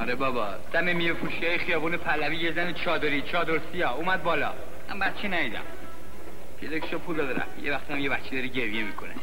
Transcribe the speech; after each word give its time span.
آره 0.00 0.14
بابا. 0.14 0.48
دم 0.72 0.96
میوه 0.96 1.18
فروشی 1.18 1.58
خیابون 1.58 1.96
پلوی 1.96 2.36
یه 2.36 2.52
زن 2.52 2.72
چادری 2.72 3.22
چادر 3.22 3.60
سیاه. 3.72 3.96
اومد 3.96 4.22
بالا. 4.22 4.52
من 4.88 4.98
بچه 4.98 5.28
نیدم 5.28 5.62
پیدکشو 6.60 6.98
پول 6.98 7.20
رفت 7.20 7.58
یه 7.62 7.72
وقت 7.72 7.90
هم 7.90 7.98
یه 7.98 8.10
بچه 8.10 8.30
داره 8.30 8.46
گریه 8.46 8.82
می‌کنه. 8.82 9.14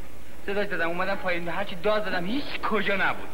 صداش 0.45 0.67
زدم. 0.67 0.87
اومدم 0.87 1.15
پایین. 1.15 1.49
هرچی 1.49 1.75
داد 1.75 2.05
زدم. 2.05 2.25
هیچ 2.25 2.61
کجا 2.61 2.95
نبود. 2.95 3.27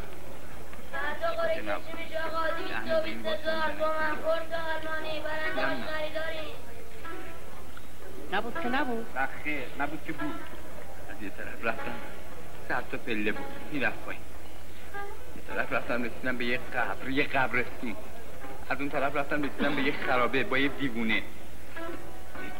نبود. 8.33 8.53
که 8.63 8.69
نبود. 8.69 9.05
خیر 9.43 9.63
نبود 9.79 9.99
که 10.07 10.13
بود. 10.13 10.35
از 11.09 11.23
یه 11.23 11.29
طرف 11.29 11.65
رفتم. 11.65 11.95
صد 12.67 12.83
تا 12.91 12.97
پله 12.97 13.31
بود. 13.31 13.45
می‌رفت 13.71 14.05
پایین. 14.05 14.21
طرف 15.53 15.73
رفتم 15.73 16.03
رسیدم 16.03 16.37
به 16.37 16.45
یه 16.45 16.57
قبر 16.57 17.09
یه 17.09 17.23
قبرستون 17.23 17.95
از 18.69 18.79
اون 18.79 18.89
طرف 18.89 19.15
رفتم 19.15 19.43
رسیدم 19.43 19.75
به 19.75 19.81
یه 19.81 19.93
خرابه 20.05 20.43
با 20.43 20.57
یه 20.57 20.67
دیوونه 20.67 21.15
یه 21.15 21.23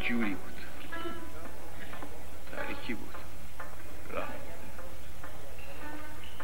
جوری 0.08 0.34
بود 0.34 0.54
تاریکی 2.56 2.94
بود 2.94 3.16
راه 4.12 4.28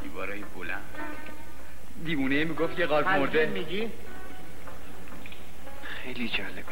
دیوارای 0.03 0.43
بلند 0.55 0.83
دیوونه 2.05 2.43
می‌گفت 2.43 2.79
یه 2.79 2.85
قارب 2.85 3.07
مرده 3.07 3.45
میگی 3.45 3.89
خیلی 5.83 6.29
جالبه 6.29 6.63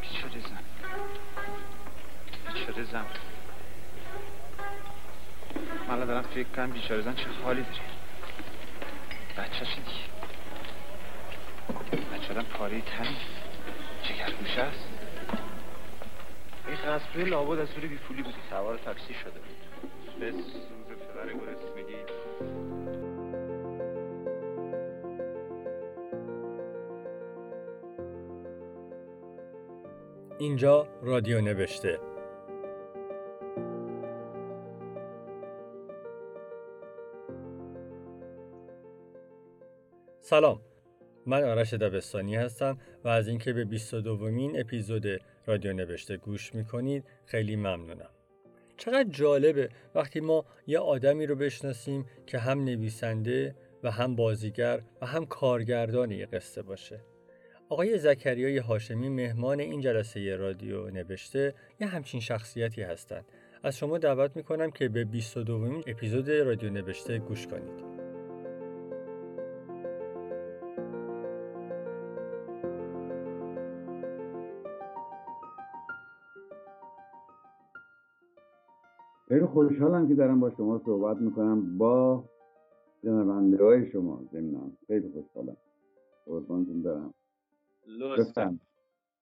بیچاره 0.00 0.40
زن 0.40 0.64
بیچاره 2.54 2.84
زن 2.84 3.06
من 5.90 6.04
دارم 6.04 6.22
فکر 6.22 6.48
کنم 6.56 6.70
بیچاره 6.70 7.02
زن 7.02 7.14
چه 7.14 7.24
حالی 7.44 7.62
داره. 7.62 7.74
بچه 9.38 9.64
دیگه؟ 9.64 9.90
بچه 12.14 12.32
آدم 12.32 12.42
پاره 12.42 12.80
تنی. 12.80 13.16
چه 14.02 14.14
گوشه 14.40 14.60
است. 14.60 14.88
این 16.68 16.76
قصبه 16.76 17.24
لابد 17.24 17.58
از 17.58 17.68
سوری 17.68 17.88
بیفولی 17.88 18.22
بودی 18.22 18.36
سوار 18.50 18.78
تاکسی 18.78 19.14
شده 19.14 19.30
بود. 19.30 20.20
به 20.20 20.30
سوز 20.30 20.42
پدر 21.14 21.32
میدی. 21.76 21.94
اینجا 30.38 30.88
رادیو 31.02 31.40
نوشته. 31.40 32.09
سلام 40.30 40.60
من 41.26 41.44
آرش 41.44 41.74
دبستانی 41.74 42.36
هستم 42.36 42.78
و 43.04 43.08
از 43.08 43.28
اینکه 43.28 43.52
به 43.52 43.64
22 43.64 44.16
دومین 44.16 44.60
اپیزود 44.60 45.06
رادیو 45.46 45.72
نوشته 45.72 46.16
گوش 46.16 46.54
می‌کنید 46.54 47.04
خیلی 47.24 47.56
ممنونم 47.56 48.10
چقدر 48.76 49.08
جالبه 49.08 49.68
وقتی 49.94 50.20
ما 50.20 50.44
یه 50.66 50.78
آدمی 50.78 51.26
رو 51.26 51.36
بشناسیم 51.36 52.06
که 52.26 52.38
هم 52.38 52.64
نویسنده 52.64 53.54
و 53.82 53.90
هم 53.90 54.16
بازیگر 54.16 54.82
و 55.02 55.06
هم 55.06 55.26
کارگردان 55.26 56.10
یه 56.10 56.26
قصه 56.26 56.62
باشه 56.62 57.00
آقای 57.68 57.98
زکریای 57.98 58.58
هاشمی 58.58 59.08
مهمان 59.08 59.60
این 59.60 59.80
جلسه 59.80 60.36
رادیو 60.36 60.90
نوشته 60.90 61.54
یه 61.80 61.86
همچین 61.86 62.20
شخصیتی 62.20 62.82
هستند. 62.82 63.24
از 63.62 63.76
شما 63.76 63.98
دعوت 63.98 64.36
می‌کنم 64.36 64.70
که 64.70 64.88
به 64.88 65.04
22 65.04 65.82
اپیزود 65.86 66.30
رادیو 66.30 66.70
نوشته 66.70 67.18
گوش 67.18 67.46
کنید. 67.46 67.89
خیلی 79.30 79.46
خوشحالم 79.46 80.08
که 80.08 80.14
دارم 80.14 80.40
با 80.40 80.50
شما 80.50 80.78
صحبت 80.78 81.16
می‌کنم. 81.16 81.78
با 81.78 82.24
جنبنده 83.04 83.64
های 83.64 83.90
شما 83.90 84.24
زمینم 84.32 84.76
خیلی 84.86 85.08
خوشحالم. 85.08 85.56
قربانتون 86.26 86.82
دارم. 86.82 87.14
لطفا. 87.86 88.58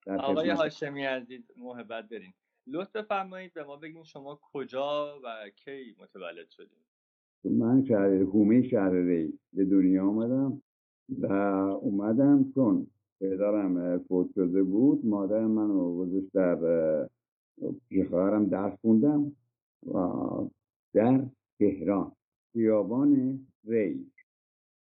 آقای 0.07 0.51
هاشمی 0.51 1.05
عزیز 1.05 1.51
محبت 1.57 2.09
دارین 2.09 2.33
لطف 2.67 2.97
بفرمایید 2.97 3.55
به 3.55 3.65
ما 3.65 3.77
بگین 3.77 4.03
شما 4.03 4.39
کجا 4.53 5.21
و 5.25 5.51
کی 5.65 5.97
متولد 6.03 6.49
شدین. 6.49 7.59
من 7.59 7.85
شهر 7.85 8.13
هومه 8.13 8.63
شهر 8.63 8.93
ری. 8.93 9.39
به 9.53 9.65
دنیا 9.65 10.07
آمدم 10.07 10.63
و 11.19 11.33
اومدم 11.83 12.53
چون 12.55 12.87
پدرم 13.21 13.99
فوت 13.99 14.31
شده 14.35 14.63
بود. 14.63 15.07
مادرم 15.07 15.51
منو 15.51 15.97
گذاشت 15.97 16.33
در 16.33 17.09
پیش 17.89 18.09
درس 18.51 18.79
خوندم. 18.81 19.33
در 20.95 21.25
تهران. 21.59 22.13
خیابان 22.53 23.41
ری 23.65 24.13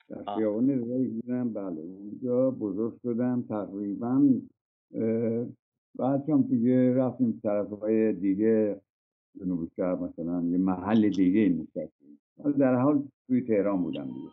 در 0.09 0.35
خیابان 0.35 0.69
ری 0.69 1.07
بودم 1.07 1.53
بله 1.53 1.81
اونجا 1.81 2.51
بزرگ 2.51 2.99
شدم 3.03 3.41
تقریبا 3.49 4.33
بعد 5.95 6.29
هم 6.29 6.41
دیگه 6.41 6.93
رفتیم 6.93 7.39
طرف 7.43 7.69
های 7.69 8.13
دیگه 8.13 8.81
جنوب 9.39 9.71
شهر 9.75 9.95
مثلا 9.95 10.43
یه 10.43 10.57
محل 10.57 11.09
دیگه 11.09 11.49
نشستیم. 11.49 12.19
در 12.59 12.75
حال 12.75 13.03
توی 13.27 13.41
تهران 13.41 13.81
بودم 13.81 14.05
دیگه. 14.05 14.29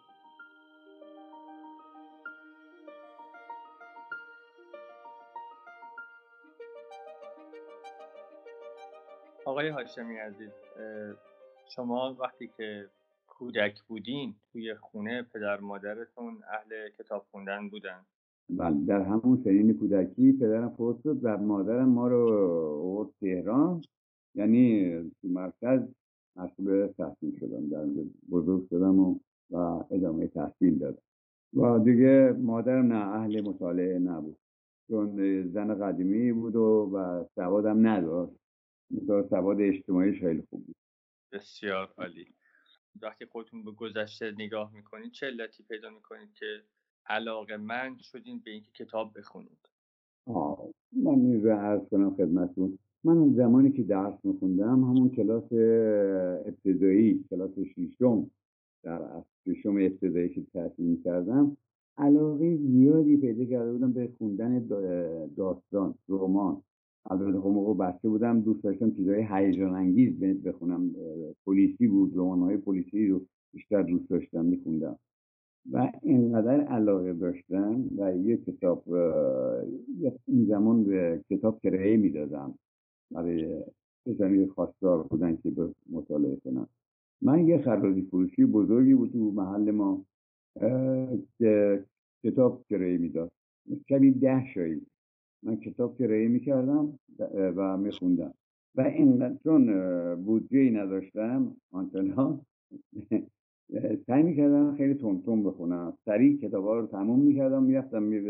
آقای 9.46 9.68
هاشمی 9.68 10.16
عزیز 10.16 10.50
شما 11.68 12.16
وقتی 12.20 12.50
که 12.56 12.88
کودک 13.26 13.82
بودین 13.88 14.34
توی 14.52 14.74
خونه 14.74 15.22
پدر 15.22 15.60
مادرتون 15.60 16.42
اهل 16.50 16.88
کتاب 16.98 17.26
خوندن 17.30 17.68
بودن. 17.68 18.00
بله 18.50 18.84
در 18.86 19.00
همون 19.00 19.42
سنین 19.44 19.78
کودکی 19.78 20.32
پدرم 20.32 20.68
فوت 20.68 21.02
شد 21.02 21.18
و 21.22 21.38
مادرم 21.38 21.88
ما 21.88 22.08
رو 22.08 22.28
آورد 22.82 23.08
تهران. 23.20 23.82
یعنی 24.34 24.92
تو 25.22 25.28
مرکز 25.28 25.80
مسئول 26.36 26.86
تحصیل 26.86 27.38
شدم 27.40 27.68
در 27.68 27.86
بزرگ 28.30 28.68
شدم 28.68 28.98
و, 29.00 29.18
و 29.50 29.56
ادامه 29.90 30.26
تحصیل 30.26 30.78
دادم. 30.78 31.02
و 31.54 31.78
دیگه 31.78 32.34
مادرم 32.38 32.92
نه 32.92 33.14
اهل 33.14 33.40
مطالعه 33.40 33.98
نبود 33.98 34.36
چون 34.88 35.42
زن 35.48 35.74
قدیمی 35.74 36.32
بود 36.32 36.56
و, 36.56 36.90
و 36.92 37.24
سوادم 37.34 37.86
نداشت. 37.86 38.45
سواد 39.30 39.60
اجتماعیش 39.60 40.20
خیلی 40.20 40.42
خوب 40.50 40.66
بود. 40.66 40.76
بسیار 41.32 41.94
عالی. 41.98 42.26
وقتی 43.02 43.26
خودتون 43.26 43.64
به 43.64 43.72
گذشته 43.72 44.32
نگاه 44.38 44.74
می‌کنید 44.74 45.12
چه 45.12 45.26
علتی 45.26 45.62
پیدا 45.62 45.90
می‌کنید 45.90 46.32
که 46.34 46.62
علاقه 47.06 47.56
من 47.56 47.96
شدین 48.00 48.42
به 48.44 48.50
اینکه 48.50 48.70
کتاب 48.84 49.18
بخونید؟ 49.18 49.58
آه 50.26 50.68
من 50.92 51.12
این 51.12 51.44
رو 51.44 51.52
عرض 51.52 51.88
کنم 51.88 52.14
خدمتون 52.14 52.78
من 53.04 53.16
اون 53.18 53.34
زمانی 53.34 53.72
که 53.72 53.82
درس 53.82 54.24
میخوندم 54.24 54.84
همون 54.84 55.10
کلاس 55.10 55.52
ابتدایی 56.46 57.24
کلاس 57.30 57.58
شیشم 57.74 58.30
در 58.82 59.22
ششم 59.44 59.76
ابتدایی 59.76 60.28
که 60.28 60.42
تحصیل 60.54 60.86
می‌کردم 60.86 61.56
علاقه 61.98 62.56
زیادی 62.56 63.16
پیدا 63.16 63.44
کرده 63.44 63.72
بودم 63.72 63.92
به 63.92 64.08
خوندن 64.18 64.66
داستان 65.36 65.94
رمان. 66.08 66.62
البته 67.10 67.40
خب 67.40 67.48
موقع 67.48 67.74
بچه 67.74 68.08
بودم 68.08 68.40
دوست 68.40 68.62
داشتم 68.64 68.90
چیزهای 68.90 69.26
هیجان 69.30 69.74
انگیز 69.74 70.20
بخونم. 70.20 70.90
پلیسی 71.46 71.86
بود 71.86 72.12
رمان 72.16 72.40
های 72.40 72.56
پلیسی 72.56 73.08
رو 73.08 73.20
بیشتر 73.52 73.82
دوست 73.82 74.10
داشتم 74.10 74.44
میخوندم. 74.44 74.98
و 75.72 75.92
اینقدر 76.02 76.60
علاقه 76.60 77.12
داشتم 77.12 77.84
و 77.98 78.16
یه 78.16 78.36
کتاب 78.36 78.84
این 80.26 80.46
زمان 80.48 80.84
به 80.84 81.20
کتاب 81.30 81.60
کرایه 81.60 81.96
می‌دادم. 81.96 82.54
برای 83.10 83.64
کسانی 84.06 84.46
خواستار 84.46 85.02
بودن 85.02 85.36
که 85.36 85.50
به 85.50 85.68
مطالعه 85.90 86.36
کنم 86.36 86.68
من 87.22 87.48
یه 87.48 87.62
خرازی 87.62 88.02
فروشی 88.02 88.44
بزرگی 88.44 88.94
بود 88.94 89.12
تو 89.12 89.18
محل 89.18 89.70
ما 89.70 90.04
که 91.38 91.84
کتاب 92.24 92.64
کرایه 92.70 92.98
می‌داد. 92.98 93.30
کمی 93.88 94.10
ده 94.10 94.44
شایی. 94.54 94.86
من 95.46 95.56
کتاب 95.56 95.98
کرایه 95.98 96.28
می‌کردم 96.28 96.98
و 97.56 97.76
میخوندم. 97.76 98.34
و 98.74 98.80
این 98.80 99.38
چون 99.44 99.66
بودجه 100.24 100.58
ای 100.58 100.70
نداشتم 100.70 101.56
آنچنان 101.72 102.40
سعی 104.06 104.22
می‌کردم 104.22 104.76
خیلی 104.76 104.94
تون 104.94 105.44
بخونم. 105.44 105.98
سریع 106.04 106.36
کتاب 106.36 106.64
ها 106.64 106.80
رو 106.80 106.86
تموم 106.86 107.20
می‌کردم 107.20 107.62
می‌رفتم 107.62 108.02
می 108.02 108.20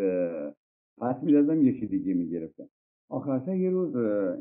پس 0.98 1.22
می‌دادم 1.22 1.66
یکی 1.66 1.86
دیگه 1.86 2.14
می‌گرفتم. 2.14 2.68
آخر 3.10 3.56
یه 3.56 3.70
روز 3.70 3.96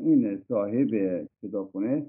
این 0.05 0.37
صاحب 0.47 0.89
کتابخونه 1.43 2.05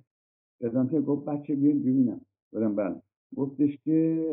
دادم 0.61 0.89
که 0.89 1.01
گفت 1.01 1.25
بچه 1.25 1.55
بیاد 1.55 1.77
ببینم. 1.77 2.21
بودم 2.53 2.75
بله. 2.75 3.03
گفتش 3.37 3.79
که 3.85 4.27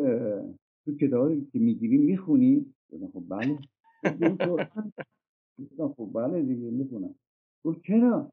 تو 0.85 0.95
کتابی 0.95 1.47
که 1.53 1.59
می‌گیری 1.59 1.97
می‌خونی. 1.97 2.65
گفتم 2.91 3.07
خب 3.07 3.23
بله. 3.29 3.57
گفتم 5.61 5.87
خب 5.97 6.09
بله 6.13 6.41
دیگه 6.41 6.71
می‌خونم. 6.71 7.15
گفت 7.65 7.81
چرا؟ 7.87 8.31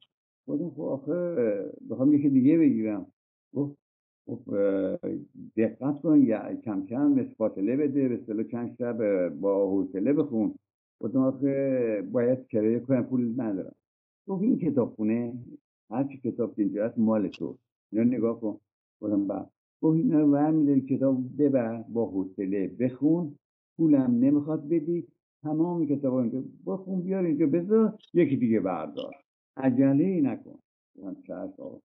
گفتم 0.49 0.71
خب 0.71 0.81
آخه 0.83 1.37
بخوام 1.91 2.13
یکی 2.15 2.29
دیگه 2.29 2.59
بگیرم. 2.59 3.07
گفت 3.55 3.77
خب 4.27 4.41
دقت 5.57 6.01
کن 6.03 6.23
یا 6.23 6.55
کم 6.55 6.87
کم 6.87 7.25
فاصله 7.25 7.77
بده 7.77 8.09
به 8.09 8.21
سلو 8.27 8.43
چند 8.43 8.75
شب 8.79 9.29
با 9.29 9.71
حوصله 9.71 10.13
بخون. 10.13 10.55
گفتم 11.01 11.19
آخه 11.19 12.09
باید 12.13 12.47
کرایه 12.47 12.81
کنم 12.81 13.03
پول 13.05 13.41
ندارم. 13.41 13.75
گفت 14.29 14.43
این 14.43 14.59
کتاب 14.59 14.95
خونه؟ 14.95 15.35
هر 15.91 16.05
چی 16.05 16.19
کتاب 16.19 16.55
اینجا 16.57 16.87
هست 16.87 16.99
مال 16.99 17.29
تو. 17.29 17.59
اینا 17.93 18.05
نگاه 18.05 18.41
کن. 18.41 18.61
گفتم 19.01 19.27
با 19.27 19.35
بله. 19.35 19.47
گفت 19.83 19.97
اینا 19.97 20.21
رو 20.21 20.31
برمیداری 20.31 20.81
کتاب 20.81 21.23
ببر 21.39 21.83
با 21.83 22.07
حوصله 22.07 22.69
بخون. 22.69 23.37
پولم 23.77 24.11
نمی‌خواد 24.21 24.69
بدی. 24.69 25.07
تمام 25.43 25.87
کتاب 25.87 26.15
اینجا. 26.15 26.43
بخون 26.67 27.01
بیار 27.01 27.25
اینجا 27.25 27.47
بذار 27.47 27.99
یکی 28.15 28.37
دیگه 28.37 28.61
بردار. 28.61 29.15
عجله 29.57 30.05
ای 30.05 30.21
نکن. 30.21 30.59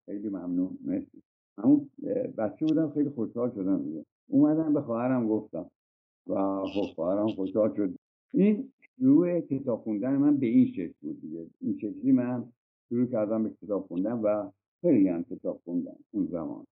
خیلی 0.05 0.29
ممنون. 0.29 0.77
مرسی. 0.81 1.21
همون 1.57 1.89
بچه 2.37 2.65
بودم 2.65 2.89
خیلی 2.89 3.09
خوشحال 3.09 3.51
شدم 3.51 3.83
دیگه. 3.83 4.05
اومدم 4.27 4.73
به 4.73 4.81
خواهرم 4.81 5.27
گفتم. 5.27 5.71
و 6.27 6.63
خب 6.65 6.93
خواهرم 6.95 7.27
خوشحال 7.27 7.75
شد. 7.75 7.95
این 8.33 8.71
شروع 8.97 9.39
کتاب 9.39 9.81
خوندن 9.81 10.15
من 10.15 10.37
به 10.37 10.45
این 10.45 10.67
شکل 10.67 10.93
بود 11.01 11.21
دیگه. 11.21 11.45
این 11.61 11.77
شکلی 11.77 12.11
من 12.11 12.45
شروع 12.89 13.05
کردم 13.05 13.43
به 13.43 13.49
کتاب 13.61 13.85
خوندن 13.87 14.13
و 14.13 14.49
خیلی 14.81 15.07
هم 15.07 15.23
کتاب 15.23 15.61
خوندم 15.65 15.95
اون 16.11 16.25
زمان. 16.25 16.65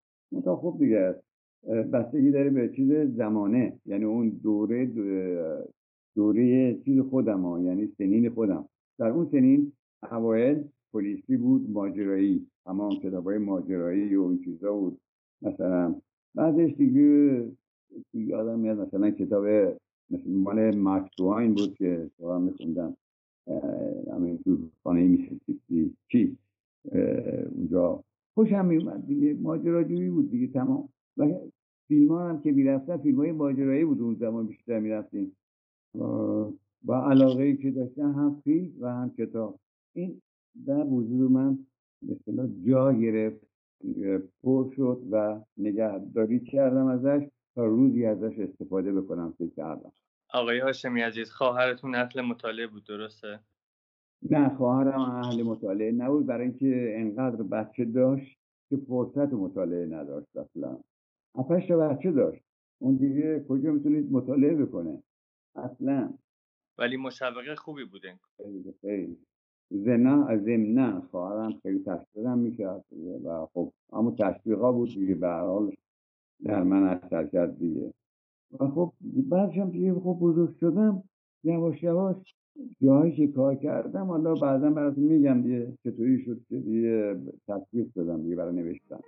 تا 0.44 0.56
خوب 0.56 0.80
دیگه. 0.80 1.16
بستگی 1.94 2.32
داره 2.32 2.50
به 2.50 2.70
چیز 2.70 2.92
زمانه. 2.92 3.80
یعنی 3.86 4.06
اون 4.06 4.30
دوره 4.30 4.86
دوره 6.16 6.74
چیز 6.86 7.00
خودم 7.00 7.42
ها 7.42 7.60
یعنی 7.62 7.88
سنین 7.98 8.30
خودم. 8.30 8.66
در 9.00 9.10
اون 9.10 9.26
سنین 9.32 9.72
اوایل 10.12 10.64
پلیسی 10.94 11.38
بود 11.38 11.70
ماجرایی 11.70 12.48
تمام 12.66 12.92
کتاب 12.92 13.24
های 13.24 13.38
ماجرایی 13.38 14.16
و 14.16 14.24
این 14.24 14.40
چیزا 14.44 14.74
بود. 14.74 14.98
مثلا 15.42 15.96
بعدش 16.36 16.74
دیگه 16.74 17.46
یادم 18.14 18.60
میاد 18.60 18.80
مثلا 18.80 19.12
کتاب 19.12 19.46
مثل 20.10 20.30
مال 20.30 20.76
مارک 20.76 21.18
بود 21.56 21.76
که 21.76 22.10
سوال 22.18 22.42
میخوندم. 22.42 22.98
همین 24.12 24.38
تو 24.38 24.58
خانه 24.84 25.08
میسیسیپی 25.08 25.94
چی؟ 26.12 26.38
اونجا. 27.56 28.04
خوشم 28.36 28.66
میومد 28.66 29.08
دیگه 29.08 29.34
ماجراجویی 29.34 30.10
بود 30.10 30.32
دیگه 30.32 30.48
تمام. 30.48 30.90
و 31.18 31.28
فیلم 31.88 32.12
هم 32.12 32.42
که 32.42 32.52
می‌رفتن 32.52 32.98
فیلم 32.98 33.18
های 33.18 33.32
ماجرایی 33.32 33.86
بود 33.86 34.02
اون 34.02 34.16
زمان 34.16 34.48
بیشتر 34.48 34.80
می‌رفتیم. 34.80 35.32
و 35.96 36.94
علاقه 36.94 37.44
ای 37.44 37.58
که 37.58 37.72
داشتن 37.72 38.14
هم 38.14 38.42
فیلم 38.44 38.72
و 38.80 38.88
هم 38.88 39.10
کتاب. 39.18 39.60
این 39.96 40.22
در 40.68 40.84
وجود 40.84 41.32
من 41.32 41.58
مثلا 42.02 42.50
جا 42.68 42.94
گرفت 42.94 43.48
پر 44.44 44.72
شد 44.76 45.02
و 45.12 45.42
نگهداری 45.58 46.40
کردم 46.40 46.86
ازش 46.86 47.28
تا 47.56 47.66
روزی 47.66 48.06
ازش 48.06 48.40
استفاده 48.40 48.94
بکنم 48.94 49.34
فکر 49.38 49.54
کردم. 49.56 49.92
آقای 50.34 50.60
هاشمی 50.60 51.02
عزیز 51.02 51.32
خواهرتون 51.32 51.96
اهل 51.96 52.22
مطالعه 52.22 52.68
بود 52.68 52.84
درسته؟ 52.84 53.40
نه 54.32 54.56
خواهرم 54.56 55.02
اهل 55.02 55.44
مطالعه 55.44 55.92
نبود. 55.92 56.26
برای 56.26 56.48
اینکه 56.48 56.94
انقدر 56.98 57.44
بچه 57.44 57.86
داشت 57.86 58.38
که 58.70 58.78
فرصت 58.88 59.34
مطالعه 59.34 59.86
نداشت 59.86 60.38
اصلا. 60.38 60.78
تا 61.36 61.78
بچه 61.78 62.12
داشت. 62.12 62.44
اون 62.82 62.96
دیگه 62.96 63.46
کجا 63.50 63.72
می‌تونید 63.72 64.12
مطالعه 64.12 64.56
بکنه؟ 64.56 65.04
اصلا. 65.56 66.14
ولی 66.78 66.98
مشوقه 66.98 67.56
خوبی 67.56 67.86
بودن 67.86 68.20
خیلی 68.38 68.74
خیلی. 68.82 69.18
زنا 69.72 70.38
زمنا. 70.38 71.02
خواهرم 71.02 71.60
خیلی 71.64 71.84
تشویقم 71.84 72.38
می‌کرد. 72.40 72.86
و 73.26 73.46
خب 73.54 73.74
اما 73.94 74.12
تشویقا 74.12 74.72
بود 74.72 74.90
دیگه. 74.90 75.16
به 75.16 75.28
حال 75.28 75.76
در 76.46 76.64
من 76.64 76.84
اثر 76.84 77.28
کرد 77.28 77.60
دیگه. 77.60 77.94
و 78.60 78.68
خب 78.68 78.94
بعدشم 79.02 79.70
دیگه 79.70 79.94
خب 79.94 80.18
بزرگ 80.22 80.56
شدم. 80.60 81.04
یواش 81.44 81.84
یواش 81.84 82.36
جاهایی 82.82 83.16
که 83.16 83.28
کار 83.28 83.56
کردم 83.56 84.06
حالا 84.06 84.36
بعدا 84.36 84.70
براتون 84.70 85.04
میگم 85.04 85.42
دیگه 85.42 85.74
چطوری 85.84 86.24
شد 86.26 86.42
که 86.50 86.60
دیگه 86.60 87.22
تصویر 87.48 87.88
شدم 87.94 88.24
دیگه 88.24 88.36
برای 88.36 88.56
نوشتم 88.56 89.02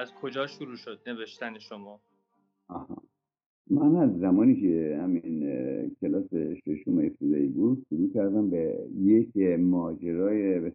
از 0.00 0.14
کجا 0.14 0.46
شروع 0.46 0.76
شد 0.76 1.00
نوشتن 1.06 1.58
شما؟ 1.58 2.00
آها. 2.68 3.02
من 3.70 3.96
از 3.96 4.18
زمانی 4.18 4.60
که 4.60 4.98
همین 5.02 5.40
کلاس 6.00 6.34
ششم 6.34 6.98
ابتدایی 6.98 7.48
بود 7.48 7.86
شروع 7.88 8.12
کردم 8.14 8.50
به 8.50 8.88
یک 8.98 9.36
ماجرای 9.58 10.60
به 10.60 10.72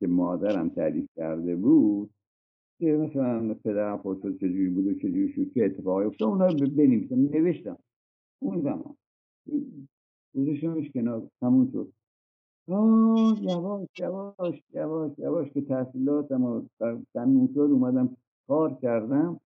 که 0.00 0.06
مادرم 0.06 0.68
تعریف 0.68 1.06
کرده 1.16 1.56
بود 1.56 2.10
که 2.78 2.86
مثلا 2.86 3.54
پدرم 3.54 3.98
پرسید 3.98 4.36
چجوری 4.36 4.68
بود 4.68 4.86
و 4.86 4.94
چجوری 4.94 5.32
شد 5.32 5.52
که 5.52 5.64
اتفاقی 5.64 6.04
افتاد 6.04 6.28
اونا 6.28 6.46
رو 6.46 6.70
بنویسم 6.70 7.14
نوشتم. 7.14 7.78
اون 8.38 8.60
زمان. 8.60 8.96
گذاشتمش 10.34 10.90
کنار. 10.90 11.28
تموم 11.40 11.70
شد. 11.72 11.92
آه 12.68 13.42
یواش 13.42 13.88
یواش 13.98 14.62
یواش 14.74 15.12
یواش 15.18 15.50
که 15.52 15.60
تحصیلاتم 15.60 16.70
تموم 17.14 17.46
شد 17.54 17.58
اومدم 17.58 18.16
کار 18.48 18.74
کردم 18.74 19.40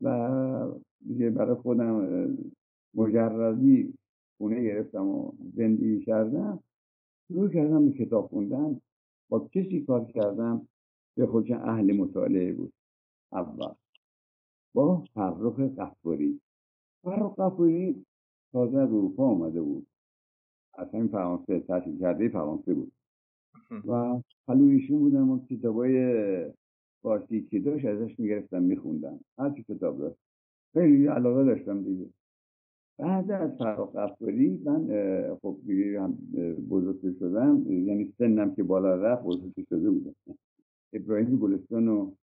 و 0.00 0.72
دیگه 1.06 1.30
برای 1.30 1.54
خودم 1.54 2.38
مجردی 2.94 3.94
خونه 4.38 4.62
گرفتم 4.62 5.08
و 5.08 5.32
زندگی 5.54 6.04
کردم. 6.04 6.62
شروع 7.28 7.48
کردم 7.48 7.88
به 7.90 7.92
کتاب 7.92 8.26
خوندن. 8.26 8.80
با 9.28 9.48
کسی 9.52 9.84
کار 9.86 10.04
کردم 10.04 10.68
به 11.16 11.26
خودش 11.26 11.50
اهل 11.50 11.96
مطالعه 11.96 12.52
بود. 12.52 12.72
اول. 13.32 13.74
با 14.74 15.04
فرخ 15.14 15.60
قفاری. 15.60 16.40
فرخ 17.02 17.34
قفاری 17.38 18.04
تازه 18.52 18.78
از 18.78 18.88
اروپا 18.88 19.26
آمده 19.28 19.62
بود. 19.62 19.86
اصلا 20.74 21.00
این 21.00 21.08
فرانسه 21.08 21.60
تحصیل 21.60 21.98
کرده 21.98 22.28
فرانسه 22.28 22.74
بود. 22.74 22.92
و 23.86 24.20
حلویشون 24.48 24.98
بودم 24.98 25.30
و 25.30 25.46
کتابای 25.46 25.94
فارسی 27.02 27.40
که 27.50 27.60
داشت 27.60 27.84
ازش 27.84 28.20
می‌گرفتم 28.20 28.62
میخوندم. 28.62 29.20
هر 29.38 29.50
چی 29.50 29.62
کتاب 29.68 29.98
داشت. 29.98 30.18
خیلی 30.72 31.06
علاقه 31.06 31.44
داشتم 31.44 31.82
دیگه. 31.82 32.06
بعد 32.98 33.30
از 33.30 33.50
فراق 33.58 33.96
افکاری 33.96 34.60
من 34.64 34.88
خب 35.42 35.58
هم 35.96 36.18
شدم. 37.18 37.64
یعنی 37.68 38.14
سنم 38.18 38.54
که 38.54 38.62
بالا 38.62 38.94
رفت 38.94 39.22
بزرگ 39.22 39.52
شده 39.68 39.90
بودم. 39.90 40.14
ابراهیم 40.92 41.36
گلستان 41.36 41.86
رو 41.86 42.14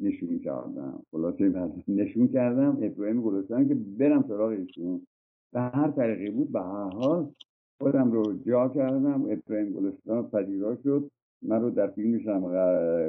نشون 0.00 0.38
کردم. 0.38 1.02
خلاصه 1.10 1.70
نشون 1.88 2.28
کردم 2.28 2.78
ابراهیم 2.82 3.22
گلستان 3.22 3.68
که 3.68 3.74
برم 3.74 4.24
سراغ 4.28 4.50
ایشون. 4.50 5.06
به 5.52 5.60
هر 5.60 5.90
طریقی 5.90 6.30
بود 6.30 6.52
به 6.52 6.60
هر 6.60 6.88
حال 6.88 7.30
خودم 7.80 8.12
رو 8.12 8.38
جا 8.46 8.68
کردم. 8.68 9.26
ابراهیم 9.30 9.72
گلستان 9.72 10.30
پذیرا 10.30 10.76
شد. 10.82 11.10
من 11.42 11.62
رو 11.62 11.70
در 11.70 11.86
فیلمش 11.86 12.26
هم 12.26 12.40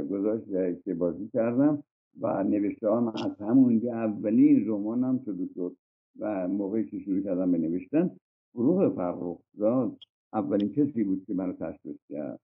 گذاشت 0.07 0.45
که 0.83 0.93
بازی 0.93 1.29
کردم 1.33 1.83
و 2.21 2.43
نوشته 2.43 2.91
هم 2.91 3.07
از 3.07 3.31
همونجا 3.39 3.93
اولین 3.93 4.67
رمانم 4.67 5.21
شروع 5.25 5.47
شد 5.55 5.75
و 6.19 6.47
موقعی 6.47 6.85
که 6.85 6.99
شروع 6.99 7.21
کردم 7.21 7.51
به 7.51 7.57
نوشتن 7.57 8.11
فروغ 8.53 8.95
فرخزاد 8.95 9.97
اولین 10.33 10.71
کسی 10.73 11.03
بود 11.03 11.25
که 11.25 11.33
منو 11.33 11.53
تشویق 11.53 11.97
کرد. 12.09 12.39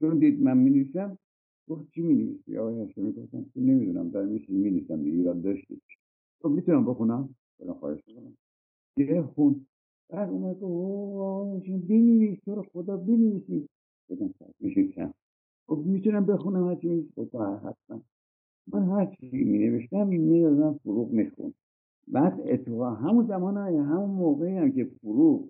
چون 0.00 0.18
دید 0.18 0.42
من 0.42 0.58
می 0.58 0.70
نویسم 0.70 1.18
گفت 1.68 1.90
چی 1.94 2.02
می 2.02 2.14
نویسی 2.14 2.58
آقای 2.58 2.78
هاشمی 2.78 3.12
گفتم 3.12 3.44
که 3.54 3.60
نمی‌دونم 3.60 4.10
در 4.10 4.22
میشه 4.22 4.52
می 4.52 4.70
نویسم 4.70 5.02
دیگه 5.02 5.18
یاد 5.18 5.42
داشتی؟ 5.42 5.80
خب 6.42 6.48
می‌تونم 6.48 6.84
بخونم؟ 6.84 7.34
بودم 7.58 7.72
خواهش 7.72 8.00
کنم 8.06 8.36
یه 8.96 9.22
خون. 9.22 9.66
بعد 10.10 10.30
اومد 10.30 10.60
گفت 10.60 11.66
بنویس 11.88 12.38
تو 12.44 12.54
رو 12.54 12.62
خدا 12.62 12.96
بنویسی. 12.96 13.68
بودم 14.08 14.34
میشنم 14.60 15.14
خب 15.68 15.82
می‌تونم 15.86 16.26
بخونم 16.26 16.68
هرچی 16.68 16.88
می 16.88 17.06
هستم. 17.64 18.02
من 18.72 18.82
هر 18.82 19.06
چی 19.06 19.44
می 19.44 19.58
نوشتم 19.58 20.72
فروغ 20.82 21.10
میخون 21.10 21.54
بعد 22.08 22.40
اتفاقا 22.44 22.90
همون 22.90 23.26
زمان 23.26 23.56
همون 23.56 24.10
موقعی 24.10 24.56
هم 24.56 24.72
که 24.72 24.84
فروغ 24.84 25.48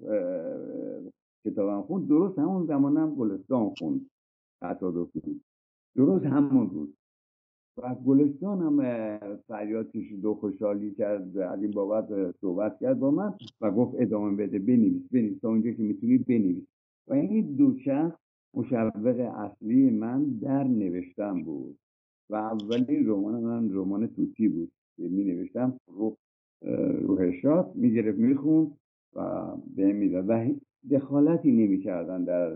کتابم 1.45 1.83
خوند 1.83 2.09
درست 2.09 2.39
همون 2.39 2.67
زمان 2.67 2.97
هم 2.97 3.15
گلستان 3.15 3.75
خوند. 3.79 4.11
تصادفی 4.63 5.41
درست 5.97 6.25
همون 6.25 6.71
روز. 6.71 6.89
و 7.77 7.95
گلستان 7.95 8.63
هم 8.63 8.79
فریاد 9.37 9.91
کشید 9.91 10.25
و 10.25 10.35
خوشحالی 10.35 10.91
کرد. 10.95 11.39
از 11.39 11.63
این 11.63 11.71
بابت 11.71 12.33
صحبت 12.41 12.79
کرد 12.79 12.99
با 12.99 13.11
من 13.11 13.35
و 13.61 13.71
گفت 13.71 13.95
ادامه 13.99 14.37
بده. 14.37 14.59
بنویس 14.59 15.09
بنویس. 15.13 15.39
تا 15.41 15.49
اونجا 15.49 15.71
که 15.71 15.83
می‌تونی 15.83 16.19
بنویس. 16.19 16.65
و 17.09 17.15
این 17.15 17.55
دو 17.57 17.79
شخص 17.79 18.19
مشوق 18.55 19.33
اصلی 19.35 19.91
من 19.91 20.25
در 20.25 20.65
نوشتن 20.65 21.43
بود 21.43 21.79
و 22.31 22.35
اولین 22.35 23.09
رمان 23.09 23.41
من 23.41 23.75
رمان 23.75 24.07
توتی 24.07 24.49
بود 24.49 24.73
که 24.97 25.09
می 25.09 25.25
نوشتم 25.25 25.81
رو 25.87 26.17
روحشات 27.03 27.73
می 27.75 27.93
گرفت 27.93 28.19
می 28.19 28.35
و 29.15 29.57
به 29.77 29.93
می‌داد 29.93 30.25
و 30.29 30.55
دخالتی 30.91 31.53
نمی 31.53 31.81
کردن 31.81 32.25
در 32.25 32.53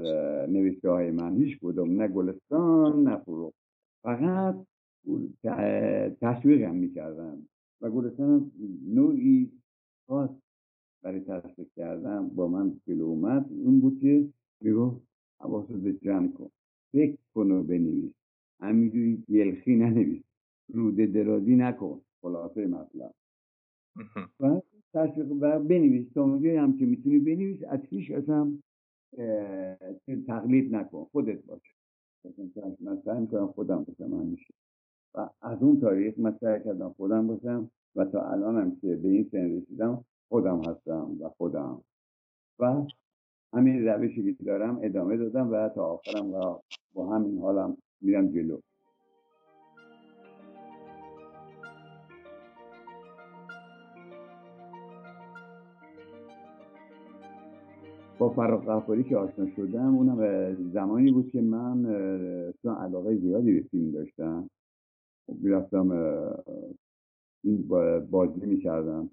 نوشته 0.46 0.90
های 0.90 1.10
من. 1.10 1.36
هیچ 1.36 1.58
کدوم 1.62 2.02
نه 2.02 2.08
گلستان 2.08 3.02
نه 3.02 3.16
فروغ. 3.16 3.52
فقط 4.02 4.56
تشویقم 6.20 6.74
می‌کردن 6.74 7.46
و 7.80 7.90
گلستان 7.90 8.50
نوعی 8.86 9.50
خاص 10.06 10.30
برای 11.02 11.20
تشویق 11.20 11.68
کردن 11.76 12.28
با 12.28 12.48
من 12.48 12.80
جلو 12.86 13.04
اومد. 13.04 13.50
اون 13.50 13.80
بود 13.80 14.00
که 14.00 14.28
می‌گفت 14.60 15.11
حواست 15.42 15.72
جمع 16.02 16.28
کن. 16.28 16.50
فکر 16.92 17.18
کن 17.34 17.50
و 17.50 17.62
بنویس. 17.62 18.12
همینجوری 18.60 19.24
یلخی 19.28 19.76
ننویس. 19.76 20.22
روده 20.74 21.06
درازی 21.06 21.56
نکن. 21.56 22.00
خلاصه 22.22 22.66
مطلب. 22.66 23.14
و 24.40 24.60
تشویق 24.94 25.32
و 25.40 25.58
بنویس. 25.58 26.12
تا 26.14 26.22
اونجایی 26.22 26.56
هم 26.56 26.78
که 26.78 26.86
می‌تونی 26.86 27.18
بنویس 27.18 27.62
از 27.68 27.80
هیچ 27.90 28.10
اصلا 28.10 28.52
تقلید 30.26 30.74
نکن. 30.74 31.04
خودت 31.04 31.44
باش. 31.44 31.76
من 32.80 33.02
سعی 33.04 33.20
می‌کنم 33.20 33.46
خودم 33.46 33.84
باشم 33.84 34.14
همیشه. 34.14 34.54
و 35.14 35.30
از 35.40 35.62
اون 35.62 35.80
تاریخ 35.80 36.18
من 36.18 36.38
سعی 36.40 36.64
کردم 36.64 36.92
خودم 36.92 37.26
باشم 37.26 37.70
و 37.96 38.04
تا 38.04 38.30
الانم 38.30 38.76
که 38.76 38.96
به 38.96 39.08
این 39.08 39.28
سن 39.32 39.56
رسیدم 39.56 40.04
خودم 40.28 40.60
هستم 40.64 41.16
و 41.20 41.28
خودم. 41.28 41.82
و 42.58 42.86
همین 43.54 43.86
روشی 43.86 44.34
که 44.34 44.44
دارم 44.44 44.78
ادامه 44.82 45.16
دادم 45.16 45.52
و 45.52 45.68
تا 45.68 45.84
آخرم 45.84 46.34
و 46.34 46.58
با 46.94 47.16
همین 47.16 47.38
حالم 47.38 47.76
میرم 48.00 48.28
جلو. 48.28 48.58
با 58.18 58.30
فرق 58.30 58.64
غفاری 58.64 59.04
که 59.04 59.16
آشنا 59.16 59.50
شدم 59.56 59.94
اونم 59.94 60.54
زمانی 60.72 61.12
بود 61.12 61.30
که 61.30 61.40
من 61.42 61.82
چون 62.62 62.74
علاقه 62.74 63.16
زیادی 63.16 63.60
به 63.60 63.68
فیلم 63.68 63.90
داشتم. 63.90 64.50
خب 65.26 65.36
می‌رفتم 65.42 65.88
بازی 68.10 68.46
می‌کردم. 68.46 69.10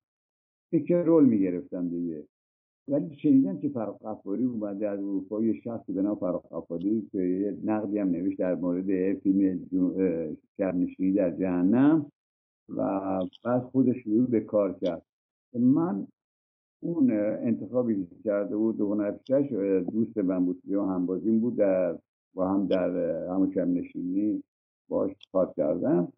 یک 0.71 0.91
رول 0.91 1.25
می‌گرفتم 1.25 1.89
دیگه. 1.89 2.23
ولی 2.89 3.15
شنیدم 3.15 3.57
که 3.57 3.69
فرق 3.69 3.97
غفاری 4.03 4.43
اومده 4.43 4.89
از 4.89 4.99
اروپا 4.99 5.43
یه 5.43 5.61
شخص 5.61 5.85
به 5.85 6.01
نام 6.01 6.15
فرق 6.15 6.41
غفاری 6.49 7.09
که 7.11 7.21
یه 7.21 7.57
نقدی 7.63 7.99
هم 7.99 8.09
نوشت 8.09 8.37
در 8.39 8.55
مورد 8.55 9.13
فیلم 9.13 9.59
شرنشینی 10.57 11.13
در 11.13 11.31
جهنم 11.31 12.11
و 12.69 13.19
بعد 13.45 13.61
خودش 13.61 13.95
شروع 14.03 14.27
به 14.27 14.39
کار 14.39 14.73
کرد. 14.73 15.01
من 15.53 16.07
اون 16.79 17.11
انتخابی 17.11 18.05
که 18.05 18.15
کرده 18.23 18.57
بود 18.57 18.81
و 18.81 18.95
نفسش 18.95 19.51
دوست 19.91 20.17
من 20.17 20.45
بود 20.45 20.61
و 20.71 20.85
همبازیم 20.85 21.39
بود 21.39 21.55
در 21.55 21.97
با 22.33 22.49
هم 22.49 22.67
در 22.67 22.89
همون 23.27 23.51
شب 23.51 23.67
نشینی 23.67 24.43
باش 24.89 25.11
کار 25.31 25.53
کردم. 25.57 26.13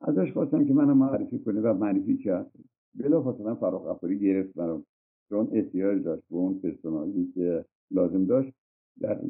ازش 0.00 0.32
خواستم 0.32 0.64
که 0.64 0.74
منو 0.74 0.94
معرفی 0.94 1.38
کنه 1.38 1.60
و 1.60 1.74
معرفی 1.74 2.16
کرد. 2.16 2.50
بلا 2.94 3.22
فاصله 3.22 3.54
فراغ 3.54 3.86
افاری 3.86 4.18
گرفت 4.18 4.58
منو 4.58 4.82
چون 5.28 5.48
احتیاج 5.52 6.02
داشت 6.02 6.22
به 6.30 6.36
اون 6.36 6.58
پرسونالی 6.58 7.32
که 7.34 7.64
لازم 7.90 8.24
داشت 8.24 8.52
در 9.00 9.20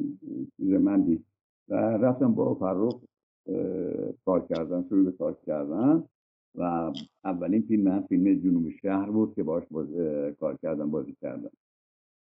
چیز 0.57 0.73
من 0.73 1.01
دید. 1.01 1.25
و 1.69 1.75
رفتم 1.75 2.33
با 2.33 2.55
فروغ 2.55 3.01
کار 4.25 4.47
کردم 4.49 4.85
شروع 4.89 5.05
به 5.05 5.11
کار 5.11 5.37
کردن 5.45 6.03
و 6.55 6.93
اولین 7.23 7.61
فیلم 7.61 7.83
من 7.83 8.01
فیلم 8.01 8.39
جنوب 8.39 8.69
شهر 8.69 9.11
بود 9.11 9.33
که 9.33 9.43
باش 9.43 9.63
باز 9.71 9.87
کار 10.39 10.57
کردم 10.57 10.91
بازی 10.91 11.15
کردم. 11.21 11.51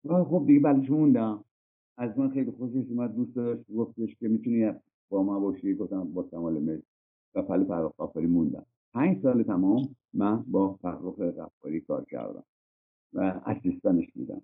و 0.04 0.24
خب 0.24 0.44
دیگه 0.46 0.60
بعدش 0.60 0.90
موندم. 0.90 1.44
از 1.98 2.18
من 2.18 2.30
خیلی 2.30 2.50
خوشش 2.50 2.90
اومد 2.90 3.14
دوست 3.14 3.34
داشت 3.36 3.72
گفتش 3.72 4.16
که 4.16 4.28
می‌تونی 4.28 4.72
با 5.08 5.22
ما 5.22 5.40
باشی؟ 5.40 5.74
گفتم 5.74 6.04
با 6.04 6.22
کمال 6.22 6.60
میل 6.60 6.80
و 7.34 7.42
پل 7.42 7.64
فرخ 7.64 7.92
قفاری 7.98 8.26
موندم. 8.26 8.66
پنج 8.94 9.22
سال 9.22 9.42
تمام 9.42 9.96
من 10.14 10.44
با 10.48 10.72
فرخ 10.72 11.18
قفاری 11.20 11.80
کار 11.80 12.04
کردم. 12.04 12.44
و 13.12 13.40
اسیستانش 13.46 14.12
بودم 14.14 14.42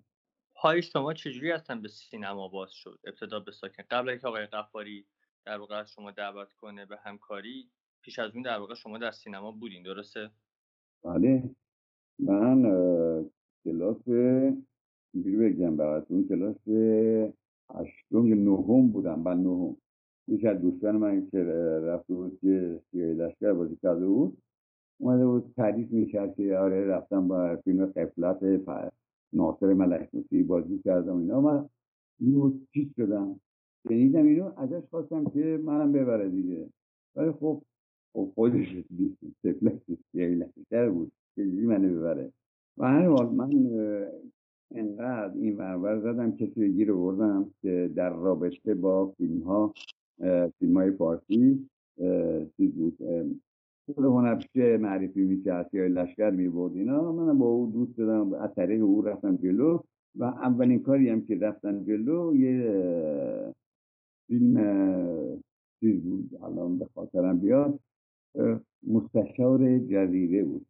پای 0.55 0.81
شما 0.81 1.13
چجوری 1.13 1.51
هستن 1.51 1.81
به 1.81 1.87
سینما 1.87 2.47
باز 2.47 2.71
شد؟ 2.71 2.99
ابتدا 3.03 3.39
به 3.39 3.51
ساکن. 3.51 3.83
قبل 3.89 4.09
اینکه 4.09 4.27
آقای 4.27 4.45
قفاری 4.45 5.05
در 5.45 5.57
واقع 5.57 5.83
شما 5.83 6.11
دعوت 6.11 6.53
کنه 6.53 6.85
به 6.85 6.97
همکاری 6.97 7.69
پیش 8.01 8.19
از 8.19 8.31
اون 8.33 8.43
در 8.43 8.57
واقع 8.57 8.75
شما 8.75 8.97
در 8.97 9.11
سینما 9.11 9.51
بودین 9.51 9.83
درسته؟ 9.83 10.31
بله. 11.03 11.49
من 12.19 12.63
کلاس 13.65 14.07
اینجوری 15.13 15.37
بگم 15.37 15.77
براتون؟ 15.77 16.27
کلاس 16.27 16.67
هشتم 17.75 18.25
نهم 18.25 18.91
بودم. 18.91 19.19
من 19.19 19.43
نهم. 19.43 19.77
یکی 20.27 20.47
از 20.47 20.61
دوستان 20.61 20.95
من 20.95 21.29
که 21.29 21.43
رفته 21.83 22.13
بود 22.13 22.39
که 22.41 22.81
سیاه 22.91 23.13
لشکر 23.13 23.53
بازی 23.53 23.75
کرده 23.75 24.05
بود 24.05 24.37
اومده 24.99 25.25
بود 25.25 25.53
تعریف 25.57 25.91
می‌کرد 25.91 26.35
که 26.35 26.57
آره 26.57 26.85
رفتم 26.85 27.27
با 27.27 27.55
فیلم 27.55 27.85
قفلت 27.85 28.43
ناصر 29.33 29.73
ملک 29.73 30.09
موسیقی 30.13 30.43
بازی 30.43 30.79
کردم 30.85 31.17
اینا. 31.17 31.41
من 31.41 31.69
اینو 32.19 32.53
چیز 32.73 32.87
شدم. 32.95 33.39
شنیدم 33.87 34.25
اینو 34.25 34.51
ازش 34.57 34.81
خواستم 34.89 35.25
که 35.25 35.59
منم 35.63 35.91
ببره 35.91 36.29
دیگه. 36.29 36.67
ولی 37.15 37.31
خب 37.31 37.61
خب 38.13 38.31
خودش 38.35 38.83
سفلت 39.43 39.81
سیاه 40.11 40.89
بود. 40.89 41.11
چجوری 41.35 41.65
منو 41.65 41.99
ببره؟ 41.99 42.31
و 42.77 42.87
هر 42.87 43.07
حال 43.07 43.29
من 43.29 43.49
انقدر 44.75 45.33
این 45.35 45.57
ورور 45.57 45.99
زدم 45.99 46.31
کسی 46.31 46.73
گیر 46.73 46.93
بردم 46.93 47.51
که 47.61 47.91
در 47.95 48.09
رابطه 48.09 48.75
با 48.75 49.07
فیلم 49.17 49.41
ها 49.41 49.73
فیلم 50.59 50.77
های 50.77 50.91
فارسی 50.91 51.69
چیز 52.57 52.71
بود 52.71 52.97
خود 53.95 54.05
هنرپیشه 54.05 54.77
معرفی 54.77 55.21
می‌کرد 55.21 55.69
یا 55.73 55.87
لشکر 55.87 56.29
می‌برد 56.29 56.73
اینا 56.75 57.11
من 57.11 57.37
با 57.37 57.45
او 57.45 57.71
دوست 57.71 57.97
دادم 57.97 58.33
از 58.33 58.55
طریق 58.55 58.83
او 58.83 59.01
رفتم 59.01 59.35
جلو 59.35 59.79
و 60.15 60.23
اولین 60.23 60.79
کاری 60.79 61.09
هم 61.09 61.21
که 61.21 61.35
رفتن 61.35 61.83
جلو 61.83 62.35
یه 62.35 62.73
فیلم 64.27 64.55
چیز 65.79 66.03
بود 66.03 66.39
الان 66.43 66.77
به 66.77 66.85
خاطرم 66.95 67.39
بیاد 67.39 67.79
مستشار 68.87 69.79
جزیره 69.79 70.43
بود 70.43 70.65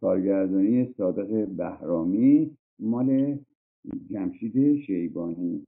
کارگردانی 0.00 0.94
صادق 0.96 1.46
بهرامی 1.46 2.50
مال 2.78 3.38
جمشید 4.10 4.76
شیبانی. 4.80 5.66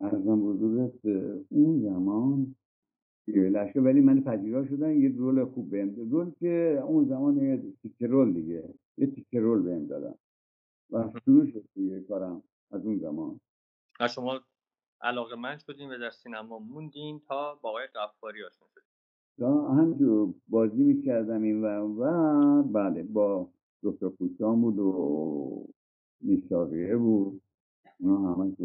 ارزم 0.00 0.40
بزرگت 0.40 1.06
اون 1.48 1.80
زمان 1.80 2.54
لشکر 3.32 3.80
ولی 3.80 4.00
من 4.00 4.20
پذیرا 4.20 4.66
شدن 4.66 4.96
یه 4.96 5.08
رول 5.08 5.44
خوب 5.44 5.70
بهم 5.70 6.10
رول 6.10 6.30
که 6.30 6.82
اون 6.86 7.04
زمان 7.04 7.36
یه 7.36 7.62
تیکه 7.82 8.06
رول 8.06 8.32
دیگه. 8.32 8.74
یه 8.98 9.06
تیکه 9.06 9.40
رول 9.40 9.62
بهم 9.62 9.86
دادن. 9.86 10.14
و 10.90 11.10
شروع 11.24 11.46
شد 11.46 11.64
دیگه 11.74 12.00
کارم 12.00 12.42
از 12.70 12.86
اون 12.86 12.98
زمان. 12.98 13.40
و 14.00 14.08
شما 14.08 14.40
علاقه 15.00 15.36
من 15.36 15.58
شدین 15.58 15.90
و 15.90 15.98
در 15.98 16.10
سینما. 16.10 16.58
موندین 16.58 17.20
تا 17.28 17.54
با 17.54 17.68
آقای 17.68 17.86
قفاری 17.86 18.44
آشنا 18.44 18.68
شدین. 18.74 18.90
تا 19.38 19.68
همجور 19.68 20.34
بازی 20.48 20.84
می‌کردم 20.84 21.42
این 21.42 21.64
و 21.64 21.66
و 22.02 22.62
بله 22.62 23.02
با 23.02 23.48
دکتر 23.82 24.08
پوشان 24.08 24.60
بود 24.60 24.78
و 24.78 25.66
نیشاقیه 26.20 26.96
بود. 26.96 27.42
اونا 28.00 28.34
همه 28.34 28.56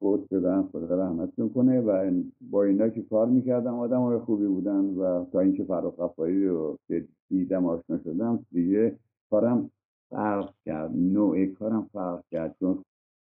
فوت 0.00 0.26
شدن 0.30 0.62
خدا 0.62 1.02
رحمتشون 1.02 1.48
کنه 1.48 1.80
و 1.80 2.10
با 2.50 2.64
اینا 2.64 2.88
که 2.88 3.02
کار 3.02 3.26
می‌کردم 3.26 3.74
آدم 3.74 4.00
های 4.00 4.18
خوبی 4.18 4.46
بودن 4.46 4.84
و 4.84 5.24
تا 5.24 5.40
اینکه 5.40 5.64
فرق 5.64 5.94
قفایی 5.98 6.46
رو 6.46 6.78
که 6.88 7.08
دیدم 7.28 7.66
آشنا 7.66 7.98
شدم 7.98 8.46
دیگه 8.52 8.96
کارم 9.30 9.70
فرق 10.10 10.54
کرد 10.64 10.90
نوع 10.96 11.46
کارم 11.46 11.88
فرق 11.92 12.24
کرد 12.30 12.56
چون 12.60 12.84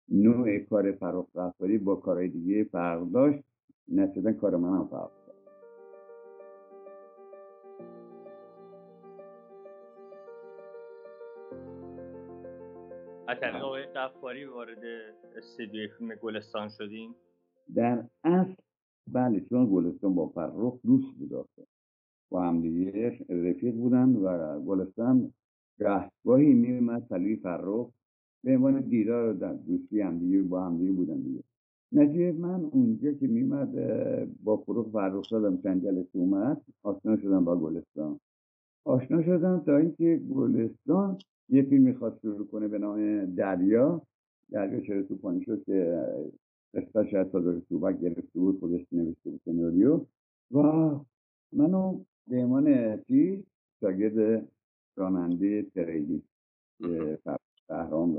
نوع 0.09 0.59
کار 0.59 0.91
فرق 0.91 1.25
قفاری 1.35 1.77
با 1.77 1.95
کارهای 1.95 2.27
دیگه 2.27 2.63
فرق 2.63 3.11
داشت 3.11 3.43
نتیجه 3.91 4.33
کار 4.33 4.55
منم 4.55 4.87
فرق 4.87 5.20
طریق 13.35 13.63
آقای 13.63 13.83
قفاری 13.85 14.45
وارد 14.45 14.83
استدیوی 15.37 15.87
فیلم 15.87 16.15
گلستان 16.15 16.69
شدیم؟ 16.69 17.15
در 17.75 18.03
اصل 18.23 18.55
بله 19.07 19.39
چون 19.49 19.65
گلستان 19.71 20.15
با 20.15 20.27
فرخ 20.27 20.79
دوست 20.85 21.17
بود 21.17 21.47
با 22.31 22.43
هم 22.43 22.61
دیگه 22.61 23.19
رفیق 23.29 23.75
بودن 23.75 24.09
و 24.09 24.59
گلستان 24.59 25.33
گهگاهی 25.79 26.53
میومد 26.53 27.07
تلوی 27.07 27.35
فرخ. 27.35 27.89
به 28.43 28.55
عنوان 28.55 28.81
دیدار 28.81 29.33
در 29.33 29.53
دوستی 29.53 30.01
هم 30.01 30.19
دیگه 30.19 30.41
با 30.41 30.65
هم 30.65 30.77
دیگه 30.77 30.91
بودن 30.91 31.21
دیگه. 31.21 31.43
نجیب 31.91 32.39
من 32.39 32.63
اونجا 32.63 33.11
که 33.11 33.27
میمد 33.27 33.71
با 34.43 34.57
فروغ 34.57 34.91
فرخ 34.91 35.29
دادم 35.31 35.61
چند 35.61 35.83
جلسه 35.83 36.17
اومد 36.17 36.61
آشنا 36.83 37.17
شدم 37.17 37.45
با 37.45 37.55
گلستان. 37.55 38.19
آشنا 38.85 39.23
شدم 39.23 39.63
تا 39.65 39.77
اینکه 39.77 40.21
گلستان 40.33 41.17
یه 41.51 41.61
فیلم 41.61 41.83
می‌خواد 41.83 42.19
شروع 42.21 42.47
کنه 42.47 42.67
به 42.67 42.77
نام 42.77 43.25
دریا. 43.25 44.01
دریا 44.51 44.79
چرا 44.79 45.03
توپانی 45.03 45.43
شد 45.43 45.63
که 45.63 46.05
قصه 46.73 47.09
شاید 47.09 47.31
صادق 47.31 47.59
توبک 47.69 47.99
گرفته 47.99 48.39
بود 48.39 48.59
خودش 48.59 48.85
نوشته 48.91 49.29
بود 49.29 49.41
سناریو. 49.45 50.01
و 50.51 50.61
منو 51.53 51.99
به 52.27 52.37
عنوان 52.43 52.97
چیز 53.07 53.39
شاگرد 53.81 54.47
راننده 54.95 55.61
تریدی 55.63 56.21
که 56.79 57.19
بهرام 57.67 58.17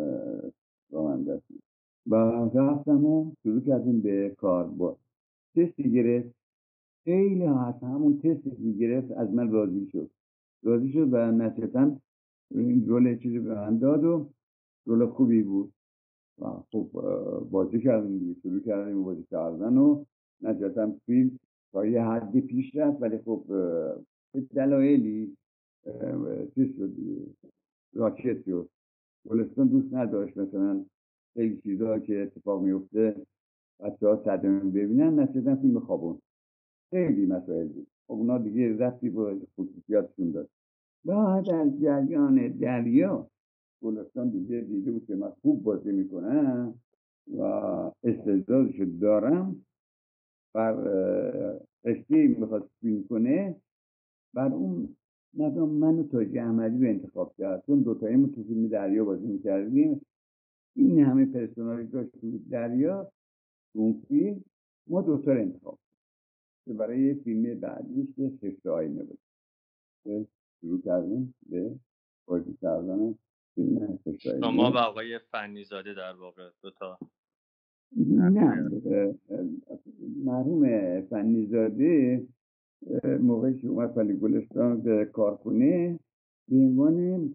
راننده 0.91 1.33
است. 1.33 1.45
و 2.07 2.15
رفتم 2.55 3.05
و 3.05 3.33
شروع 3.43 3.61
کردیم 3.61 4.01
به 4.01 4.35
کار 4.39 4.67
با 4.67 4.97
تستی 5.57 5.91
گرفت. 5.91 6.35
خیلی 7.05 7.45
هست 7.45 7.83
همون 7.83 8.19
تستی 8.19 8.75
گرفت 8.79 9.11
از 9.13 9.35
من 9.35 9.51
راضی 9.51 9.87
شد. 9.93 10.11
راضی 10.63 10.93
شد 10.93 11.09
و 11.13 11.33
نتیجتا 11.33 11.97
این 12.55 12.87
رول 12.89 13.19
چیزی 13.19 13.39
به 13.39 13.55
من 13.55 13.79
داد 13.79 14.05
و 14.05 14.31
رول 14.85 15.07
خوبی 15.07 15.43
بود. 15.43 15.73
و 16.39 16.45
خب 16.73 16.91
بازی 17.51 17.81
کردیم 17.81 18.19
دیگه 18.19 18.41
شروع 18.41 18.61
کردیم 18.61 19.05
بازی 19.05 19.25
کردن 19.31 19.77
و 19.77 20.05
نتیجتا 20.41 20.93
فیلم 21.07 21.39
تا 21.73 21.87
یه 21.87 22.03
حدی 22.03 22.41
پیش 22.41 22.77
رفت 22.77 23.03
ولی 23.03 23.19
خب 23.19 23.45
به 24.33 24.41
دلایلی 24.41 25.37
چیز 26.55 26.77
شد 26.77 26.93
راکت 27.93 28.45
شد. 28.45 28.69
گلستان 29.29 29.69
دوست 29.69 29.95
نداشت 29.95 30.37
مثلا 30.37 30.85
خیلی 31.35 31.61
چیزها 31.61 31.99
که 31.99 32.23
اتفاق 32.23 32.63
میفته 32.63 33.27
بچه 33.81 34.09
ها 34.09 34.23
صدمه 34.25 34.61
ببینن 34.61 35.21
نتیجتا 35.21 35.57
فیلم 35.57 35.81
خوابون. 35.81 36.19
خیلی 36.91 37.27
مسائل 37.27 37.69
بود. 37.69 37.87
خب 38.07 38.13
اونا 38.13 38.39
دیگه 38.39 38.77
رفتی 38.77 39.11
با 39.11 39.35
خصوصیاتشون 39.59 40.31
داشت. 40.31 40.62
بعد 41.05 41.51
از 41.51 41.81
جریان 41.81 42.49
دریا 42.49 43.31
گلستان 43.83 44.29
دیگه 44.29 44.61
دیده 44.61 44.93
بود 44.93 45.07
که 45.07 45.15
من 45.15 45.31
خوب 45.43 45.63
بازی 45.63 45.93
می‌کنم 45.93 46.75
و 47.39 47.43
استعدادش 48.05 48.81
دارم. 49.01 49.65
بر 50.55 50.75
قصه 51.85 52.29
می‌خواد 52.29 52.71
فیلم 52.81 53.05
کنه. 53.05 53.57
بر 54.35 54.53
اون 54.53 54.97
مدام 55.35 55.69
منو 55.69 56.03
تاجی 56.03 56.39
احمدی 56.39 56.85
رو 56.85 56.91
انتخاب 56.91 57.35
کرد. 57.39 57.63
چون 57.67 57.83
دوتایی 57.83 58.27
تو 58.27 58.45
فیلم 58.45 58.69
دریا 58.69 59.05
بازی 59.05 59.27
می‌کردیم. 59.27 60.01
این 60.77 61.01
همه 61.01 61.25
پرسونالی 61.25 61.87
داشت 61.87 62.21
تو 62.21 62.39
دریا 62.51 63.13
اون 63.75 64.03
فیلم. 64.09 64.45
ما 64.87 65.03
دوتا 65.03 65.33
رو 65.33 65.41
انتخاب 65.41 65.79
که 66.65 66.73
برای 66.73 67.15
فیلم 67.15 67.61
بعدیش 67.61 68.07
که 68.17 68.33
خفت 68.43 68.67
آینه 68.67 69.03
بود. 69.05 69.19
شروع 70.63 70.83
کردیم 70.83 71.35
به 71.51 71.75
بازی 72.27 72.59
کردن 72.63 73.15
فیلم 73.55 73.99
شما 74.19 74.71
و 74.71 74.77
آقای 74.77 75.19
فنیزاده 75.19 75.95
در 75.95 76.13
واقع 76.13 76.51
دوتا 76.63 76.99
نه 77.97 78.71
مرحوم 80.25 81.01
فنیزاده 81.01 82.23
موقعی 83.21 83.55
که 83.59 83.69
اومد 83.69 83.99
ولی 83.99 84.17
گلستان 84.17 84.81
به 84.81 85.05
کارخونه 85.05 85.99
به 86.49 86.57
عنوان 86.57 87.31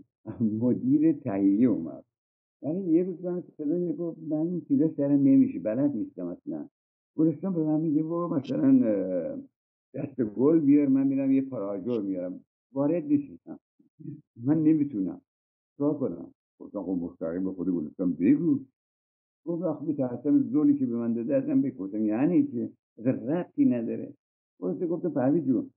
مدیر 0.60 1.14
تهیه 1.14 1.68
اومد. 1.68 2.04
ولی 2.62 2.92
یه 2.92 3.04
روز 3.04 3.26
من 3.26 3.44
صدا 3.58 3.94
گفت 3.94 4.20
من 4.20 4.38
این 4.38 4.62
چیزا 4.68 4.90
سرم 4.98 5.12
نمیشه 5.12 5.60
بلد 5.60 5.96
نیستم 5.96 6.28
اصلا. 6.28 6.70
گلستان 7.16 7.54
به 7.54 7.64
من 7.64 7.80
میگه 7.80 8.04
بابا 8.04 8.38
مثلا 8.38 8.80
دست 9.94 10.22
گل 10.22 10.60
بیار 10.60 10.88
من 10.88 11.08
میرم 11.08 11.32
یه 11.32 11.42
پاراجور 11.42 12.02
میارم. 12.02 12.46
وارد 12.74 13.06
نیستم 13.06 13.60
من 14.36 14.64
نمی‌تونم. 14.64 15.22
چرا 15.78 15.94
کنم؟ 15.94 16.34
گفتم 16.60 16.84
خب 16.84 16.98
مستقیم 17.02 17.44
به 17.44 17.54
خود 17.54 17.70
گلستان 17.70 18.14
بگو. 18.14 18.60
گفت 19.46 19.62
وقت 19.64 19.82
میترسم 19.82 20.44
زولی 20.44 20.78
که 20.78 20.86
به 20.86 20.96
من 20.96 21.14
داده 21.14 21.36
ازم 21.36 21.62
بکنم 21.62 22.06
یعنی 22.06 22.48
که 22.48 22.72
ربطی 22.98 23.66
نداره. 23.66 24.14
گفت 24.60 24.84
گفت 24.84 25.06
پروی 25.06 25.42
جون 25.42 25.70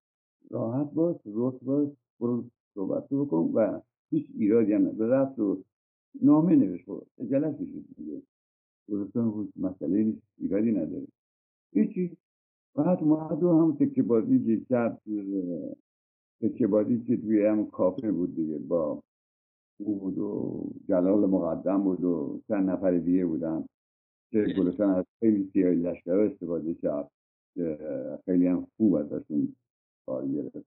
راحت 0.50 0.92
باش 0.92 1.16
روت 1.24 1.64
باش 1.64 1.88
برو 2.20 2.44
صحبت 2.74 3.08
بکن 3.08 3.50
و 3.54 3.80
هیچ 4.10 4.26
ایرادی 4.38 4.72
هم 4.72 4.88
نداره. 4.88 5.12
رفت 5.12 5.38
و 5.38 5.62
نامه 6.22 6.56
نوشت. 6.56 6.84
خب 6.84 7.06
اجلت 7.18 7.62
کشید 7.62 7.86
دیگه. 7.96 8.22
گفتم 8.88 9.48
مسئله 9.56 10.02
نیست 10.02 10.22
ایرادی 10.38 10.72
نداره. 10.72 11.06
هیچی. 11.72 12.16
بعد 12.74 12.98
اومد 13.02 13.42
و 13.42 13.58
هم 13.58 13.76
تکه 13.76 14.02
بازی 14.02 14.64
که 14.68 14.96
بازی 16.68 17.04
که 17.06 17.16
توی 17.16 17.46
هم 17.46 17.70
کافه 17.70 18.12
بود 18.12 18.36
دیگه 18.36 18.58
با 18.58 19.02
او 19.78 19.98
بود 19.98 20.18
و 20.18 20.64
جلال 20.88 21.26
مقدم 21.26 21.82
بود 21.82 22.04
و 22.04 22.40
چند 22.48 22.70
نفر 22.70 22.98
دیگه 22.98 23.26
بودن 23.26 23.64
که 24.32 24.42
گلستان 24.58 24.90
از 24.90 25.04
خیلی 25.20 25.50
سیاهی 25.52 25.76
لشکر 25.76 26.20
استفاده 26.20 26.74
کرد 26.74 27.10
خیلی 28.24 28.46
هم 28.46 28.66
خوب 28.76 28.94
ازشون 28.94 29.56
کار 30.06 30.28
گرفت. 30.28 30.66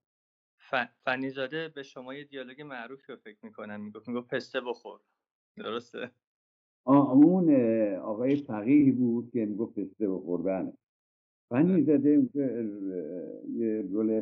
فنیزاده 1.05 1.67
به 1.75 1.83
شما 1.83 2.13
یه 2.13 2.23
دیالوگ 2.23 2.61
معروف 2.61 3.09
رو 3.09 3.15
فکر 3.15 3.37
می‌کنم. 3.43 3.81
می‌گفت 3.81 4.07
می‌گفت 4.07 4.35
پسته 4.35 4.61
بخور. 4.61 4.99
درسته؟ 5.57 6.11
اون 6.85 7.55
آقای 7.95 8.35
فقیه 8.35 8.91
بود 8.91 9.31
که 9.31 9.45
می‌گفت 9.45 9.79
پسته 9.79 10.09
بخور. 10.09 10.41
بله. 10.41 10.73
فنیزاده 11.49 12.29
یه 13.53 13.81
رول 13.81 14.21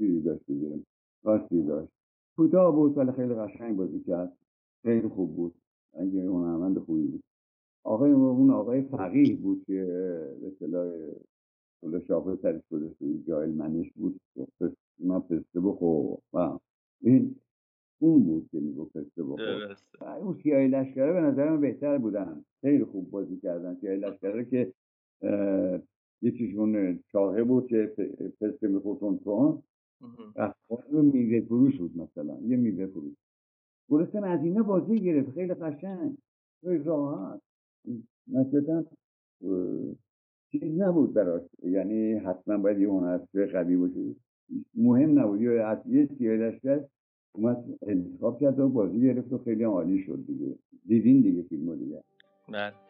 چیزی 0.00 0.20
داشت 0.20 0.46
دیگه 0.46 0.80
راستی 1.24 1.62
داشت. 1.62 1.92
کوتاه 2.36 2.74
بود 2.74 2.98
ولی 2.98 3.12
خیلی 3.12 3.34
قشنگ 3.34 3.76
بازی 3.76 4.00
کرد. 4.00 4.32
خیلی 4.82 5.08
خوب 5.08 5.36
بود. 5.36 5.54
اگه 5.92 6.26
هنرمند 6.26 6.78
خوبی 6.78 7.06
بود. 7.06 7.22
آقای 7.84 8.12
اون 8.12 8.50
آقای 8.50 8.82
فقیه 8.82 9.36
بود 9.36 9.64
که 9.66 9.84
به 10.40 10.46
اصطلاح 10.46 10.92
کل 11.82 12.00
شاخه 12.00 12.36
سرش 12.36 12.62
گذاشته 12.70 13.04
بود. 13.04 13.24
جایل 13.26 13.54
منش 13.54 13.92
بود. 13.92 14.20
ما 14.98 15.20
پسته 15.20 15.60
بخور 15.60 16.18
و 16.32 16.58
این 17.02 17.36
اون 17.98 18.22
بود 18.22 18.48
که 18.52 18.60
می‌گفت 18.60 18.92
پسته 18.92 19.22
بخور. 19.22 19.76
اون 20.20 20.34
سیاهی 20.42 20.68
لشکره 20.68 21.12
به 21.12 21.20
نظر 21.20 21.50
من 21.50 21.60
بهتر 21.60 21.98
بودن. 21.98 22.44
خیلی 22.60 22.84
خوب 22.84 23.10
بازی 23.10 23.36
کردن. 23.36 23.74
سیاهی 23.74 23.98
لشکره 23.98 24.44
که 24.44 24.72
یکیشون 26.22 26.98
چاقه 27.12 27.44
بود 27.44 27.66
که 27.66 27.92
پسته 28.40 28.68
می‌خورد 28.68 28.98
تون 28.98 29.20
رو 29.24 29.62
میوه 31.02 31.40
فروش 31.40 31.78
بود 31.78 31.96
مثلا 31.96 32.38
یه 32.40 32.56
میوه 32.56 32.86
فروش. 32.86 33.14
گلستان 33.90 34.24
از 34.24 34.44
اینا 34.44 34.62
بازی 34.62 35.00
گرفت 35.00 35.30
خیلی 35.30 35.54
قشنگ. 35.54 36.16
خیلی 36.60 36.84
راحت. 36.84 37.40
مثلا 38.26 38.84
چیز 40.52 40.80
نبود 40.80 41.14
براش. 41.14 41.42
یعنی 41.62 42.12
حتما 42.12 42.58
باید 42.58 42.78
یه 42.78 42.88
هنرپیشه 42.88 43.46
قوی 43.46 43.76
باشه. 43.76 44.14
مهم 44.74 45.18
نبود. 45.18 45.40
یا 45.40 45.68
از 45.68 45.78
یه 45.86 46.08
سیاه 46.18 46.36
لشکر 46.36 46.84
اومد 47.32 47.64
انتخاب 47.82 48.40
کرد 48.40 48.58
و 48.58 48.68
بازی 48.68 49.00
گرفت 49.00 49.32
و 49.32 49.38
خیلی 49.38 49.64
عالی 49.64 50.02
شد 50.02 50.24
دیگه. 50.26 50.54
دیدین 50.86 51.20
دیگه 51.20 51.42
فیلم 51.42 51.76
دیگه. 51.76 52.02
بله. 52.48 52.89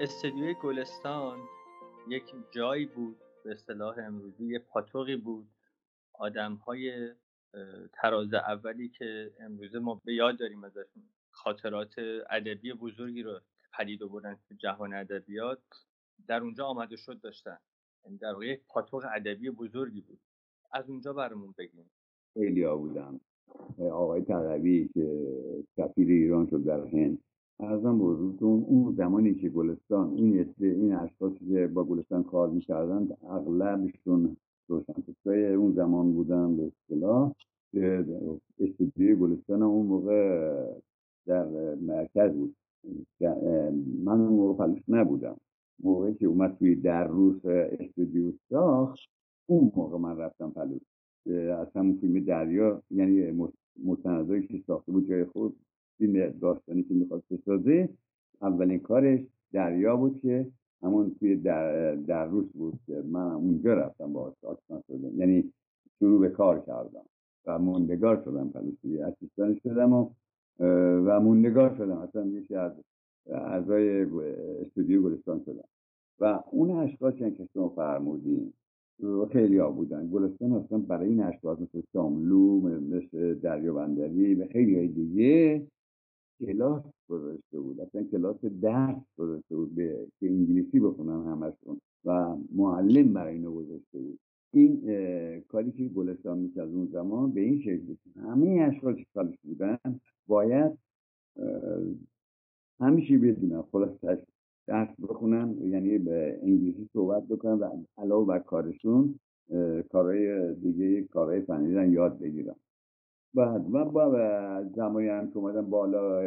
استدیوی 0.00 0.54
گلستان 0.54 1.38
یک 2.08 2.34
جایی 2.50 2.86
بود 2.86 3.16
به 3.44 3.50
اصطلاح 3.52 3.98
امروزی 3.98 4.46
یه 4.46 4.58
پاتوقی 4.58 5.16
بود. 5.16 5.48
آدم 6.12 6.54
های 6.54 7.12
تراز 7.92 8.34
اولی 8.34 8.88
که 8.88 9.30
امروزه 9.40 9.78
ما 9.78 10.00
به 10.04 10.14
یاد 10.14 10.38
داریم 10.38 10.64
ازشون 10.64 11.02
خاطرات 11.30 11.94
ادبی 12.30 12.72
بزرگی 12.72 13.22
رو 13.22 13.40
پدید 13.78 14.02
آوردن 14.02 14.38
تو 14.48 14.54
جهان 14.54 14.94
ادبیات 14.94 15.58
در 16.28 16.40
اونجا 16.40 16.66
آمده 16.66 16.96
شد 16.96 17.20
داشتن. 17.20 17.58
یعنی 18.04 18.18
در 18.18 18.32
واقع 18.32 18.46
یک 18.46 18.60
پاتوق 18.68 19.06
ادبی 19.14 19.50
بزرگی 19.50 20.00
بود. 20.00 20.20
از 20.72 20.90
اونجا 20.90 21.12
برامون 21.12 21.54
بگیم 21.58 21.90
خیلی 22.34 22.66
بودم 22.66 23.20
آقای 23.78 24.22
تقوی 24.22 24.88
که 24.94 25.26
سفیر 25.76 26.08
ایران 26.08 26.46
شد 26.50 26.64
در 26.64 26.86
هند. 26.86 27.18
ارزم 27.60 27.98
بزرگتون 27.98 28.64
اون 28.68 28.94
زمانی 28.94 29.34
که 29.34 29.48
گلستان 29.48 30.12
این 30.12 30.54
این 30.60 30.94
اشخاصی 30.94 31.46
که 31.48 31.66
با 31.66 31.84
گلستان 31.84 32.22
کار 32.22 32.48
می‌کردن 32.50 33.08
اغلبشون 33.28 34.36
روشنفکرای 34.68 35.54
اون 35.54 35.72
زمان 35.72 36.12
بودن 36.12 36.56
به 36.56 36.66
اصطلاح. 36.66 37.32
که 37.72 38.04
استودیوی 38.58 39.14
گلستان 39.14 39.62
اون 39.62 39.86
موقع 39.86 40.52
در 41.26 41.74
مرکز 41.74 42.32
بود. 42.32 42.56
من 44.04 44.20
اون 44.20 44.32
موقع 44.32 44.74
نبودم. 44.88 45.36
موقعی 45.82 46.14
که 46.14 46.26
اومد 46.26 46.56
توی 46.58 46.74
در 46.74 47.06
روز 47.06 47.46
استودیو 47.46 48.32
ساخت 48.50 48.98
اون 49.46 49.72
موقع 49.76 49.98
من 49.98 50.16
رفتم 50.16 50.50
پلوش 50.50 50.82
از 51.50 51.76
همون 51.76 51.96
فیلم 52.00 52.24
دریا 52.24 52.82
یعنی 52.90 53.48
مستندایی 53.84 54.46
که 54.46 54.62
ساخته 54.66 54.92
بود 54.92 55.08
جای 55.08 55.24
خود 55.24 55.56
فیلم 55.98 56.30
داستانی 56.40 56.82
که 56.82 56.94
می‌خواد 56.94 57.22
بسازه 57.30 57.88
اولین 58.42 58.78
کارش 58.78 59.20
دریا 59.52 59.96
بود 59.96 60.20
که 60.20 60.46
همون 60.82 61.14
توی 61.20 61.36
در, 61.36 61.94
در 61.94 62.26
روز 62.26 62.46
بود 62.52 62.78
که 62.86 63.02
من 63.10 63.32
اونجا 63.32 63.74
رفتم 63.74 64.12
با 64.12 64.34
آشنا 64.42 64.82
شدم. 64.88 65.20
یعنی 65.20 65.52
شروع 65.98 66.20
به 66.20 66.28
کار 66.28 66.60
کردم 66.60 67.04
و 67.46 67.58
موندگار 67.58 68.22
شدم 68.24 68.48
پلوسی 68.48 68.98
اسیستان 68.98 69.54
شدم 69.62 69.92
و 69.92 70.10
و 71.06 71.20
موندگار 71.20 71.76
شدم. 71.76 71.98
اصلا 71.98 72.26
یکی 72.26 72.54
از 72.54 72.72
اعضای 73.26 74.02
استودیو 74.60 75.02
گلستان 75.02 75.40
شدم. 75.44 75.68
و 76.20 76.40
اون 76.50 76.70
اشخاصی 76.70 77.30
که 77.30 77.48
شما 77.52 77.68
فرمودین 77.68 78.52
خیلی 79.32 79.58
ها 79.58 79.70
بودن. 79.70 80.10
گلستان 80.10 80.52
اصلا 80.52 80.78
برای 80.78 81.08
این 81.08 81.22
اشخاص 81.22 81.58
مثل 81.60 81.82
ساملو 81.92 82.60
مثل 82.80 83.34
دریا 83.34 83.74
بندری 83.74 84.34
و 84.34 84.46
خیلی 84.46 84.76
های 84.76 84.88
دیگه 84.88 85.66
کلاس 86.40 86.82
گذاشته 87.08 87.60
بود. 87.60 87.80
اصلا 87.80 88.02
کلاس 88.02 88.44
درس 88.44 88.96
گذاشته 89.18 89.56
بود 89.56 89.74
به 89.74 90.06
که 90.20 90.26
انگلیسی 90.26 90.80
بخونن 90.80 91.26
همشون 91.26 91.80
و 92.04 92.36
معلم 92.54 93.12
برای 93.12 93.34
اینو 93.34 93.52
گذاشته 93.52 93.98
بود. 93.98 94.18
این 94.52 94.80
کاری 95.48 95.72
که 95.72 95.88
گلستان 95.88 96.52
از 96.56 96.68
اون 96.68 96.86
زمان 96.92 97.32
به 97.32 97.40
این 97.40 97.60
شکل 97.60 97.94
همه 98.16 98.62
اشخاصی 98.62 99.06
که 99.14 99.38
بودن 99.42 99.78
باید 100.26 100.78
همیشه 102.80 103.18
بدونن 103.18 103.62
خلاصش 103.62 104.18
درس 104.66 104.88
بخونن 105.00 105.56
یعنی 105.62 105.98
به 105.98 106.38
انگلیسی 106.42 106.88
صحبت 106.92 107.26
بکنن 107.28 107.52
و 107.52 107.70
علاوه 107.98 108.26
بر 108.26 108.38
کارشون 108.38 109.18
کارهای 109.92 110.54
دیگه 110.54 111.02
کارهای 111.02 111.40
فنی 111.40 111.92
یاد 111.92 112.18
بگیرن. 112.18 112.54
بعد 113.34 113.74
و 113.74 113.84
با 113.84 114.64
زمانی 114.76 115.08
هم 115.08 115.30
که 115.30 115.36
اومدم 115.36 115.70
بالا 115.70 116.22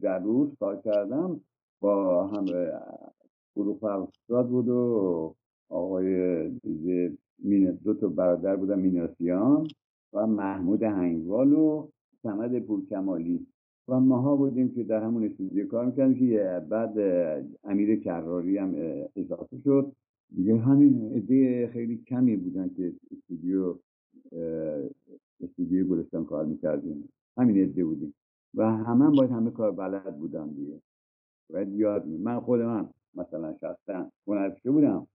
در 0.00 0.18
روز 0.18 0.48
کار 0.60 0.76
کردم 0.76 1.40
با 1.80 2.26
هم 2.26 2.44
گروه 3.56 3.78
فرستاد 3.80 4.48
بود 4.48 4.68
و 4.68 5.34
آقای 5.68 6.48
دیگه 6.50 7.12
دو 7.84 7.94
تا 7.94 8.08
برادر 8.08 8.56
بودن 8.56 8.78
میناسیان 8.78 9.68
و 10.12 10.26
محمود 10.26 10.82
هنگوال 10.82 11.52
و 11.52 11.88
سمد 12.22 12.58
پورکمالی. 12.58 13.46
و 13.88 14.00
ماها 14.00 14.36
بودیم 14.36 14.74
که 14.74 14.84
در 14.84 15.02
همون 15.02 15.24
استودیو 15.24 15.66
کار 15.66 15.86
می‌کردیم 15.86 16.14
که 16.14 16.62
بعد 16.68 16.98
امیر 17.64 18.00
کراری 18.00 18.58
هم 18.58 18.74
اضافه 19.16 19.58
شد. 19.64 19.92
دیگه 20.36 20.56
همین 20.56 21.12
عده 21.12 21.66
خیلی 21.66 21.96
کمی 21.96 22.36
بودن 22.36 22.70
که 22.76 22.92
استودیو 23.10 23.74
استودیو 25.42 25.86
گلستان 25.86 26.24
کار 26.24 26.44
می‌کردیم. 26.44 27.08
همین 27.38 27.56
عده 27.56 27.84
بودیم. 27.84 28.14
و 28.54 28.76
همه 28.76 29.10
باید 29.10 29.30
همه 29.30 29.50
کار 29.50 29.72
بلد 29.72 30.18
بودم 30.18 30.50
دیگه. 30.52 30.80
باید 31.50 31.68
یاد 31.74 32.06
می 32.06 32.18
من 32.18 32.40
خود 32.40 32.60
من 32.60 32.88
مثلا 33.14 33.54
شخصا 33.60 34.10
هنرپیشه 34.26 34.70
بودم. 34.70 35.06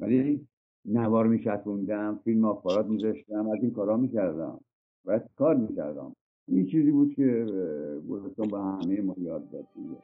ولی 0.00 0.46
نوار 0.84 1.26
میشتوندم 1.26 2.20
فیلم 2.24 2.44
آفارات 2.44 2.86
میذاشتم 2.86 3.48
از 3.48 3.58
این 3.62 3.70
کارا 3.70 3.96
می‌کردم. 3.96 4.60
باید 5.04 5.22
کار 5.36 5.56
می‌کردم. 5.56 6.12
این 6.48 6.66
چیزی 6.66 6.90
بود 6.90 7.14
که 7.14 7.46
گلستان 8.08 8.48
به 8.48 8.58
همه 8.58 9.00
ما 9.00 9.14
یاد 9.18 9.50
داد 9.50 9.66
دیگه. 9.74 9.96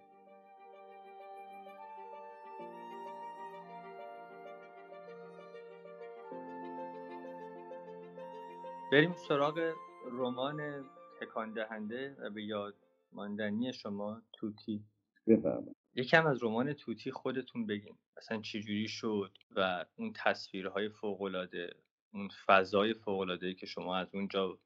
بریم 8.95 9.13
سراغ 9.29 9.73
رمان 10.13 10.85
تکان 11.21 11.53
دهنده 11.53 12.17
و 12.21 12.31
به 12.31 12.45
یاد 12.45 12.75
ماندنی 13.13 13.73
شما 13.73 14.23
توتی. 14.33 14.85
بفرمایید. 15.27 15.77
یکم 15.95 16.27
از 16.27 16.43
رمان 16.43 16.73
توتی 16.73 17.11
خودتون 17.11 17.67
بگین. 17.67 17.95
اصلا 18.17 18.41
چجوری 18.41 18.89
شد 18.89 19.39
و 19.57 19.85
اون 19.97 20.13
تصویرهای 20.17 20.89
فوقالعاده 20.89 21.71
اون 22.13 22.29
فضای 22.47 22.95
فوقالعاده 22.95 23.55
که 23.55 23.67
شما 23.67 23.97
از 23.97 24.15
اونجا 24.15 24.59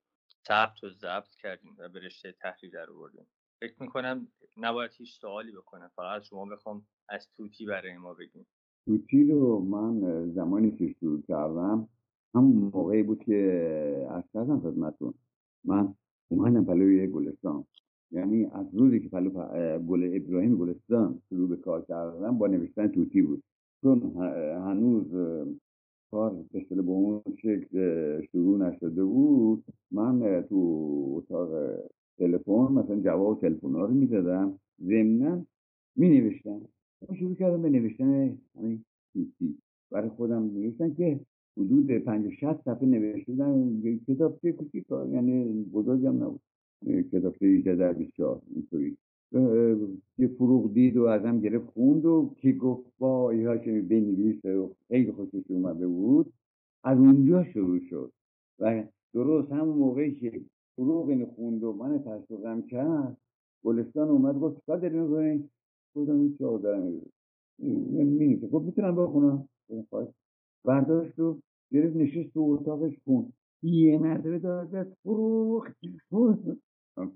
ثبت 0.48 0.84
و 0.84 0.90
ضبط 0.90 1.34
کردیم 1.42 1.76
و 1.78 1.88
به 1.88 2.00
رشته 2.00 2.32
تحریر 2.32 2.72
در 2.72 2.90
آوردیم 2.90 3.26
فکر 3.60 3.82
می‌کنم 3.82 4.28
نباید 4.56 4.90
هیچ 4.96 5.20
سوالی 5.20 5.52
بکنم. 5.52 5.90
فقط 5.96 6.22
شما 6.22 6.44
بخوام 6.44 6.86
از 7.08 7.28
توتی 7.36 7.66
برای 7.66 7.96
ما 7.96 8.14
بگیم 8.14 8.46
توتی 8.86 9.24
رو 9.24 9.58
من 9.58 10.26
زمانی 10.30 10.70
که 10.70 10.94
شروع 11.00 11.22
کردم 11.22 11.88
همون 12.34 12.70
موقعی 12.74 13.02
بود 13.02 13.24
که 13.24 14.06
از 14.10 14.22
کردم 14.34 14.60
خدمتون 14.60 15.14
من 15.64 15.94
اومدم 16.28 16.64
پلوی 16.64 17.06
گلستان. 17.06 17.64
یعنی 18.10 18.44
از 18.44 18.66
روزی 18.74 19.00
که 19.00 19.08
پلو 19.08 19.30
گل 19.78 20.10
ابراهیم 20.14 20.56
گلستان 20.56 21.22
شروع 21.28 21.48
به 21.48 21.56
کار 21.56 21.84
کردم 21.84 22.38
با 22.38 22.46
نوشتن 22.46 22.88
توتی 22.88 23.22
بود. 23.22 23.42
چون 23.82 24.02
هنوز 24.66 25.06
کار 26.10 26.44
به 26.52 26.82
به 26.82 26.90
اون 26.90 27.22
شکل 27.42 28.20
شروع 28.22 28.58
نشده 28.58 29.04
بود 29.04 29.64
من 29.90 30.44
تو 30.48 30.56
اتاق 31.16 31.50
تلفن 32.18 32.72
مثلا 32.72 33.00
جواب 33.00 33.40
تلفن 33.40 33.74
ها 33.74 33.84
رو 33.84 33.94
می‌دادم. 33.94 34.58
ضمنا 34.82 35.46
می 35.96 36.08
نوشتم 36.08 36.60
شروع 37.18 37.34
کردم 37.34 37.62
به 37.62 37.70
نوشتن 37.70 38.38
همین 38.58 38.84
توتی. 39.12 39.58
برای 39.90 40.08
خودم 40.08 40.42
نوشتن 40.42 40.94
که 40.94 41.20
حدود 41.58 41.90
پنج 41.90 42.34
شست 42.34 42.64
صفحه 42.64 42.86
نوشتم 42.86 43.82
کتاب 44.08 44.38
چه 44.42 44.52
کوچیک 44.52 44.84
یعنی 44.90 45.64
بزرگم 45.72 46.24
نبود. 46.24 46.40
کتاب 47.12 47.36
چه 47.36 47.46
18 47.46 47.76
در 47.76 47.92
24 47.92 48.42
اینطوری. 48.54 48.96
یه 50.18 50.28
فروغ 50.28 50.72
دید 50.72 50.96
و 50.96 51.04
ازم 51.04 51.40
گرفت 51.40 51.66
خوند 51.66 52.04
و 52.04 52.34
که 52.36 52.52
گفت 52.52 52.92
با 52.98 53.34
که 53.58 53.82
بنویسه 53.82 54.56
و 54.56 54.68
خیلی 54.88 55.12
خوشش 55.12 55.42
اومده 55.48 55.86
بود 55.86 56.32
از 56.84 56.98
اونجا 56.98 57.44
شروع 57.44 57.78
شد. 57.78 58.12
و 58.58 58.84
درست 59.14 59.52
همون 59.52 59.78
موقعی 59.78 60.14
که 60.14 60.40
فروغ 60.76 61.08
اینو 61.08 61.26
خوند 61.26 61.64
و 61.64 61.72
من 61.72 61.98
تشویقم 61.98 62.62
کرد 62.62 63.16
گلستان 63.64 64.08
اومد 64.08 64.38
گفت 64.38 64.60
چیکار 64.60 64.78
داری 64.78 64.98
می‌کنی؟ 64.98 65.48
گفتم 65.94 66.20
این 66.20 66.34
چه 66.38 66.58
دارم 66.58 66.92
مینیسه 67.58 68.46
گفت 68.48 68.66
می‌تونم 68.66 68.96
بخونم؟ 68.96 69.48
برداشت 70.64 71.18
و 71.18 71.38
گرفت 71.72 71.96
نشست 71.96 72.34
تو 72.34 72.40
اتاقش 72.40 72.98
خون 73.04 73.32
یه 73.62 73.98
مرتبه 73.98 74.38
داد 74.38 74.92
فروغ 75.02 75.68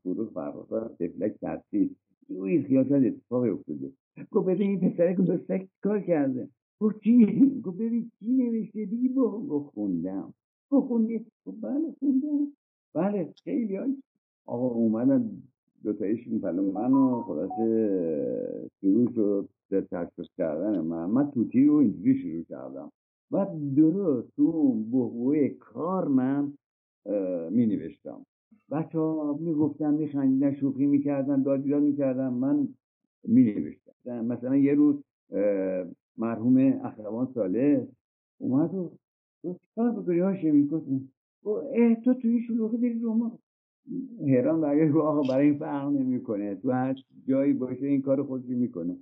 فروغ 0.03 0.33
فرخ 0.35 0.91
تفلک 1.01 1.35
ترسید 1.41 1.97
روی 2.29 2.63
خیال 2.63 3.07
اتفاقی 3.07 3.49
افتاده. 3.49 3.93
گفت 4.31 4.47
ببین 4.47 4.71
این 4.71 4.91
پسره 4.91 5.15
گذاشتک 5.15 5.69
کار 5.83 6.01
کرده؟ 6.01 6.49
گفت 6.81 7.01
چی؟ 7.01 7.61
گفت 7.65 7.77
ببین 7.79 8.11
چی 8.19 8.27
نوشته 8.33 8.85
دیگه 8.85 9.09
با 9.09 9.41
گفت 9.41 9.75
خوندم. 9.75 10.35
گفت 10.71 10.87
خوندی؟ 10.89 11.27
گفت 11.47 11.61
بله 11.61 11.95
خوندم. 11.99 12.53
بله 12.95 13.35
خیلی 13.45 13.77
های 13.77 13.97
آقا 14.47 14.67
اومدن 14.67 15.31
دوتایشون 15.85 16.39
پلو 16.39 16.73
منو 16.73 17.23
خلاصه 17.23 18.71
شروع 18.81 19.13
شد. 19.15 19.49
تشخیص 19.81 20.27
کردن 20.39 20.81
من 20.81 21.07
من 21.07 21.31
توتی 21.31 21.65
رو 21.65 21.75
اینجوری 21.75 22.19
شروع 22.19 22.45
کردم. 22.45 22.93
و 23.33 23.47
درست 23.77 24.37
تو 24.37 24.73
بحوه 24.93 25.49
کار 25.49 26.09
من 26.09 26.53
می 27.51 27.67
نوشتم 27.67 28.27
بچه 28.71 28.99
ها 28.99 29.39
می 29.41 29.55
گفتن 29.55 29.95
می 29.95 30.09
خندیدن 30.09 30.55
شوخی 30.55 30.87
می 30.87 31.03
کردن 31.03 31.43
داد 31.43 31.67
می 31.67 31.93
من 32.31 32.69
می 33.25 33.45
نوشتم 33.45 34.25
مثلا 34.25 34.57
یه 34.57 34.75
روز 34.75 35.03
مرحوم 36.19 36.57
اخروان 36.85 37.29
ساله 37.35 37.89
اومد 38.39 38.75
و 38.75 38.93
چکار 39.43 39.91
بکنی 39.91 40.19
هاشمی؟ 40.19 40.71
اه 41.47 41.95
تو 41.95 42.15
توی 42.15 42.41
شلوغی 42.41 42.77
داری 42.77 42.99
روما 42.99 43.39
حیران 44.27 44.61
برگشت 44.61 44.95
آقا 44.97 45.23
برای 45.23 45.47
این 45.47 45.59
فرق 45.59 45.89
نمی‌کنه. 45.89 46.55
تو 46.55 46.71
هر 46.71 46.95
جایی 47.29 47.53
باشه 47.53 47.87
این 47.87 48.03
کار 48.03 48.23
خودشی 48.23 48.55
می‌کنه. 48.55 48.97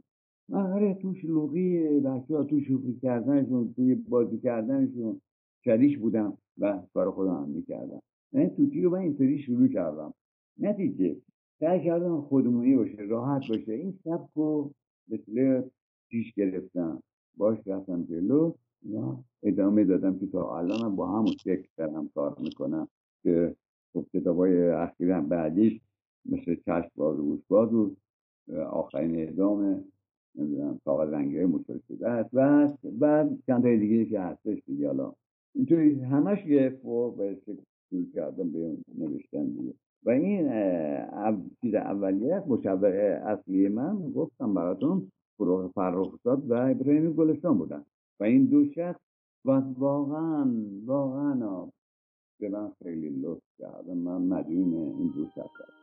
آره 0.53 0.95
تو 0.95 1.15
شلوغی 1.15 2.01
بچه 2.01 2.37
ها 2.37 2.45
تو 2.45 2.61
شوخی 2.61 2.99
کردنشون 3.03 3.75
توی 3.77 3.95
بازی 3.95 4.39
کردنشون 4.39 5.21
شریش 5.65 5.99
بودم 5.99 6.39
و 6.59 6.83
کار 6.95 7.11
خودم 7.11 7.35
هم 7.35 7.49
می‌کردم. 7.49 8.03
من 8.33 8.49
توتی 8.49 8.83
رو 8.83 8.91
من 8.91 8.99
اینطوری 8.99 9.39
شروع 9.39 9.69
کردم؟ 9.69 10.15
نتیجه 10.59 11.17
سعی 11.61 11.85
کردم 11.85 12.21
خودمونی 12.21 12.77
باشه 12.77 12.97
راحت 13.03 13.49
باشه. 13.49 13.73
این 13.73 13.99
سبک 14.05 14.29
رو 14.35 14.71
مثل 15.09 15.63
پیش 16.09 16.35
گرفتم. 16.35 17.03
باش 17.37 17.59
رفتم 17.67 18.03
جلو 18.03 18.55
و 18.95 19.17
ادامه 19.43 19.85
دادم 19.85 20.19
که 20.19 20.27
تا 20.27 20.59
الان 20.59 20.97
با 20.97 21.07
همون 21.07 21.33
شکل 21.33 21.69
دارم 21.77 22.09
کار 22.15 22.37
می‌کنم 22.41 22.89
که 23.23 23.57
خب 23.93 24.07
کتابای 24.13 24.69
اخیرم 24.69 25.29
بعدیش 25.29 25.81
مثل 26.27 26.55
چشم 26.55 26.91
باز 26.97 27.19
و 27.19 27.39
باز 27.49 27.73
و 27.75 27.95
آخرین 28.71 29.29
ادامه 29.29 29.85
نمی‌دونم 30.35 30.81
کاغذ 30.85 31.13
رنگی 31.13 31.37
های 31.37 31.47
مطور 31.47 31.81
شده 31.89 32.09
است. 32.09 32.31
و 32.33 32.69
بعد 32.85 33.39
چند 33.47 33.67
دیگه 33.67 34.05
که 34.05 34.21
هستش 34.21 34.63
دیگه 34.67 34.87
حالا. 34.87 35.13
اینطوری 35.55 36.01
همش 36.01 36.47
یه 36.47 36.79
شروع 37.45 38.07
کردم 38.15 38.51
به 38.51 38.77
نوشتن 38.99 39.45
دیگه. 39.45 39.75
و 40.05 40.11
این 40.11 40.49
چیز 41.61 41.75
اولیه 41.75 42.43
مشوق 42.47 42.85
اصلی 43.25 43.69
من 43.69 44.11
گفتم 44.11 44.55
براتون 44.55 45.11
فروغ 45.37 45.71
فرخزاد 45.73 46.51
و 46.51 46.55
ابراهیم 46.55 47.13
گلستان 47.13 47.59
بودن. 47.59 47.85
و 48.21 48.25
این 48.25 48.45
دو 48.45 48.65
شخص 48.65 49.01
و 49.45 49.51
واقعا 49.79 50.53
واقعا 50.87 51.67
به 52.41 52.49
من 52.49 52.71
خیلی 52.83 53.11
لطف 53.23 53.43
کرد 53.59 53.91
من 53.91 54.23
مدیون 54.23 54.75
این 54.75 55.13
دو 55.15 55.27
شخص 55.35 55.80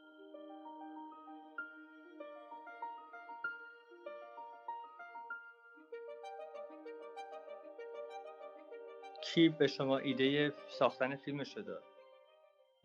کی 9.37 9.49
به 9.49 9.67
شما 9.67 9.97
ایده 9.97 10.53
ساختن 10.79 11.15
فیلمش 11.15 11.57
داد 11.57 11.83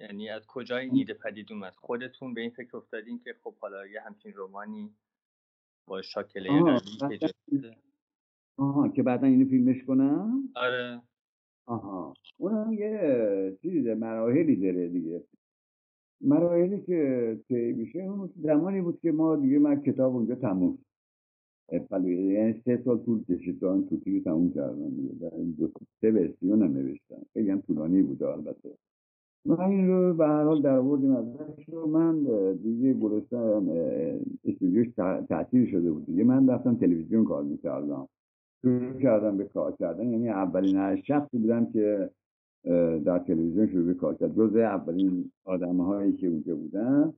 یعنی 0.01 0.29
از 0.29 0.47
کجا 0.47 0.77
این 0.77 0.95
ایده 0.95 1.15
پدید 1.15 1.53
اومد؟ 1.53 1.73
خودتون 1.77 2.35
به 2.35 2.41
این 2.41 2.51
فکر 2.51 2.77
افتادین 2.77 3.19
که 3.19 3.35
خب 3.43 3.55
حالا 3.61 3.87
یه 3.87 4.01
همچین 4.01 4.33
رومانی 4.33 4.95
با 5.87 6.03
شاکله 6.03 6.49
قوی 6.49 7.19
که 7.19 7.31
آها 8.57 8.89
که 8.89 9.03
بعدا 9.03 9.27
اینو 9.27 9.49
فیلمش 9.49 9.85
کنم؟ 9.85 10.49
آره. 10.57 11.03
آها. 11.67 12.15
اونم 12.37 12.73
یه 12.73 13.59
چیزی 13.63 13.95
مراحلی 13.95 14.57
داره 14.57 14.89
دیگه. 14.89 15.25
مراحلی 16.21 16.81
که 16.81 17.41
طی 17.49 17.73
میشه 17.73 17.99
اون 17.99 18.33
زمانی 18.37 18.81
بود 18.81 19.01
که 19.01 19.13
ما 19.13 19.37
دیگه 19.37 19.59
من 19.59 19.83
کتاب 19.83 20.15
اونجا 20.15 20.35
تموم 20.35 20.79
یعنی 21.73 22.63
سه 22.65 22.83
سال 22.85 22.99
طول 22.99 23.25
کشید 23.25 23.61
تا 23.61 23.75
این 23.75 23.87
توتی 23.89 24.21
تموم 24.21 24.49
دیگه 24.89 25.31
دو 25.59 25.71
سه 26.01 26.11
ورسیون 26.11 26.63
هم 26.63 26.73
نوشتم 26.73 27.23
خیلی 27.33 27.51
هم 27.51 27.61
طولانی 27.61 28.03
بوده 28.03 28.29
البته 28.29 28.71
من 29.47 29.61
این 29.61 29.89
رو 29.89 30.15
به 30.15 30.27
هر 30.27 30.43
حال 30.43 30.63
در 30.63 30.77
آوردیم 30.77 31.17
ازش 31.17 31.69
رو 31.69 31.87
من 31.87 32.25
دیگه 32.55 32.95
گلستان 32.95 33.69
استودیوش 34.45 34.89
تعطیل 35.29 35.71
شده 35.71 35.93
بود 35.93 36.07
دیگه 36.07 36.25
من 36.25 36.49
رفتم 36.49 36.75
تلویزیون 36.75 37.25
کار 37.25 37.43
می‌کردم 37.43 38.09
شروع 38.63 39.01
کردم 39.01 39.37
به 39.37 39.45
کار 39.45 39.77
کردن 39.77 40.09
یعنی 40.11 40.29
اولین 40.29 41.03
شخصی 41.03 41.39
بودم 41.39 41.67
که 41.67 42.11
در 43.05 43.19
تلویزیون 43.19 43.67
شروع 43.67 43.87
به 43.87 43.95
کار 43.95 44.15
کرد 44.15 44.37
جزء 44.37 44.61
اولین 44.61 45.31
آدم 45.45 45.77
هایی 45.77 46.13
که 46.13 46.27
اونجا 46.27 46.57
بودن 46.57 47.13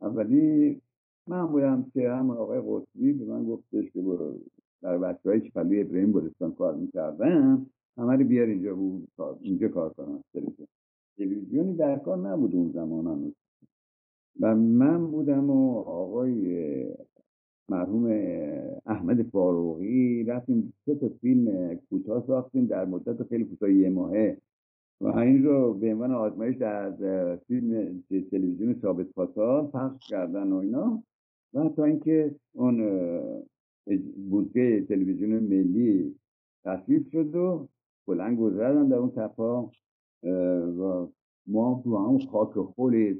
اولی 0.00 0.80
من 1.28 1.46
بودم 1.46 1.86
که 1.94 2.10
هم 2.10 2.30
آقای 2.30 2.60
قطبی 2.60 3.12
به 3.12 3.24
من 3.24 3.44
گفتش 3.44 3.90
که 3.90 4.00
برو 4.00 4.34
در 4.82 4.98
بچه 4.98 5.28
هایی 5.28 5.40
که 5.40 5.50
پلوی 5.50 5.80
ابراهیم 5.80 6.12
گلستان 6.12 6.52
کار 6.52 6.74
می‌کردن 6.74 7.66
همه 7.98 8.16
رو 8.16 8.24
بیار 8.24 8.46
اینجا 8.46 8.74
بود 8.74 9.08
اینجا 9.40 9.68
کار 9.68 9.92
کنم 9.92 10.24
تلویزیونی 11.18 11.74
در 11.76 11.98
کار 11.98 12.18
نبود 12.18 12.54
اون 12.54 12.72
زمان 12.72 13.06
هنوز. 13.06 13.32
و 14.40 14.56
من 14.56 15.06
بودم 15.06 15.50
و 15.50 15.78
آقای 15.78 16.86
مرحوم 17.68 18.06
احمد 18.86 19.22
فاروقی 19.22 20.24
رفتیم 20.24 20.72
سه 20.86 20.94
تا 20.94 21.08
فیلم 21.08 21.74
کوتاه 21.90 22.26
ساختیم 22.26 22.66
در 22.66 22.84
مدت 22.84 23.22
خیلی 23.22 23.44
کوتاه 23.44 23.72
یه 23.72 23.90
ماهه. 23.90 24.38
و 25.00 25.06
این 25.06 25.44
رو 25.44 25.74
به 25.74 25.92
عنوان 25.92 26.12
آزمایش 26.12 26.56
در 26.56 27.36
فیلم 27.36 28.02
تلویزیون 28.30 28.74
ثابت 28.82 29.06
پاسال 29.06 29.66
پخش 29.66 30.08
کردن 30.08 30.52
و 30.52 30.56
اینا. 30.56 31.02
و 31.54 31.68
تا 31.68 31.84
اینکه 31.84 32.34
اون 32.52 32.76
بودجه 34.30 34.80
تلویزیون 34.80 35.38
ملی 35.38 36.14
تصویب 36.64 37.08
شد 37.12 37.34
و 37.34 37.68
بلند 38.06 38.38
گذردن 38.38 38.88
در 38.88 38.96
اون 38.96 39.10
تپا 39.10 39.70
و 40.78 41.08
ما 41.46 41.80
تو 41.84 41.96
همون 41.96 42.26
خاک 42.26 42.52
خولی 42.52 43.14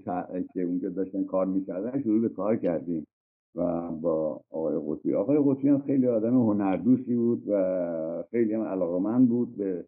که 0.54 0.62
اونجا 0.62 0.88
داشتن 0.88 1.24
کار 1.24 1.46
می‌کردن 1.46 2.02
شروع 2.02 2.20
به 2.20 2.28
کار 2.28 2.56
کردیم 2.56 3.06
و 3.54 3.90
با 3.90 4.40
آقای 4.50 4.78
قطبی. 4.88 5.14
آقای 5.14 5.38
قطبی 5.44 5.68
هم 5.68 5.78
خیلی 5.78 6.06
آدم 6.06 6.34
هنردوستی 6.34 7.16
بود 7.16 7.42
و 7.48 8.24
خیلی 8.30 8.54
هم 8.54 8.62
علاقمند 8.62 9.28
بود 9.28 9.56
به 9.56 9.84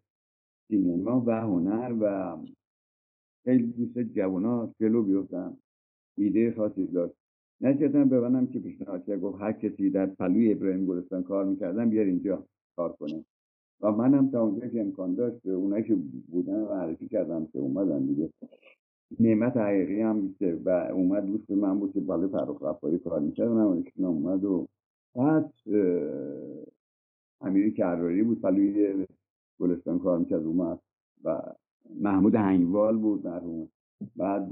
سینما 0.67 1.23
و 1.25 1.41
هنر 1.41 1.95
و 2.01 2.37
خیلی 3.43 3.67
دوست 3.67 3.99
جوانا 3.99 4.73
جلو 4.79 5.03
بیفتن. 5.03 5.57
ایده 6.17 6.53
خاصی 6.57 6.85
داشت. 6.85 7.20
نتیجتا 7.61 8.03
ببنم 8.03 8.47
که 8.47 8.59
پیشنهاد 8.59 9.05
کرد. 9.05 9.21
گفت 9.21 9.41
هر 9.41 9.51
کسی 9.51 9.89
در 9.89 10.05
پلوی 10.05 10.51
ابراهیم 10.51 10.85
گلستان 10.85 11.23
کار 11.23 11.45
می‌کردن 11.45 11.89
بیار 11.89 12.05
اینجا 12.05 12.43
کار 12.75 12.91
کنه. 12.91 13.25
و 13.81 13.91
منم 13.91 14.31
تا 14.31 14.43
اونجا 14.43 14.67
که 14.67 14.81
امکان 14.81 15.15
داشت 15.15 15.45
اونایی 15.45 15.83
که 15.83 15.95
بودن 16.31 16.61
معرفی 16.61 17.07
کردم 17.07 17.45
که 17.45 17.59
اومدن 17.59 18.05
دیگه. 18.05 18.29
نعمت 19.19 19.57
حقیقی 19.57 20.01
هم 20.01 20.35
و 20.65 20.69
اومد 20.69 21.25
دوست 21.25 21.51
من 21.51 21.79
بود 21.79 21.93
که 21.93 21.99
بالای 21.99 22.29
فرخ 22.29 22.63
رفایی 22.63 22.97
کار 22.97 23.19
می‌کرد. 23.19 23.47
اونم 23.47 23.83
اومد 23.97 24.43
و 24.43 24.67
بعد 25.15 25.53
امیری 27.41 27.71
کراری 27.71 28.23
بود 28.23 28.41
پلوی 28.41 29.05
گلستان 29.59 29.99
کار 29.99 30.19
می‌کرد 30.19 30.45
اومد 30.45 30.79
و 31.23 31.41
محمود 31.99 32.35
هنگوال 32.35 32.97
بود 32.97 33.27
مرحوم. 33.27 33.67
بعد 34.15 34.49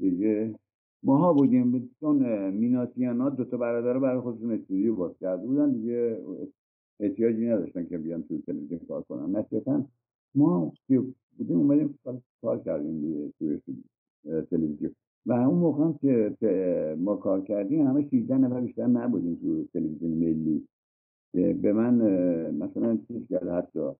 دیگه 0.00 0.54
ماها 1.02 1.32
بودیم 1.32 1.90
چون 2.00 2.50
میناسیانات 2.50 3.36
دو 3.36 3.44
تا 3.44 3.56
برادر 3.56 3.98
برای 3.98 4.20
خودشون 4.20 4.52
استودیو 4.52 4.94
باز 4.94 5.18
کرده 5.20 5.46
بودن. 5.46 5.72
دیگه 5.72 6.22
احتیاجی 7.00 7.46
نداشتن 7.46 7.86
که 7.86 7.98
بیان 7.98 8.22
توی 8.22 8.38
تلویزیون 8.38 8.80
کار 8.88 9.02
کنن. 9.02 9.36
نتیجتا 9.36 9.84
ما 10.34 10.72
بودیم 11.38 11.56
اومدیم 11.56 11.98
کار 12.42 12.58
کردیم 12.58 13.00
دیگه 13.00 13.32
توی 13.38 13.60
تلویزیون. 14.50 14.94
و 15.26 15.32
اون 15.32 15.58
موقع 15.58 15.92
که 16.40 16.96
ما 16.98 17.16
کار 17.16 17.40
کردیم 17.40 17.86
همه 17.86 18.08
13 18.10 18.38
نفر 18.38 18.60
بیشتر 18.60 18.86
نبودیم 18.86 19.34
تو 19.34 19.64
تلویزیون 19.72 20.10
ملی. 20.10 20.66
به 21.32 21.72
من 21.72 21.94
مثلا 22.50 22.98
چیز 23.08 23.28
کرد 23.30 23.48
حتی 23.48 23.90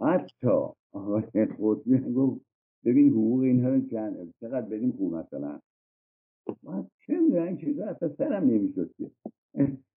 حتی 0.00 0.48
آقای 0.92 1.22
قطبی 1.60 2.12
گفت 2.12 2.40
ببین 2.84 3.10
حقوق 3.10 3.40
اینها 3.40 3.68
رو 3.68 3.80
چند 3.80 4.34
چقدر 4.40 4.66
بدیم 4.66 4.92
خوب 4.92 5.14
مثلا. 5.14 5.60
من 6.62 6.86
چه 7.06 7.20
می‌دونم 7.20 7.42
این 7.42 7.56
چیزا 7.56 7.86
اصلا 7.86 8.08
سرم 8.08 8.44
نمی‌شد 8.44 8.90
که. 8.98 9.10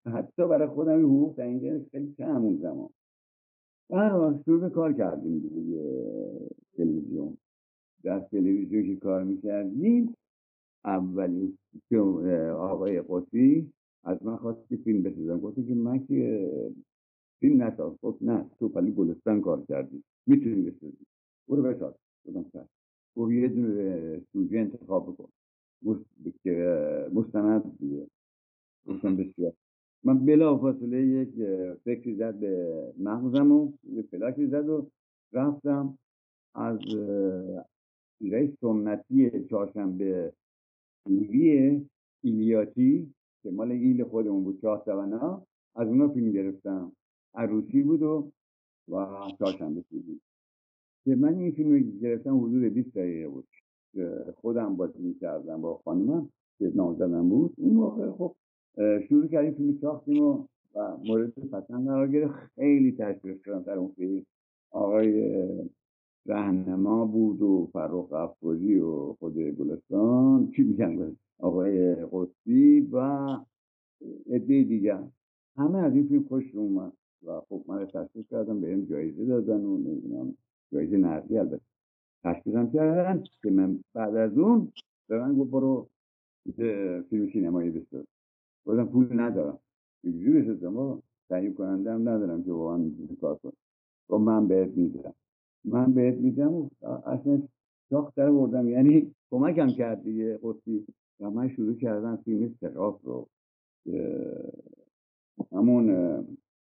حتی 0.06 0.48
برای 0.48 0.68
خودم 0.68 1.00
حقوق 1.06 1.36
تعیین 1.36 1.86
خیلی 1.92 2.14
کم 2.18 2.46
اون 2.46 2.58
زمان. 2.58 2.90
و 3.90 4.34
شروع 4.46 4.60
به 4.60 4.70
کار 4.70 4.94
کردیم 4.94 5.40
دیگه 5.40 6.10
تلویزیون. 6.78 7.38
در 8.04 8.20
تلویزیون 8.20 8.84
که 8.84 8.96
کار 8.96 9.24
می‌کردیم 9.24 10.14
اولین 10.86 11.58
آقای 12.52 13.02
قطبی 13.02 13.72
از 14.04 14.26
من 14.26 14.36
خواست 14.38 14.70
که 14.70 14.76
فیلم 14.76 15.04
بسازم. 15.04 15.40
گفتی 15.40 15.64
که 15.64 15.76
من 15.76 16.06
که 16.06 16.52
فیلم 17.40 17.64
نساز. 17.64 17.94
گفت 18.02 18.22
نه 18.22 18.46
تو 18.60 18.70
پلی 18.70 18.92
گلستان 18.92 19.42
کار 19.42 19.66
کردی. 19.70 20.04
می‌تونی 20.28 20.62
بسازی. 20.62 21.06
برو 21.48 21.64
بساز. 21.64 21.94
بودم 22.26 22.46
سر. 22.54 22.66
گفت 23.16 23.32
یه 23.32 23.48
دونه 23.48 24.22
سوژه 24.34 24.58
انتخاب 24.58 25.04
بکن. 25.08 25.30
مستند 27.14 27.78
دیگه 27.80 28.08
گفتم 28.88 29.16
بسیار. 29.16 29.54
من 30.04 30.26
بلا 30.26 30.58
فاصله 30.58 31.02
یک 31.02 31.34
فکری 31.84 32.16
زد 32.16 32.36
به 32.36 32.94
مغزم 33.00 33.52
و 33.52 33.74
یه 33.84 34.02
فلاکی 34.02 34.48
زد 34.48 34.70
و 34.70 34.88
رفتم 35.34 35.98
از 36.56 36.80
ایرای 38.22 38.54
سنتی 38.62 39.44
چهارشنبه 39.50 40.34
سوری 41.08 41.82
ایلیاتی 42.24 43.14
که 43.44 43.52
مال 43.52 43.72
ایل 43.72 44.04
خودمون 44.04 44.44
بود 44.44 44.62
چهار 44.62 44.82
سوانا 44.86 45.46
از 45.76 45.88
اونا 45.88 46.08
فیلم 46.10 46.32
گرفتم. 46.32 46.92
عروسی 47.34 47.84
بود 47.84 48.02
و 48.02 48.32
و 48.88 49.06
چهارشنبه 49.40 49.84
بود 49.90 50.22
که 51.06 51.16
من 51.16 51.40
این 51.40 51.52
فیلم 51.52 52.00
گرفتم 52.00 52.38
حدود 52.38 52.64
20 52.64 52.90
دقیقه 52.90 53.28
بود. 53.28 53.48
خودم 54.36 54.76
بازی 54.76 55.14
کردم 55.14 55.62
با 55.62 55.78
خانمم 55.86 56.30
که 56.60 56.72
نازدنم 56.76 57.30
بود. 57.30 57.54
اون 57.58 57.74
موقع 57.74 58.12
خب 58.12 58.36
شروع 59.10 59.28
کردیم 59.28 59.54
فیلم 59.54 59.78
ساختیم 59.82 60.24
و, 60.24 60.44
و 60.76 60.98
مورد 61.06 61.30
پسند 61.30 61.88
قرار 61.88 62.08
گرفت. 62.08 62.34
خیلی 62.56 62.92
تشویق 62.92 63.44
شدم 63.46 63.62
در 63.62 63.78
اون 63.78 63.92
فیلم. 63.96 64.26
آقای 64.72 65.40
رهنما 66.26 67.06
بود 67.06 67.42
و 67.42 67.70
فرخ 67.74 68.14
افوری 68.14 68.80
و 68.80 69.14
خود 69.14 69.38
گلستان. 69.38 70.52
چی 70.56 70.64
میگن؟ 70.64 71.16
آقای 71.40 71.96
قطبی 71.96 72.82
و 72.82 73.28
عده 74.30 74.64
دیگر. 74.64 75.04
همه 75.56 75.78
از 75.78 75.94
این 75.94 76.08
فیلم 76.08 76.24
خوش 76.24 76.56
اومد. 76.56 76.94
و 77.26 77.42
خب 77.50 77.64
من 77.68 77.86
تشویق 77.86 78.26
کردم 78.28 78.62
به 78.62 78.70
این 78.70 78.86
جایزه 78.86 79.26
دادن 79.26 79.66
و 79.66 79.78
نمی‌دونم 79.78 80.34
جایزه 80.74 80.98
نقدی 80.98 81.38
البته. 81.38 81.62
تشویقم 82.24 82.72
کردن 82.72 83.24
که 83.44 83.52
من 83.52 83.80
بعد 83.94 84.16
از 84.16 84.38
اون 84.38 84.72
به 85.08 85.20
من 85.20 85.36
گفت 85.36 85.52
برو 85.52 85.88
فیلم 87.10 87.30
سینمایی 87.34 87.70
بساز 87.70 88.06
گفتم 88.66 88.86
پول 88.86 89.20
ندارم. 89.20 89.60
چجوری 90.02 90.42
بسازم 90.42 90.74
با 90.74 91.02
تهیه 91.30 91.54
کننده 91.54 91.94
هم 91.94 92.10
ندارم 92.10 92.44
که 92.44 92.52
واقعا 92.52 92.92
کار 93.22 93.36
کنم. 93.36 93.54
و 94.10 94.18
من 94.18 94.48
بهت 94.48 94.78
میدم. 94.78 95.14
من 95.66 95.94
بهت 95.94 96.18
میدم 96.18 96.54
و 96.54 96.70
اصلا 97.06 97.42
ساخت 97.90 98.16
در 98.16 98.32
بردم 98.32 98.70
یعنی 98.70 99.16
کمکم 99.32 99.68
کرد 99.68 100.04
دیگه. 100.04 100.40
قطبی 100.44 100.86
و 101.20 101.30
من 101.30 101.50
شروع 101.50 101.76
کردم 101.76 102.16
فیلم 102.16 102.56
سراف 102.62 103.02
رو 103.04 103.28
همون 105.52 105.88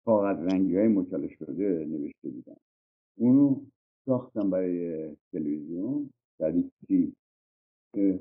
کاغذ 0.04 0.52
رنگی 0.52 0.76
های 0.76 0.88
مچاله 0.88 1.28
شده 1.28 1.86
نوشته 1.88 2.28
بودم. 2.28 2.56
اونو 3.16 3.60
ساختم 4.06 4.50
برای 4.50 5.08
تلویزیون 5.32 6.10
در 6.38 6.52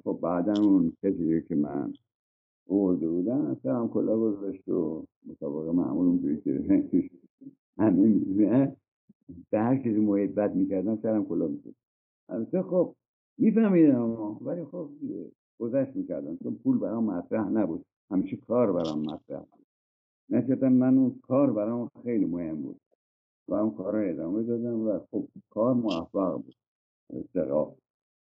خب 0.04 0.20
بعدا 0.22 0.54
اون 0.62 0.94
کسی 1.04 1.42
که 1.42 1.56
من 1.56 1.94
برده 2.68 3.10
بودم 3.10 3.58
هم 3.66 3.90
کلا 3.90 4.20
گذاشت 4.20 4.70
و 4.70 5.06
مسابقه 5.26 5.72
معمول 5.72 6.08
اونجوری 6.08 6.42
که 6.42 7.10
همه 7.78 8.08
میزه 8.08 8.78
به 9.50 9.60
هر 9.60 9.78
کسی 9.78 10.00
محیط 10.00 10.32
بد 10.32 10.56
می‌کردن 10.56 10.96
سرم 10.96 11.26
کلا 11.26 11.48
می‌شد 11.48 11.76
البته 12.30 12.62
خب 12.62 12.96
میفهمیدم 13.38 14.38
ولی 14.42 14.66
خب 14.66 14.90
گذشت 15.60 15.96
می‌کردم 15.96 16.38
چون 16.38 16.56
پول 16.56 16.78
برام 16.78 17.04
مطرح 17.04 17.50
نبود. 17.50 17.86
همیشه 18.12 18.38
کار 18.38 18.74
برام 18.74 19.00
مطرح 19.00 19.40
بود. 19.40 19.66
نشدم 20.30 20.74
من 20.74 20.98
اون 20.98 21.20
کار 21.24 21.54
برام 21.54 21.90
خیلی 22.04 22.26
مهم 22.26 22.62
بود. 22.62 22.82
و 23.48 23.54
اون 23.54 23.72
کار 23.76 23.94
رو 23.94 24.10
ادامه 24.10 24.44
دادم 24.44 24.88
و 24.88 25.00
خب 25.12 25.28
کار 25.50 25.74
موفق 25.74 26.36
بود. 26.36 26.56
استقاق 27.14 27.76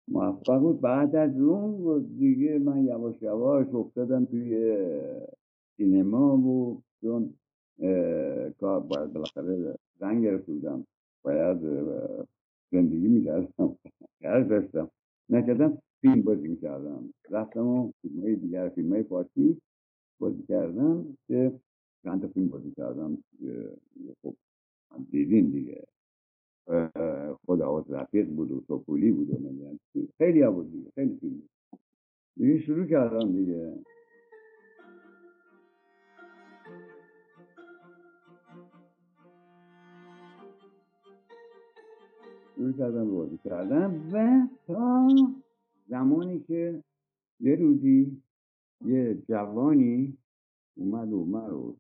موفق 0.08 0.60
بود. 0.60 0.82
بعد 0.82 1.16
از 1.16 1.40
اون 1.40 2.02
دیگه 2.20 2.60
من 2.60 2.86
یواش 2.86 3.22
یواش 3.22 3.68
افتادم 3.74 4.26
توی 4.26 4.78
سینما 5.78 6.36
بود 6.38 6.84
چون 7.02 7.34
کار 8.60 8.80
باید 8.80 9.14
بالاخره 9.14 9.76
زنگ 10.00 10.24
گرفته 10.24 10.54
بودم. 10.54 10.86
باید 11.24 11.58
زندگی 12.72 13.08
می‌کردم. 13.08 13.76
قرض 14.22 14.48
داشتم. 14.48 14.92
نکردم. 15.30 15.78
فیلم 16.02 16.22
بازی 16.22 16.48
می‌کردم. 16.48 17.14
رفتم 17.30 17.68
و 17.68 17.92
فیلم 18.02 18.22
های 18.22 18.36
دیگر 18.36 18.70
فیلم 18.70 18.94
های 18.94 19.04
فارسی 19.04 19.62
بازی 20.20 20.44
کردم 20.44 21.18
که 21.28 21.60
چند 22.04 22.28
فیلم 22.28 22.48
بازی 22.48 22.72
کردم. 22.78 23.18
خب 24.24 24.34
دیدین 25.12 25.50
دیگه. 25.50 25.88
خود 27.46 27.62
آواز 27.62 27.92
رفیق 27.92 28.30
بود 28.30 28.52
و 28.52 28.62
توپولی 28.62 29.12
بود 29.12 29.30
و 29.30 29.40
نمی‌دونم 29.40 29.80
خیلی 30.18 30.48
بود 30.48 30.72
دیگه 30.72 30.92
خیلی 30.96 31.18
فیلم 31.18 31.42
دیگه 32.38 32.60
شروع 32.60 32.86
کردم 32.86 33.32
دیگه. 33.32 33.80
شروع 42.56 42.74
کردم 42.74 43.12
بازی 43.12 43.38
کردم 43.38 44.10
و 44.14 44.48
تا 44.68 45.08
زمانی 45.88 46.40
که 46.40 46.84
یه 47.40 47.56
روزی 47.56 48.22
یه 48.86 49.16
جوانی 49.30 50.18
اومد 50.78 51.14
اومد 51.14 51.76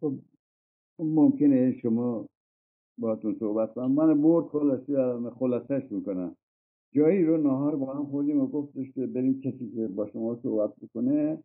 خب 0.00 0.14
ممکنه 1.04 1.72
شما 1.72 2.26
باتون 2.98 3.36
صحبت 3.40 3.74
کنم. 3.74 3.92
من 3.92 4.22
برد 4.22 4.46
خلاصه 4.46 5.30
خلاصش 5.30 5.82
می‌کنم. 5.90 6.36
جایی 6.92 7.24
رو 7.24 7.36
نهار 7.36 7.76
با 7.76 7.94
هم 7.94 8.06
خوردیم 8.06 8.40
و 8.40 8.46
گفتش 8.46 8.92
که 8.92 9.06
بریم 9.06 9.40
کسی 9.40 9.70
که 9.70 9.88
با 9.88 10.06
شما 10.06 10.38
صحبت 10.42 10.74
بکنه 10.76 11.38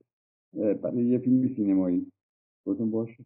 برای 0.53 1.05
یه 1.05 1.17
فیلم 1.17 1.55
سینمایی. 1.55 2.11
گفتم 2.65 2.91
باشه 2.91 3.25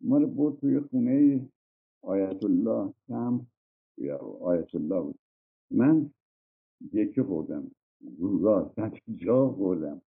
ما 0.00 0.18
رو 0.18 0.26
برد 0.26 0.56
توی 0.56 0.80
خونه 0.80 1.48
آیت 2.02 2.44
الله 2.44 2.92
کم 3.08 3.40
یا 3.98 4.18
آیت 4.18 4.74
الله 4.74 5.00
بود. 5.00 5.18
من 5.70 6.10
یکی 6.92 7.22
خوردم. 7.22 7.70
راست 8.20 8.74
جا 9.16 9.48
خوردم. 9.48 10.00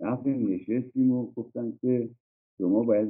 رفتیم 0.00 0.48
نشستیم 0.48 1.12
و 1.12 1.32
گفتن 1.36 1.78
که 1.80 2.10
شما 2.58 2.82
باید 2.82 3.08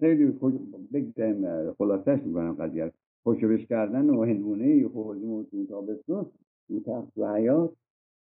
خیلی 0.00 0.32
خوش 0.32 0.54
بگذاریم 0.92 1.72
خلاصش 1.72 2.22
می‌کنم 2.24 2.52
قضیه 2.54 2.92
خوشبش 3.22 3.66
کردن 3.66 4.10
و 4.10 4.22
هندونه 4.24 4.88
خوردیم 4.88 5.30
و 5.30 5.42
تو 5.42 5.66
تابستون 5.66 6.26
تو 6.68 6.80
تخت 6.80 7.18
و 7.18 7.34
حیات 7.34 7.72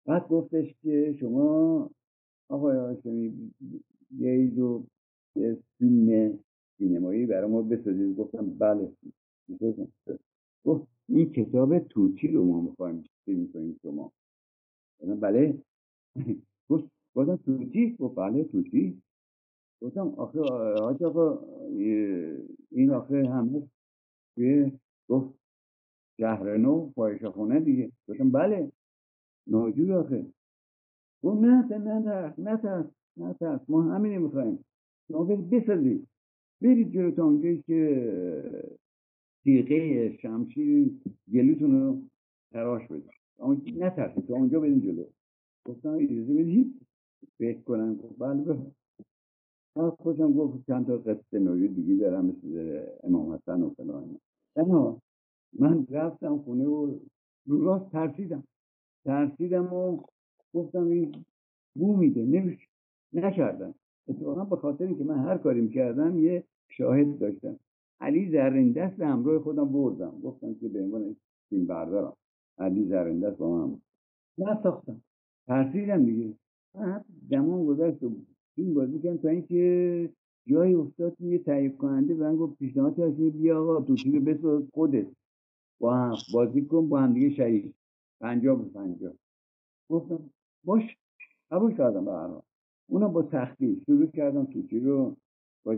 بعد 0.06 0.28
گفتش 0.28 0.76
که 0.84 1.16
شما 1.20 1.90
آقای 2.50 2.78
هاشمی 2.78 3.52
یه 4.18 4.48
دو 4.48 4.84
فیلم 5.78 6.40
سینمایی 6.78 7.26
برای 7.26 7.52
ما 7.52 7.62
بسازید. 7.62 8.16
گفتم 8.18 8.50
بله. 8.50 8.92
گفت 10.66 10.88
این 11.10 11.32
کتاب 11.32 11.80
توتی 11.80 12.28
رو 12.28 12.46
ما 12.46 12.62
می‌خوایم 12.62 13.04
فیلم 13.26 13.48
کنیم 13.54 13.80
شما. 13.82 14.12
بله. 15.22 15.58
گفت 16.70 16.86
گفتم 17.16 17.36
توتی؟ 17.36 17.96
گفت 18.00 18.16
بله 18.16 18.44
توتی. 18.44 19.02
گفتم 19.82 20.08
آخه 20.08 20.40
حاج 20.82 21.04
آقا 21.04 21.40
این 22.72 22.92
آخه 22.92 23.30
همه 23.30 23.68
توی 24.36 24.72
گفت 25.10 25.36
شهر 26.20 26.58
نو 26.58 26.92
خونه 27.34 27.60
دیگه 27.60 27.92
گفتم 28.08 28.32
بله 28.32 28.72
ناجور 29.48 29.94
آخه 29.94 30.26
گفت 31.24 31.42
نه 31.42 31.68
نه 31.78 32.00
نه 32.00 32.36
نه 32.38 33.36
نه 33.42 33.62
ما 33.70 33.84
همینی 33.84 34.18
می‌خوایم 34.18 34.66
شما 35.08 35.24
برید 35.24 35.50
بسازید 35.50 36.08
برید 36.62 36.92
جلو 36.94 37.12
تا 37.12 37.24
اونجایی 37.26 37.64
که 37.68 38.76
تیغه 39.44 40.18
شمشیر 40.18 40.92
گلوتون 41.34 41.82
رو 41.82 42.02
تراش 42.52 42.88
بده 42.88 43.10
نترسید 43.78 44.28
تا 44.28 44.34
اونجا 44.34 44.60
بریم 44.60 44.80
جلو 44.80 45.06
گفتم 45.66 45.90
اجازه 45.94 46.34
بدید 46.34 46.88
فکر 47.38 47.62
کنم 47.62 47.96
گفت 47.96 48.20
بله 48.20 48.72
خودم 49.76 50.34
گفت 50.34 50.68
چند 50.68 50.88
تا 50.88 50.98
قصه 50.98 51.40
نوعی 51.40 51.68
دیگه 51.68 51.96
دارم 51.96 52.26
مثل 52.26 52.82
امام 53.04 53.34
حسن 53.34 53.62
و 53.62 53.70
فلان. 53.70 54.18
اما 54.56 55.02
من 55.60 55.88
رفتم 55.90 56.38
خونه 56.38 56.66
و 56.66 57.00
رو 57.46 57.64
راست 57.64 57.92
ترسیدم. 57.92 58.44
ترسیدم 59.06 59.74
و 59.74 60.04
گفتم 60.54 60.88
این 60.88 61.26
بو 61.76 61.98
میده. 61.98 62.26
نمیش 62.26 62.68
نکردم. 63.14 63.76
اتفاقا 64.08 64.44
به 64.44 64.56
خاطر 64.56 64.86
اینکه 64.86 65.04
من 65.04 65.18
هر 65.18 65.38
کاری 65.38 65.62
می‌کردم 65.62 66.20
یه 66.20 66.44
شاهد 66.70 67.20
داشتم. 67.20 67.60
علی 68.02 68.32
زرین 68.32 68.72
دست 68.72 69.00
همراه 69.00 69.40
خودم 69.40 69.72
بردم. 69.72 70.22
گفتم 70.24 70.54
که 70.54 70.68
به 70.68 70.84
عنوان 70.84 71.16
فیلم 71.50 71.66
بردارم. 71.66 72.14
علی 72.58 72.86
زرین 72.86 73.20
دست 73.20 73.38
با 73.38 73.68
من 73.68 73.78
نساختم. 74.38 75.02
ترسیدم 75.48 76.06
دیگه. 76.06 76.34
زمان 77.30 77.66
گذشت 77.66 78.00
این 78.58 78.74
بازی 78.74 79.00
کردم 79.00 79.18
تا 79.18 79.30
اینکه 79.30 80.10
جایی 80.48 80.76
افتاد 80.76 81.22
یه 81.22 81.40
تایید 81.40 81.78
کننده 81.78 82.14
به 82.14 82.24
من 82.24 82.36
گفت 82.38 82.58
پیشنهاد 82.60 83.00
هست 83.00 83.18
بیا 83.18 83.62
آقا 83.64 83.82
تو 83.82 83.96
تیم 83.96 84.24
بساز 84.26 84.64
خودت. 84.74 85.08
با 85.80 85.96
هم 85.96 86.16
بازی 86.34 86.62
کن 86.66 86.90
با 86.90 87.00
هم 87.00 87.14
دیگه 87.14 87.36
شریک. 87.36 87.74
پنجاه 88.22 88.64
به 88.64 88.70
پنجاه. 88.70 89.14
گفتم 89.90 90.30
باش 90.66 90.98
قبول 91.52 91.78
کردم 91.78 92.06
به 92.06 92.12
هر 92.12 92.30
اونم 92.90 93.14
با 93.14 93.30
سختی 93.32 93.82
شروع 93.86 94.06
کردم 94.06 94.46
توتی 94.46 94.80
رو 94.80 95.16
با 95.66 95.76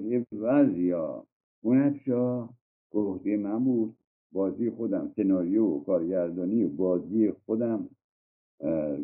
یا 0.78 1.26
اون 1.63 2.00
شا 2.00 2.50
گفته 2.92 3.38
من 3.38 3.63
بود. 3.63 3.98
بازی 4.32 4.70
خودم 4.70 5.12
سناریو 5.16 5.66
و 5.66 5.84
کارگردانی 5.84 6.63
و 6.63 6.70
بازی 6.70 7.32
خودم 7.46 7.90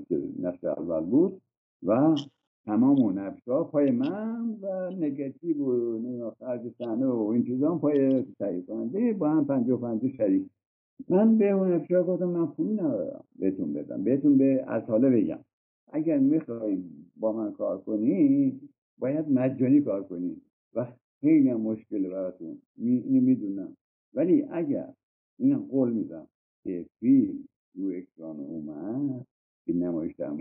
که 0.09 0.23
نقش 0.39 0.63
اول 0.63 1.01
بود 1.05 1.41
و 1.83 2.15
تمام 2.65 2.99
اون 3.01 3.35
ها 3.47 3.63
پای 3.63 3.91
من 3.91 4.57
و 4.61 4.89
نگتیو 4.89 5.65
و 5.65 6.31
خرج 6.39 6.69
صحنه 6.77 7.07
و 7.07 7.27
این 7.27 7.43
چیزا 7.43 7.75
پای 7.75 8.23
تهیه 8.39 8.61
کننده 8.61 9.13
با 9.13 9.29
هم 9.29 9.45
پنج 9.45 9.69
و 9.69 9.77
پنج 9.77 10.07
شریک. 10.07 10.49
من 11.09 11.37
به 11.37 11.49
اون 11.49 11.71
افشا 11.71 12.03
گفتم 12.03 12.25
من 12.25 12.47
پول 12.47 12.73
ندارم 12.73 13.23
بهتون 13.39 13.73
بدم. 13.73 14.03
بهتون 14.03 14.37
به 14.37 14.65
از 14.67 14.83
حالا 14.83 15.09
بگم. 15.09 15.39
اگر 15.91 16.19
می‌خوای 16.19 16.83
با 17.19 17.31
من 17.31 17.51
کار 17.51 17.81
کنی 17.81 18.59
باید 18.99 19.29
مجانی 19.29 19.81
کار 19.81 20.03
کنی 20.03 20.41
و 20.75 20.87
خیلی 21.21 21.53
مشکل 21.53 22.09
براتون 22.09 22.57
اینو 22.77 23.21
می‌دونم. 23.21 23.77
ولی 24.13 24.45
اگر 24.51 24.93
این 25.39 25.57
قول 25.57 25.93
میدم 25.93 26.27
که 26.63 26.85
فیلم 26.99 27.47
رو 27.75 27.91
اکران 27.95 28.39
اومد 28.39 29.25
که 29.65 29.73
نمایش 29.73 30.15
در 30.15 30.31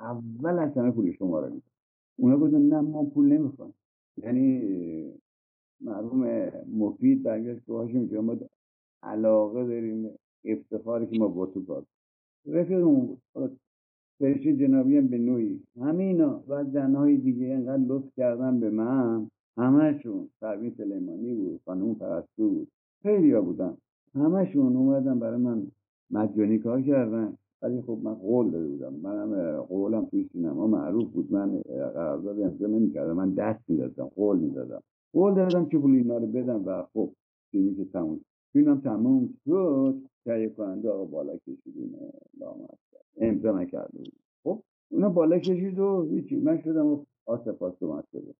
اول 0.00 0.58
از 0.58 0.76
همه 0.76 0.90
پول 0.90 1.12
شما 1.12 1.40
رو 1.40 1.54
میدم. 1.54 1.71
اونا 2.22 2.38
گفتن 2.38 2.62
نه 2.62 2.80
ما 2.80 3.04
پول 3.04 3.32
نمی‌خوام 3.32 3.74
یعنی 4.16 4.62
مرحوم 5.80 6.50
مفید 6.76 7.22
برگشت 7.22 7.66
که 7.66 7.72
هاشم 7.72 8.20
ما 8.20 8.36
علاقه 9.02 9.66
داریم 9.66 10.10
افتخاری 10.44 11.06
که 11.06 11.18
ما 11.18 11.28
با 11.28 11.46
تو 11.46 11.64
کار 11.64 11.84
رفیقمون 12.46 13.18
فرشته 14.18 14.56
جنابی 14.56 14.96
هم 14.98 15.06
به 15.06 15.18
نوعی. 15.18 15.62
همینا 15.80 16.44
و 16.48 16.64
زنهای 16.64 17.16
دیگه 17.16 17.46
انقدر 17.46 17.82
لطف 17.86 18.14
کردن 18.16 18.60
به 18.60 18.70
من 18.70 19.30
همهشون 19.56 20.28
پروین 20.40 20.74
سلیمانی 20.76 21.34
بود 21.34 21.60
خانم 21.64 21.94
پرستو 21.94 22.48
بود 22.48 22.68
خیلی 23.02 23.32
ها 23.32 23.42
بودن. 23.42 23.76
همشون 24.14 24.76
اومدن 24.76 25.18
برای 25.18 25.40
من 25.40 25.66
مجانی 26.10 26.58
کار 26.58 26.82
کردن. 26.82 27.38
ولی 27.62 27.82
خب 27.82 27.98
من 28.02 28.14
قول 28.14 28.50
داده 28.50 28.68
بودم. 28.68 28.94
منم 28.94 29.60
قولم 29.60 30.04
توی 30.04 30.28
سینما 30.32 30.66
معروف 30.66 31.08
بود. 31.08 31.32
من 31.32 31.60
قرارداد 31.60 32.40
امضا 32.40 32.66
نمی‌کردم. 32.66 33.12
من 33.12 33.34
دست 33.34 33.70
می‌دادم 33.70 34.04
قول 34.04 34.38
می‌دادم. 34.38 34.82
قول 35.12 35.34
دادم 35.34 35.66
که 35.66 35.78
پول 35.78 35.94
اینا 35.94 36.16
رو 36.16 36.26
بدم 36.26 36.62
و 36.66 36.82
خب 36.94 37.10
فیلمی 37.50 37.76
که 37.76 37.84
تموم 37.84 38.20
فیلمم 38.52 38.80
تموم 38.80 39.34
شد. 39.44 40.02
تهیه 40.24 40.48
کننده 40.48 40.90
آقا 40.90 41.04
بالا 41.04 41.36
کشیدین 41.36 41.94
لامت 42.40 42.78
امضا 43.16 43.52
نکرده 43.52 43.98
بود. 43.98 44.12
خب 44.44 44.62
اونا 44.90 45.08
بالا 45.08 45.38
کشید 45.38 45.78
و 45.78 46.08
هیچی. 46.10 46.36
من 46.36 46.62
شدم 46.62 46.86
و 46.86 47.04
آسفاس 47.26 47.82
اومد 47.82 48.04
شده. 48.12 48.34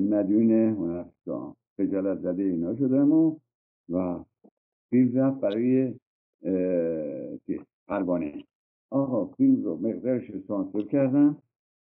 مدیون 0.00 0.50
هنرستان 0.50 1.54
خجالت 1.76 2.20
زده 2.20 2.42
اینا 2.42 2.74
شدم 2.76 3.12
و 3.12 3.36
و 3.88 4.18
فیلم 4.90 5.18
رفت 5.18 5.40
برای 5.40 5.94
پروانه. 7.90 8.44
آقا 8.90 9.26
فیلم 9.26 9.64
رو 9.64 9.76
مقدارش 9.76 10.30
رو 10.30 10.40
سانسور 10.48 10.86
کردن 10.86 11.36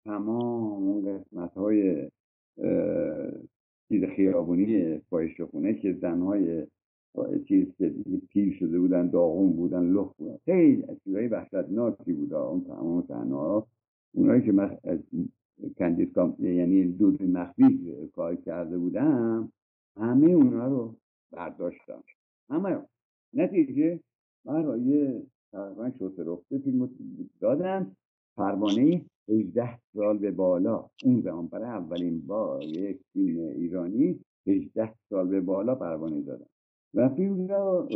تمام 0.05 0.89
اون 0.89 1.19
قسمت 1.19 1.55
های 1.55 2.11
چیز 3.89 4.05
خیابونی 4.05 4.99
فایش 4.99 5.41
خونه 5.41 5.75
که 5.75 5.93
زنهای 5.93 6.67
چیز 7.49 7.67
که 7.79 7.95
پیر 8.29 8.55
شده 8.59 8.79
بودن 8.79 9.09
داغون 9.09 9.53
بودن 9.53 9.93
لخ 9.93 10.15
بودن. 10.17 10.37
خیلی 10.45 10.85
چیزهای 11.05 11.29
وحشتناکی 11.29 12.13
بود 12.13 12.35
اون 12.35 12.65
تمام 12.65 13.03
تنها. 13.03 13.67
اونایی 14.15 14.43
که 14.43 14.53
من 14.53 14.79
کندیس 15.79 16.09
یعنی 16.39 16.85
دود 16.85 17.23
مخفی 17.23 18.09
کار 18.15 18.37
کرده 18.37 18.79
بودم 18.79 19.53
همه 19.97 20.31
اونها 20.31 20.69
رو 20.69 20.95
برداشتم. 21.33 22.05
همه 22.51 22.79
نتیجه 23.35 24.01
یه 24.79 25.23
تقریبا 25.55 25.91
شوت 25.99 26.19
رفته 26.19 26.59
فیلم 26.59 26.91
دادن. 27.41 27.93
پروانه 28.37 29.05
18 29.29 29.79
سال 29.95 30.19
به 30.19 30.31
بالا. 30.31 30.91
اون 31.05 31.21
زمان 31.21 31.47
برای 31.47 31.69
اولین 31.69 32.27
بار 32.27 32.63
یک 32.63 33.01
فیلم 33.13 33.39
ایرانی 33.41 34.21
18 34.47 34.95
سال 35.11 35.29
به 35.29 35.41
بالا 35.41 35.75
پروانه 35.75 36.21
دادن. 36.21 36.47
و 36.95 37.09
فیلم 37.09 37.49
را 37.49 37.89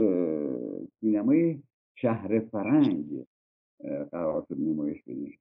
سینمای 1.01 1.59
شهر 1.95 2.41
فرنگ 2.41 3.25
قرار 4.11 4.45
شد 4.49 4.61
نمایش 4.61 5.03
بدیم. 5.03 5.39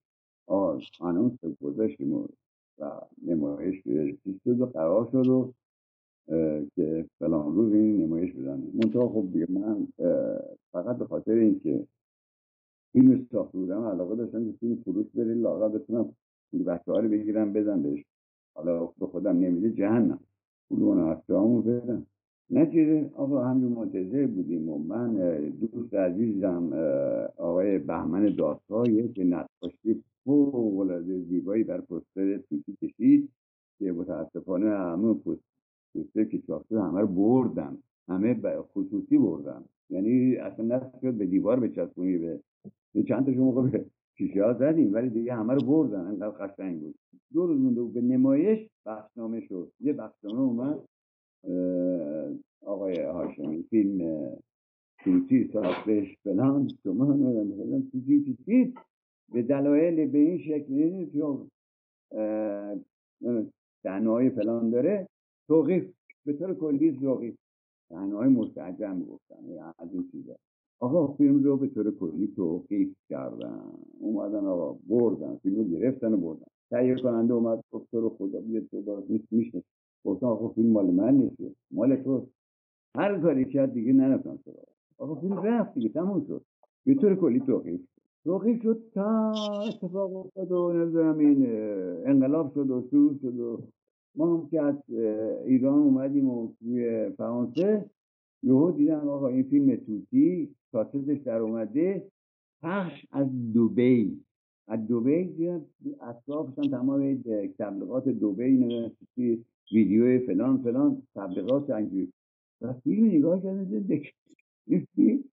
آه 0.47 0.81
آنونس 0.99 1.39
گذاشتیم 1.61 2.13
و 2.13 2.27
نمایش 3.25 3.83
دو 4.45 4.65
قرار 4.65 5.09
شد 5.11 5.27
و 5.27 5.53
که 6.75 7.05
فلان 7.19 7.55
روز 7.55 7.73
این 7.73 8.03
نمایش 8.03 8.33
بدن. 8.33 8.63
منتها 8.73 9.09
خب 9.09 9.27
دیگه 9.33 9.51
من 9.51 9.87
فقط 10.71 10.97
به 10.97 11.05
خاطر 11.05 11.31
اینکه 11.31 11.87
فیلم 12.97 13.27
ساخته 13.31 13.57
بودم. 13.57 13.83
علاقه 13.83 14.15
داشتم 14.15 14.45
که 14.45 14.57
فیلم 14.59 14.75
فروش 14.75 15.05
بره 15.15 15.33
لاغا 15.33 15.69
بتونم 15.69 16.09
پول 16.51 16.63
بچه 16.63 16.91
رو 16.91 17.09
بگیرم 17.09 17.53
بدم 17.53 17.81
بهش. 17.81 18.05
حالا 18.55 18.85
به 18.85 19.07
خودم 19.07 19.39
نمیده 19.39 19.71
جهنم. 19.71 20.19
پول 20.69 20.83
اون 20.83 21.17
همون 21.29 21.61
بدم. 21.61 22.05
نتیجه 22.49 23.09
آقا 23.15 23.43
همین 23.43 23.67
منتظر 23.67 24.27
بودیم 24.27 24.69
و 24.69 24.77
من 24.77 25.13
دوست 25.49 25.93
عزیزم 25.93 26.73
آقای 27.37 27.79
بهمن 27.79 28.35
دادگاه 28.35 29.07
که 29.15 29.23
نقاشی 29.23 30.03
فوقالعاده 30.25 31.19
زیبایی 31.19 31.63
بر 31.63 31.81
پستر 31.81 32.37
توتی 32.37 32.77
کشید 32.81 33.29
که 33.79 33.91
متاسفانه 33.91 34.69
همه 34.69 35.13
پستر 35.13 36.23
که 36.23 36.41
ساخته 36.47 36.81
همه 36.81 36.99
رو 36.99 37.07
بردم. 37.07 37.77
همه 38.09 38.41
خصوصی 38.73 39.17
بردم. 39.17 39.65
یعنی 39.89 40.35
اصلا 40.35 40.65
نصف 40.65 40.99
شد 41.01 41.13
به 41.13 41.25
دیوار 41.25 41.59
بچسبونی 41.59 42.17
به 42.17 42.39
چند 43.07 43.25
تا 43.25 43.31
موقع 43.31 43.69
به 43.69 43.85
شیشه 44.17 44.43
ها 44.43 44.53
زدیم 44.53 44.93
ولی 44.93 45.09
دیگه 45.09 45.33
همه 45.33 45.53
رو 45.53 45.61
بردن 45.67 45.99
انقدر 45.99 46.29
قشنگ 46.29 46.81
بود. 46.81 46.95
دو 47.33 47.47
روز 47.47 47.59
مونده 47.59 47.83
به 47.83 48.01
نمایش 48.01 48.69
بخشنامه 48.85 49.41
شد. 49.41 49.71
یه 49.79 49.93
بخشنامه 49.93 50.39
اومد. 50.39 50.79
آقای 52.61 53.01
هاشمی 53.01 53.63
فیلم 53.63 54.29
توتی 55.03 55.49
ساختش 55.53 56.17
فلان 56.23 56.67
شما 56.83 57.17
چیزی 57.91 58.23
چیزی 58.23 58.73
به 59.33 59.41
دلایل 59.41 60.11
به 60.11 60.17
این 60.17 60.37
شکل 60.37 61.05
چون 61.13 61.49
تنهای 63.83 64.29
فلان 64.29 64.69
داره. 64.69 65.07
توقیف 65.47 65.93
به 66.25 66.33
طور 66.33 66.53
کلی 66.53 66.99
توقیف. 66.99 67.35
تنهای 67.89 68.29
مستعجم 68.29 69.03
گفتن 69.03 69.35
از 69.79 69.93
این 69.93 70.09
چیزا. 70.11 70.35
آقا 70.79 71.07
فیلم 71.07 71.43
رو 71.43 71.57
به 71.57 71.67
طور 71.67 71.91
کلی 71.91 72.33
توقیف 72.35 72.95
کردن. 73.09 73.61
اومدن 73.99 74.45
آقا 74.45 74.79
بردن. 74.87 75.35
فیلم 75.43 75.55
رو 75.55 75.63
گرفتن 75.63 76.13
و 76.13 76.17
بردن. 76.17 76.45
تهیه 76.69 76.95
کننده 76.95 77.33
اومد 77.33 77.63
گفت 77.71 77.93
رو 77.93 78.09
خدا 78.09 78.41
بیا 78.41 78.61
تو 78.71 79.03
نیست 79.09 79.27
میشه. 79.31 79.63
گفتن 80.05 80.27
آقا 80.27 80.49
فیلم 80.49 80.71
مال 80.71 80.85
من 80.85 81.13
نیست. 81.13 81.55
مال 81.71 81.95
تو. 81.95 82.27
هر 82.95 83.19
کاری 83.19 83.45
کرد 83.45 83.73
دیگه 83.73 83.93
نرفتن 83.93 84.39
تو 84.45 84.51
آقا 84.97 85.15
فیلم 85.15 85.33
رفت 85.33 85.73
دیگه 85.73 85.89
تموم 85.89 86.25
شد. 86.27 86.41
به 86.85 86.95
طور 86.95 87.15
کلی 87.15 87.39
توقیف 87.39 87.81
توقیف 88.23 88.63
شد 88.63 88.83
تا 88.93 89.33
اتفاق 89.67 90.15
افتاد 90.15 90.51
و 90.51 90.73
نمی‌دونم 90.73 91.17
این 91.17 91.45
انقلاب 92.05 92.53
شد 92.53 92.71
و 92.71 92.87
شروع 92.89 93.17
شد 93.21 93.39
و 93.39 93.61
ما 94.15 94.37
هم 94.37 94.47
که 94.47 94.61
از 94.61 94.75
ایران 95.45 95.79
اومدیم 95.79 96.29
و 96.29 96.53
توی 96.59 97.09
فرانسه 97.09 97.85
یهو 98.43 98.71
دیدم 98.71 99.09
آقا 99.09 99.27
این 99.27 99.43
فیلم 99.43 99.75
توتی 99.75 100.55
کاستش 100.71 101.17
در 101.17 101.37
اومده 101.37 102.07
پخش 102.61 103.05
از 103.11 103.53
دوبی. 103.53 104.19
از 104.67 104.87
دوبی 104.87 105.49
اطرافشان 106.01 106.69
تمام 106.69 107.23
تبلیغات 107.59 108.09
دوبی 108.09 108.91
ویدیو 109.71 110.19
فلان 110.25 110.57
فلان 110.57 111.03
تبلیغات 111.15 111.69
انجوری 111.69 112.13
و 112.61 112.73
فیلم 112.73 113.05
نگاه 113.05 113.43
کردن 113.43 114.01
این 114.67 114.87
فیلم 114.95 115.23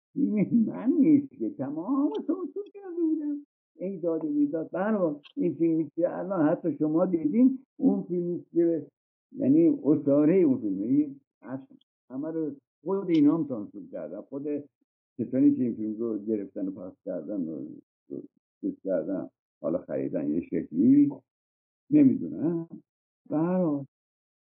من 0.66 0.92
نیست 1.00 1.34
که 1.38 1.50
تمام 1.50 2.12
سانسور 2.26 2.64
کرده 2.74 3.00
بودم. 3.00 3.46
این 3.76 4.00
داده 4.00 4.28
می‌داد. 4.28 4.70
برای 4.70 5.14
این 5.36 5.54
فیلمی 5.54 5.90
که 5.96 6.18
الان 6.18 6.48
حتی 6.48 6.76
شما 6.78 7.06
دیدین 7.06 7.58
اون 7.76 8.02
فیلمی 8.02 8.44
که 8.52 8.86
یعنی 9.36 9.78
اصاره 9.84 10.34
اون 10.34 10.58
فیلمی 10.58 11.20
همه 12.10 12.30
رو 12.30 12.54
خود 12.84 13.10
اینا 13.10 13.36
هم 13.36 13.46
سانسور 13.48 13.82
کردن. 13.92 14.20
خود 14.20 14.46
کسانی 15.18 15.56
که 15.56 15.62
این 15.62 15.74
فیلم 15.74 15.96
رو 15.98 16.18
گرفتن 16.18 16.68
و 16.68 16.70
پخش 16.70 16.96
کردن 17.04 17.48
و 17.48 17.66
کردن 18.84 19.30
حالا 19.60 19.78
خریدن 19.78 20.30
یه 20.30 20.40
شکلی 20.40 21.12
نمی‌دونم 21.90 22.68
برای 23.30 23.86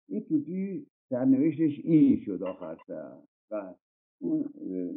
این 0.09 0.21
توتی 0.21 0.87
سرنوشتش 1.09 1.79
این 1.83 2.21
شد 2.25 2.43
آخر 2.43 2.77
و 3.51 3.73
اون 4.19 4.49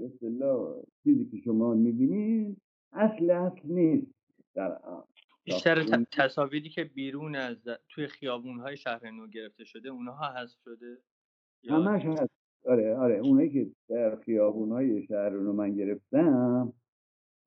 اصطلاح 0.04 0.82
چیزی 1.04 1.24
که 1.24 1.36
شما 1.36 1.74
می‌بینید 1.74 2.56
اصل 2.92 3.30
اصل 3.30 3.68
نیست 3.68 4.14
در 4.54 4.80
بیشتر 5.44 6.04
تصاویری 6.12 6.68
که 6.68 6.84
بیرون 6.84 7.34
از 7.34 7.68
توی 7.88 8.06
خیابون 8.06 8.60
های 8.60 8.76
شهر 8.76 9.10
نو 9.10 9.26
گرفته 9.26 9.64
شده 9.64 9.88
اونها 9.88 10.32
حذف 10.32 10.58
شده؟ 10.64 10.98
همش 11.68 12.04
هست. 12.04 12.37
آره 12.64 12.96
آره 12.96 13.18
اونایی 13.18 13.50
که 13.50 13.70
در 13.88 14.16
خیابون 14.16 14.72
های 14.72 15.06
شهر 15.06 15.28
رو 15.28 15.52
من 15.52 15.74
گرفتم 15.74 16.72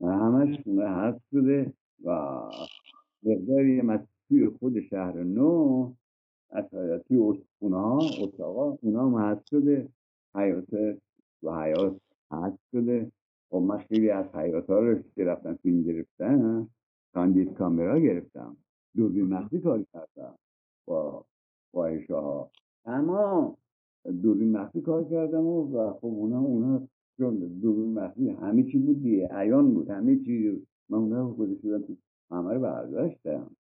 همش 0.02 0.68
حذف 0.68 1.22
شده 1.32 1.74
و 2.04 2.42
مقداری 3.24 3.80
هم 3.80 4.08
توی 4.30 4.50
خود 4.50 4.82
شهر 4.82 5.24
نو 5.24 5.94
از 6.50 6.66
توی 7.08 7.44
خونه 7.60 7.78
ها 7.78 8.00
اتاقا 8.22 8.78
اونا 8.82 9.06
هم 9.10 9.16
حذف 9.16 9.48
شده. 9.50 9.90
حیات 10.36 10.74
و 11.44 11.64
حیات 11.64 12.02
حذف 12.32 12.60
شده. 12.72 13.12
خب 13.50 13.58
من 13.58 13.78
خیلی 13.78 14.10
از 14.10 14.26
حیات 14.36 14.70
ها 14.70 14.80
رو 14.80 15.02
که 15.16 15.24
رفتن 15.24 15.54
فیلم 15.54 15.84
گرفتن 15.84 16.68
کاندید 17.14 17.54
کامرا 17.54 18.00
گرفتم. 18.00 18.58
دوربین 18.96 19.26
مخفی 19.26 19.60
کار 19.60 19.86
کردم 19.94 20.36
با 20.88 21.26
فاحشه 21.72 22.16
ها 22.16 22.52
اما 22.86 23.58
دوربین 24.24 24.52
مخفی 24.52 24.82
کار 24.82 25.04
کردم 25.04 25.46
و, 25.46 25.78
و 25.78 25.94
خب 25.94 26.06
اونا 26.06 26.40
اونا 26.40 26.88
چون 27.18 27.38
دوربین 27.38 27.94
مخفی 27.94 28.30
همه 28.30 28.64
چی 28.64 28.78
بود 28.78 29.04
دیگه 29.04 29.28
عیان 29.32 29.74
بود 29.74 29.90
همه 29.90 30.16
چی 30.16 30.68
من 30.90 30.98
اونا 30.98 31.22
رو 31.22 31.34
خودش 31.34 31.62
شدم 31.62 31.82
تو 31.82 31.96
همه 32.32 32.54
رو 32.54 32.60
برداشتم. 32.60 33.56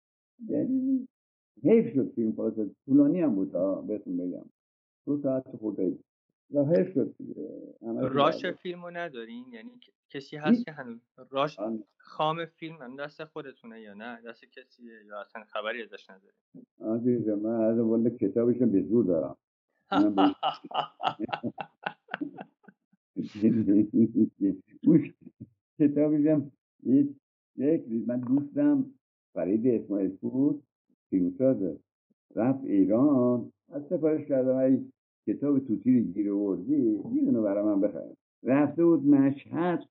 یعنی 0.48 1.08
حیف 1.62 1.94
شد 1.94 2.12
فیلم 2.14 2.32
خلاصه. 2.32 2.70
طولانی 2.84 3.20
هم 3.20 3.34
بود 3.34 3.52
بهتون 3.86 4.16
بگم. 4.16 4.44
دو 5.06 5.16
ساعت 5.16 5.56
خورده 5.56 5.98
و 6.50 6.64
حیف 6.64 6.92
شد 6.92 7.14
راش 8.00 8.46
فیلم 8.46 8.84
رو 8.84 8.90
ندارین؟ 8.90 9.44
یعنی 9.52 9.70
کسی 10.10 10.36
هست 10.36 10.64
که 10.64 10.72
هنوز 10.72 11.00
راش 11.30 11.58
خام 11.96 12.44
فیلم 12.44 12.76
هم 12.76 12.96
دست 12.96 13.24
خودتونه 13.24 13.80
یا 13.80 13.94
نه؟ 13.94 14.20
دست 14.26 14.44
کسیه 14.44 15.04
یا 15.06 15.20
اصلا 15.20 15.44
خبری 15.44 15.82
ازش 15.82 16.10
ندارین؟ 16.10 16.66
عزیز 16.80 17.28
من 17.28 17.60
از 17.60 17.78
والا 17.78 18.10
کتابش 18.10 18.56
به 18.56 18.82
زور 18.82 19.04
دارم. 19.04 19.36
کتابیشم 25.78 26.52
یک 27.56 27.82
من 28.06 28.20
دوستم 28.20 28.86
فرید 29.34 29.66
اسماعیل 29.66 30.16
بود 30.20 30.62
فیلمساز 31.10 31.56
رفت 32.34 32.64
ایران 32.64 33.52
از 33.68 33.86
سفارش 33.86 34.26
کردم 34.26 34.86
کتاب 35.26 35.58
توتی 35.58 35.98
رو 35.98 36.04
گیر 36.12 36.32
آوردی 36.32 37.00
می‌دونه 37.12 37.40
برای 37.40 37.64
من 37.64 37.80
بخر. 37.80 38.04
رفته 38.42 38.84
بود 38.84 39.06
مشهد 39.06 39.84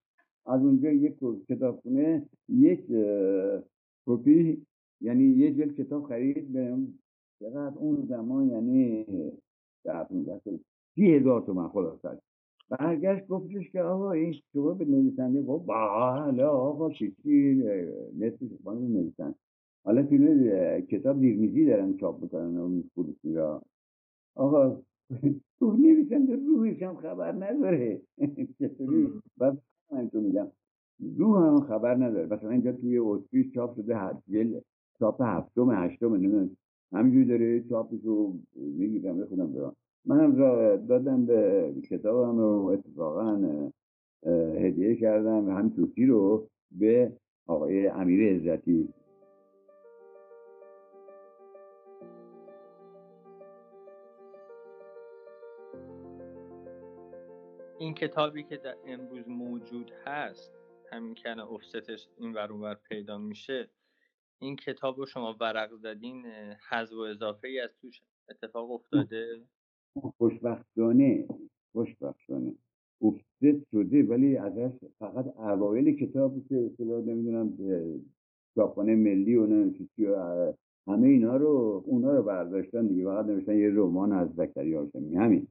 از 0.45 0.61
اونجا 0.61 0.91
یک 0.91 1.15
کتابخونه 1.49 2.25
یک 2.49 2.85
کپی 4.07 4.65
یعنی 5.01 5.23
یه 5.23 5.53
جلد 5.53 5.75
کتاب 5.75 6.03
خرید 6.03 6.53
بهم. 6.53 6.99
چقدر 7.39 7.77
اون 7.77 8.05
زمان 8.05 8.49
یعنی 8.49 9.05
سی 10.95 11.15
هزار 11.15 11.41
تومن 11.41 11.67
خلاصش 11.69 12.17
برگشت 12.69 13.27
گفتش 13.27 13.71
که 13.71 13.81
آقا 13.81 14.11
این 14.11 14.35
شما 14.53 14.73
به 14.73 14.85
نویسنده 14.85 15.41
گفت 15.41 15.65
بله 15.67 16.43
آقا 16.43 16.89
چیزی 16.89 17.63
نصف 18.19 18.37
شما 18.61 18.73
نویسن. 18.73 19.35
حالا 19.85 20.03
فیلم 20.03 20.81
کتاب 20.81 21.19
دیرمیزی 21.19 21.65
دارن 21.65 21.97
چاپ 21.97 22.23
می‌کنن 22.23 22.57
و 22.57 22.67
میفروشی 22.67 23.33
را 23.33 23.61
آقا 24.35 24.81
تو 25.59 25.71
نویسنده 25.71 26.35
روحش 26.35 26.83
هم 26.83 26.95
خبر 26.95 27.31
نداره. 27.31 28.01
چطوری؟ 28.59 29.09
بس 29.39 29.53
من 29.91 30.09
تو 30.09 30.21
میگم 30.21 30.47
روح 31.17 31.43
هم 31.47 31.61
خبر 31.61 31.95
نداره. 31.95 32.25
مثلا 32.25 32.49
اینجا 32.49 32.71
توی 32.71 32.97
اتریش 32.97 33.53
چاپ 33.53 33.75
شده 33.75 33.95
هر 33.95 34.15
جل 34.27 34.59
چاپ 34.99 35.21
هفتم 35.21 35.71
هشتم 35.71 36.15
نمی‌دونم. 36.15 36.57
همینجوری 36.95 37.25
داره 37.25 37.63
چاپش 37.69 37.99
رو 38.03 38.33
می‌گیرم 38.55 39.17
بخونم 39.17 39.53
دارم. 39.53 39.75
منم 40.05 40.35
را 40.35 40.77
دادم 40.77 41.25
به 41.25 41.73
کتابم 41.89 42.37
رو 42.37 42.45
اتفاقا 42.45 43.41
هدیه 44.59 44.95
کردم 44.95 45.49
هم 45.49 45.69
توتی 45.69 46.05
رو 46.05 46.47
به 46.71 47.11
آقای 47.47 47.87
امیر 47.87 48.35
عزتی. 48.35 48.89
این 57.79 57.93
کتابی 57.93 58.43
که 58.43 58.57
در 58.57 58.75
امروز 58.87 59.29
موجود 59.29 59.91
هست 60.05 60.51
همین 60.91 61.15
کنه 61.23 61.51
افستش 61.51 62.07
این 62.17 62.33
ور 62.33 62.77
پیدا 62.89 63.17
میشه 63.17 63.69
این 64.41 64.55
کتاب 64.55 64.97
رو 64.97 65.05
شما 65.05 65.35
ورق 65.41 65.75
زدین 65.75 66.25
حذف 66.69 66.93
و 66.93 66.99
اضافه 66.99 67.47
ای 67.47 67.59
از 67.59 67.69
توش 67.81 68.01
اتفاق 68.29 68.71
افتاده؟ 68.71 69.41
خوشبختانه 70.17 71.27
خوشبختانه. 71.71 72.55
افست 73.01 73.69
شده 73.71 74.03
ولی 74.03 74.37
ازش 74.37 74.71
فقط 74.99 75.27
اوایل 75.37 75.95
کتاب 75.95 76.47
که 76.49 76.55
اصطلاح 76.71 77.01
نمی‌دونم 77.01 77.57
چاپخانه 78.55 78.95
ملی 78.95 79.35
و 79.35 79.45
همه 80.87 81.07
اینا 81.07 81.37
رو 81.37 81.83
اونا 81.85 82.17
رو 82.17 82.23
برداشتن 82.23 82.87
دیگه. 82.87 83.05
فقط 83.05 83.25
نوشتن 83.25 83.57
یه 83.57 83.69
رمان 83.69 84.11
از 84.11 84.29
زکریا 84.35 84.79
هاشمی. 84.79 85.15
همین. 85.15 85.47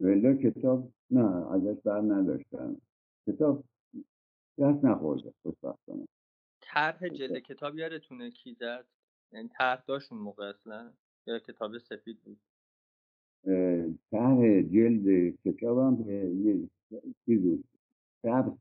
ولی 0.00 0.50
کتاب 0.50 0.90
نه 1.10 1.52
ازش 1.52 1.80
بر 1.84 2.00
نداشتن. 2.00 2.76
کتاب 3.26 3.64
دست 4.58 4.84
نخورده 4.84 5.32
خوشبختانه. 5.42 6.06
طرح 6.74 7.08
جلد 7.08 7.38
کتاب 7.38 7.78
یادتونه 7.78 8.30
کی 8.30 8.56
زد؟ 8.60 8.86
یعنی 9.32 9.48
طرح 9.48 9.82
داشت 9.86 10.12
اون 10.12 10.20
موقع 10.20 10.44
اصلا؟ 10.44 10.92
یا 11.26 11.38
کتاب 11.38 11.78
سفید 11.78 12.18
بود؟ 12.20 12.40
طرح 14.10 14.60
جلد 14.62 15.36
کتابم 15.44 16.10
یه 16.44 16.68
چیز 17.26 17.42
بود. 17.42 17.64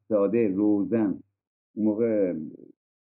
ساده 0.10 0.48
روزن. 0.48 1.24
اون 1.76 1.86
موقع 1.86 2.36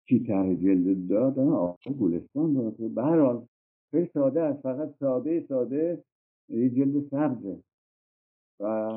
کی 0.08 0.20
طرح 0.26 0.54
جلد 0.54 1.08
داد؟ 1.08 1.38
آقا 1.38 1.92
گلستان 2.00 2.54
داد. 2.54 2.76
به 2.76 3.46
خیلی 3.90 4.10
ساده 4.14 4.40
است. 4.40 4.62
فقط 4.62 4.94
ساده 5.00 5.46
ساده 5.48 6.04
یه 6.48 6.70
جلد 6.70 7.08
سبزه. 7.08 7.62
و 8.60 8.92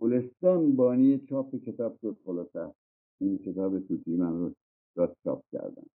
گلستان 0.00 0.76
بانی 0.76 1.18
چاپ 1.18 1.56
کتاب 1.56 1.98
شد 2.00 2.16
خلاصه. 2.24 2.74
این 3.20 3.38
کتاب 3.38 3.80
توتی 3.80 4.16
من 4.16 4.32
رو 4.32 4.54
داد 4.96 5.16
چاپ 5.24 5.44
کردن. 5.52 5.86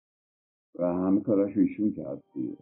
و 0.74 0.86
همه 0.86 1.20
کاراش 1.20 1.56
ایشون 1.56 1.94
کرد 1.94 2.22
دیگه. 2.34 2.56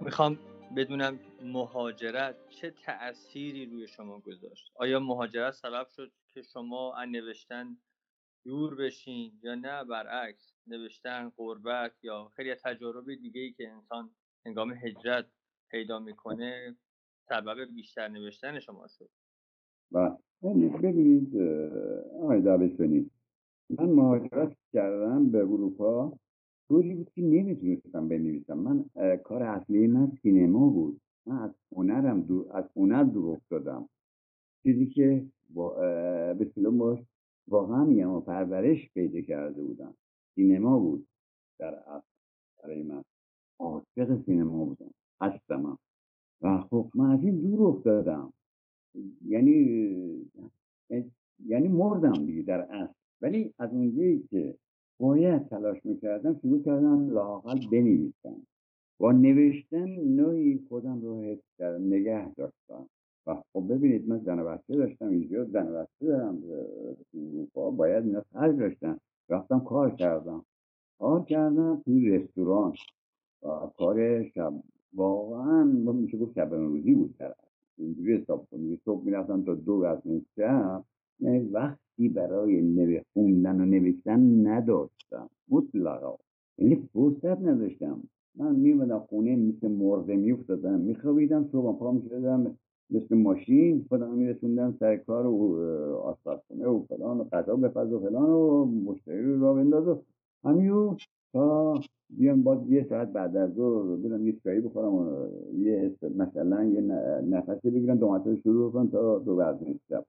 می‌خوام 0.00 0.38
بدونم 0.76 1.18
مهاجرت 1.42 2.48
چه 2.48 2.70
تأثیری 2.70 3.66
روی 3.66 3.88
شما 3.88 4.20
گذاشت؟ 4.20 4.72
آیا 4.74 5.00
مهاجرت 5.00 5.54
سبب 5.54 5.88
شد 5.88 6.12
که 6.28 6.42
شما 6.42 6.94
ان 6.94 7.10
نوشتن 7.10 7.76
دور 8.44 8.74
بشین 8.74 9.40
یا 9.42 9.54
نه؟ 9.54 9.84
برعکس 9.84 10.54
نوشتن 10.66 11.32
قربت 11.36 11.92
یا 12.02 12.32
خیلی 12.36 12.54
تجارب 12.54 13.14
دیگه 13.14 13.40
ای 13.40 13.52
که 13.52 13.68
انسان 13.70 14.10
هنگام 14.46 14.72
هجرت 14.72 15.26
پیدا 15.70 15.98
می‌کنه 15.98 16.76
سبب 17.28 17.74
بیشتر 17.74 18.08
نوشتن 18.08 18.60
شما 18.60 18.86
شد. 18.86 19.08
و 19.92 20.16
ببینید 20.82 21.36
آقای 22.22 22.40
دابستانی 22.42 23.10
من 23.70 23.90
مهاجرت 23.90 24.56
کردم 24.72 25.30
به 25.30 25.38
اروپا. 25.38 26.18
طوری 26.68 26.94
بود 26.94 27.10
که 27.10 27.22
نمی‌تونستم 27.22 28.08
بنویسم. 28.08 28.58
من 28.58 28.84
کار 29.16 29.42
اصلی 29.42 29.86
من 29.86 30.12
سینما 30.22 30.68
بود. 30.68 31.00
من 31.26 31.38
از 31.38 31.50
هنرم 31.72 32.20
دور 32.20 32.56
از 32.56 32.64
هنر 32.76 33.04
دور 33.04 33.36
افتادم. 33.36 33.88
چیزی 34.62 34.86
که 34.86 35.26
با 35.50 35.74
به 36.34 36.70
باش 36.70 36.98
واقعا 37.48 37.84
میگم 37.84 38.10
و 38.10 38.20
پرورش 38.20 38.90
پیدا 38.94 39.20
کرده 39.20 39.62
بودم. 39.62 39.94
سینما 40.34 40.78
بود. 40.78 41.06
در 41.58 41.74
اصل 41.74 42.06
برای 42.62 42.82
من. 42.82 43.04
عاشق 43.58 44.24
سینما 44.26 44.64
بودم. 44.64 44.90
هستم. 45.20 45.78
و 46.42 46.58
خب 46.58 46.90
من 46.94 47.10
از 47.10 47.24
این 47.24 47.40
دور 47.40 47.68
افتادم. 47.68 48.32
یعنی 49.26 49.88
یعنی 51.46 51.68
مردم 51.68 52.12
دیگه 52.26 52.42
در 52.42 52.60
اصل. 52.60 52.92
ولی 53.22 53.54
از 53.58 53.72
اونجایی 53.72 54.22
که 54.30 54.54
باید 55.00 55.48
تلاش 55.48 55.86
می‌کردم 55.86 56.38
شروع 56.42 56.62
کردم 56.62 57.10
لاقل 57.10 57.58
بنویسم. 57.72 58.46
با 58.98 59.12
نوشتن 59.12 59.88
نوعی 59.88 60.64
خودم 60.68 61.00
رو 61.00 61.36
کردم 61.58 61.86
نگه 61.86 62.34
داشتم. 62.34 62.88
و 63.26 63.42
خب 63.52 63.72
ببینید 63.72 64.08
من 64.08 64.18
زن 64.18 64.58
داشتم 64.68 65.08
اینجا 65.08 65.44
زن 65.44 65.86
دارم 66.00 66.42
اروپا 67.14 67.70
باید 67.70 68.04
اینا 68.04 68.22
خرج 68.32 68.58
داشتن. 68.58 68.98
رفتم 69.28 69.60
کار 69.60 69.90
کردم. 69.90 70.44
کار 70.98 71.24
کردم 71.24 71.82
توی 71.84 72.10
رستوران. 72.10 72.74
و 73.42 73.48
کار 73.76 74.24
شب 74.24 74.52
واقعا 74.94 75.64
میشه 75.64 76.18
گفت 76.18 76.34
شب 76.34 76.54
روزی 76.54 76.94
بود 76.94 77.14
در 77.18 77.34
اینجوری 77.78 78.16
حساب 78.16 78.46
کنید 78.50 78.80
صبح 78.84 79.04
می‌رفتم 79.04 79.42
تا 79.42 79.54
دو 79.54 79.72
از 79.72 79.98
شب 80.36 80.84
یعنی 81.20 81.38
وقتی 81.38 82.08
برای 82.08 83.02
خوندن 83.12 83.60
و 83.60 83.64
نوشتن 83.64 84.46
نداشتم. 84.46 85.30
مطلقا. 85.48 86.16
یعنی 86.58 86.88
فرصت 86.92 87.40
نداشتم. 87.40 88.02
من 88.36 88.54
میمدم 88.56 88.98
خونه 88.98 89.36
مثل 89.36 89.68
مرغه 89.68 90.16
میافتادم 90.16 90.80
میخوابیدم 90.80 91.48
صبح 91.52 91.78
پا 91.78 91.92
می‌شدم 91.92 92.56
مثل 92.90 93.16
ماشین 93.16 93.84
خودم 93.88 94.12
میرسوندم 94.12 94.76
سر 94.80 94.96
کار 94.96 95.26
و 95.26 95.56
آشپزخونه 96.04 96.66
و 96.66 96.82
فلان 96.88 97.18
و 97.20 97.24
غذا 97.24 97.56
بپز 97.56 97.92
و 97.92 98.00
فلان 98.00 98.30
و 98.30 98.64
مشتری 98.64 99.22
رو 99.22 99.40
را 99.40 99.54
بنداز 99.54 99.88
و 99.88 100.02
همین 100.44 100.96
تا 101.32 101.80
بیام 102.10 102.42
باز 102.42 102.70
یه 102.70 102.86
ساعت 102.88 103.08
بعد 103.08 103.36
از 103.36 103.54
ظهر 103.54 103.96
برم 103.96 104.26
یه 104.26 104.32
چایی 104.44 104.60
بخورم 104.60 104.94
و 104.94 105.28
یه 105.58 105.94
مثلا 106.16 106.64
یه 106.64 106.80
نفس 107.20 107.66
بگیرم 107.66 107.96
دو 107.96 108.36
شروع 108.42 108.72
کنم 108.72 108.88
تا 108.88 109.18
دو 109.18 109.36
بعد 109.36 109.58
شب 109.88 110.04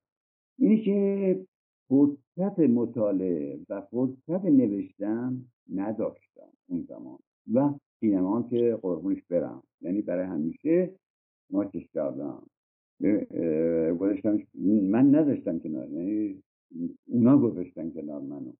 اینی 0.58 0.82
که 0.82 1.46
فرصت 1.90 2.60
مطالعه 2.60 3.60
و 3.70 3.82
فرصت 3.82 4.46
نوشتن 4.46 5.46
نداشتم 5.74 6.50
اون 6.70 6.86
زمان 6.90 7.20
و 7.54 7.74
سینما 8.00 8.44
که 8.44 8.80
قربونش 8.82 9.24
برم. 9.30 9.64
یعنی 9.82 10.02
برای 10.02 10.26
همیشه 10.26 10.92
ماچش 11.50 11.88
کردم. 11.94 12.44
من 14.62 15.16
نداشتم 15.16 15.60
کنار 15.60 15.90
یعنی 15.90 16.44
اونا 17.08 17.38
گذاشتن 17.38 17.90
کنار 17.90 18.22
منو. 18.22 18.52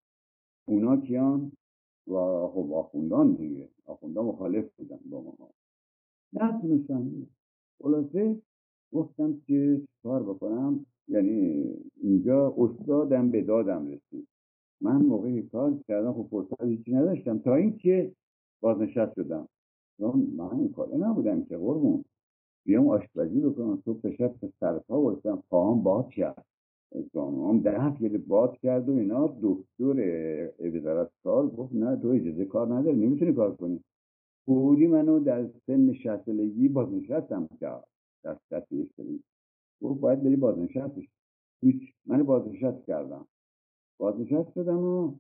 اونا 0.66 0.98
کیان؟ 0.98 1.52
و 2.10 2.48
خب 2.54 2.74
آخوندان 2.74 3.34
دیگه. 3.34 3.70
آخوندان 3.86 4.26
مخالف 4.26 4.66
بودن 4.78 5.00
با 5.10 5.22
ما. 5.22 5.50
نتونستم. 6.34 7.12
خلاصه 7.84 8.42
گفتم 8.94 9.42
که 9.48 9.82
کار 10.04 10.24
بکنم؟ 10.24 10.86
یعنی 11.08 11.66
اینجا 12.02 12.56
استادم 12.58 13.32
به 13.32 13.42
دادم 13.42 13.88
رسید. 13.88 14.28
من 14.82 15.02
موقعی 15.02 15.42
کار 15.42 15.80
کردم 15.88 16.14
خب 16.14 16.28
فرصت 16.32 16.64
هیچی 16.64 16.92
نداشتم. 16.92 17.40
تا 17.40 17.56
اینکه 17.56 18.12
بازنشست 18.62 19.14
شدم. 19.16 19.48
من 20.00 20.60
این 20.60 20.72
کاره 20.72 20.98
نبودم 20.98 21.46
که 21.46 21.58
قربون. 21.58 22.06
بیام 22.66 22.88
آشپزی 22.88 23.40
بکنم 23.42 23.82
صبح 23.86 24.12
شب 24.12 24.36
سرپا 24.60 25.02
باشم 25.02 25.44
پاهم 25.50 25.84
باد 25.84 26.10
کرد. 26.10 26.46
هم 27.16 27.60
دست 27.60 28.00
گیره 28.00 28.18
باد 28.18 28.58
کرد 28.58 28.90
و 28.90 28.92
اینا. 28.92 29.38
دکتر 29.42 30.50
وزارت 30.60 31.10
کار 31.24 31.48
گفت 31.48 31.74
نه 31.74 31.96
تو 31.96 32.08
اجازه 32.08 32.46
کار 32.46 32.74
نداری 32.74 32.98
نمی‌تونی 32.98 33.34
کار 33.34 33.56
کنی. 33.56 33.84
فوری 34.46 34.88
منو 34.88 35.20
در 35.20 35.48
سن 35.68 35.94
شهست 35.94 36.26
سالگی 36.26 36.68
بازنشستم 36.68 37.50
کرد. 37.60 37.84
در 38.24 38.38
شهست 38.50 38.72
یک 38.72 38.90
سالگی 38.98 39.24
گفت 39.82 40.00
باید 40.00 40.24
بری 40.24 40.36
بازنشستش 40.36 41.08
هیچ 41.62 41.82
من 42.06 42.24
بازنشست 42.24 42.86
کردم. 42.86 43.26
بازنشست 43.98 44.54
شدم 44.54 44.80
و 44.80 45.14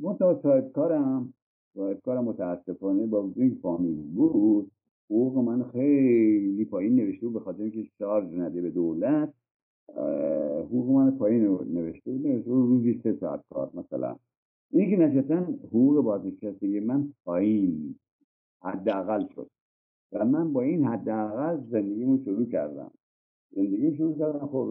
منتها 0.00 0.40
صاحب 0.42 0.72
کارم 0.72 1.34
صاحب 1.74 2.00
کارم 2.00 2.24
متاسفانه 2.24 3.06
با 3.06 3.30
این 3.36 3.58
فامیل 3.62 4.02
بود. 4.14 4.70
حقوق 5.10 5.38
من 5.38 5.62
خیلی 5.62 6.64
پایین 6.64 6.96
نوشته 6.96 7.26
بود 7.26 7.34
به 7.34 7.40
خاطر 7.40 7.62
اینکه 7.62 7.82
شارژ 7.98 8.34
نده 8.34 8.62
به 8.62 8.70
دولت. 8.70 9.34
حقوق 10.64 10.90
من 10.90 11.10
پایین 11.10 11.44
نوشته 11.44 12.10
بود 12.10 12.26
نوشته 12.26 12.50
روزی 12.50 13.00
سه 13.02 13.16
ساعت 13.20 13.40
کار 13.50 13.70
مثلا. 13.74 14.16
اینی 14.70 14.90
که 14.90 14.96
نشستن 14.96 15.42
حقوق 15.44 16.04
بازنشستگی 16.04 16.80
من 16.80 17.12
پایین 17.24 17.94
حداقل 18.62 19.26
شد. 19.34 19.50
و 20.12 20.24
من 20.24 20.52
با 20.52 20.62
این 20.62 20.84
حداقل 20.84 21.60
زندگیمو 21.70 22.18
شروع 22.24 22.46
کردم. 22.46 22.90
زندگی 23.56 23.96
شروع 23.96 24.18
کردم 24.18 24.46
خب 24.46 24.68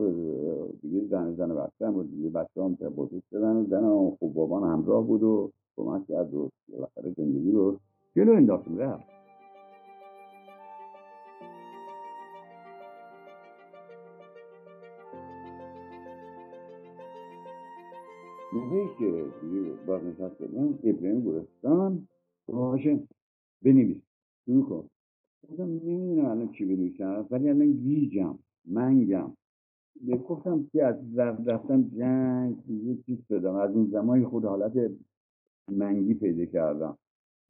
دیگه 0.82 1.06
زن 1.08 1.36
زن 1.36 1.56
بچه 1.56 1.92
بود 1.92 2.12
دیگه 2.12 2.30
بچه 2.30 2.64
هم 2.64 2.74
بزرگ 2.74 3.24
شدن 3.30 3.56
و 3.56 3.66
زن 3.66 4.10
خب 4.20 4.34
بابان 4.34 4.64
همراه 4.64 5.08
بود 5.08 5.24
و 5.24 5.52
کمک 5.78 6.08
کرد 6.08 6.34
و 6.34 6.50
بالاخره 6.70 7.14
زندگی 7.18 7.52
رو 7.52 7.80
جلو 8.16 8.34
انداختم 8.34 8.78
رفت. 8.78 9.13
موقعی 18.54 18.88
که 19.00 19.26
دیگه 19.42 19.74
بازنشست 19.88 20.38
شدم 20.38 20.80
ابراهیم 20.84 21.22
گلستان 21.22 22.08
هاشم. 22.50 23.08
بنویس. 23.62 23.98
شروع 24.46 24.70
کن. 24.70 24.88
گفتم 25.50 25.64
نمی‌دونم 25.64 26.26
الان 26.26 26.52
چی 26.52 26.66
بنویسم 26.66 27.28
ولی 27.32 27.50
الان 27.50 27.72
گیجم 27.72 28.40
منگم. 28.66 29.34
گفتم 30.30 30.68
که 30.72 30.86
از 30.86 31.18
رفتم 31.18 31.84
جنگ 31.84 32.70
یه 32.70 32.98
چیز 33.06 33.18
شدم. 33.28 33.56
از 33.56 33.72
اون 33.76 33.90
زمانی 33.92 34.26
خود 34.26 34.46
حالت 34.46 34.92
منگی 35.72 36.14
پیدا 36.14 36.46
کردم. 36.46 36.98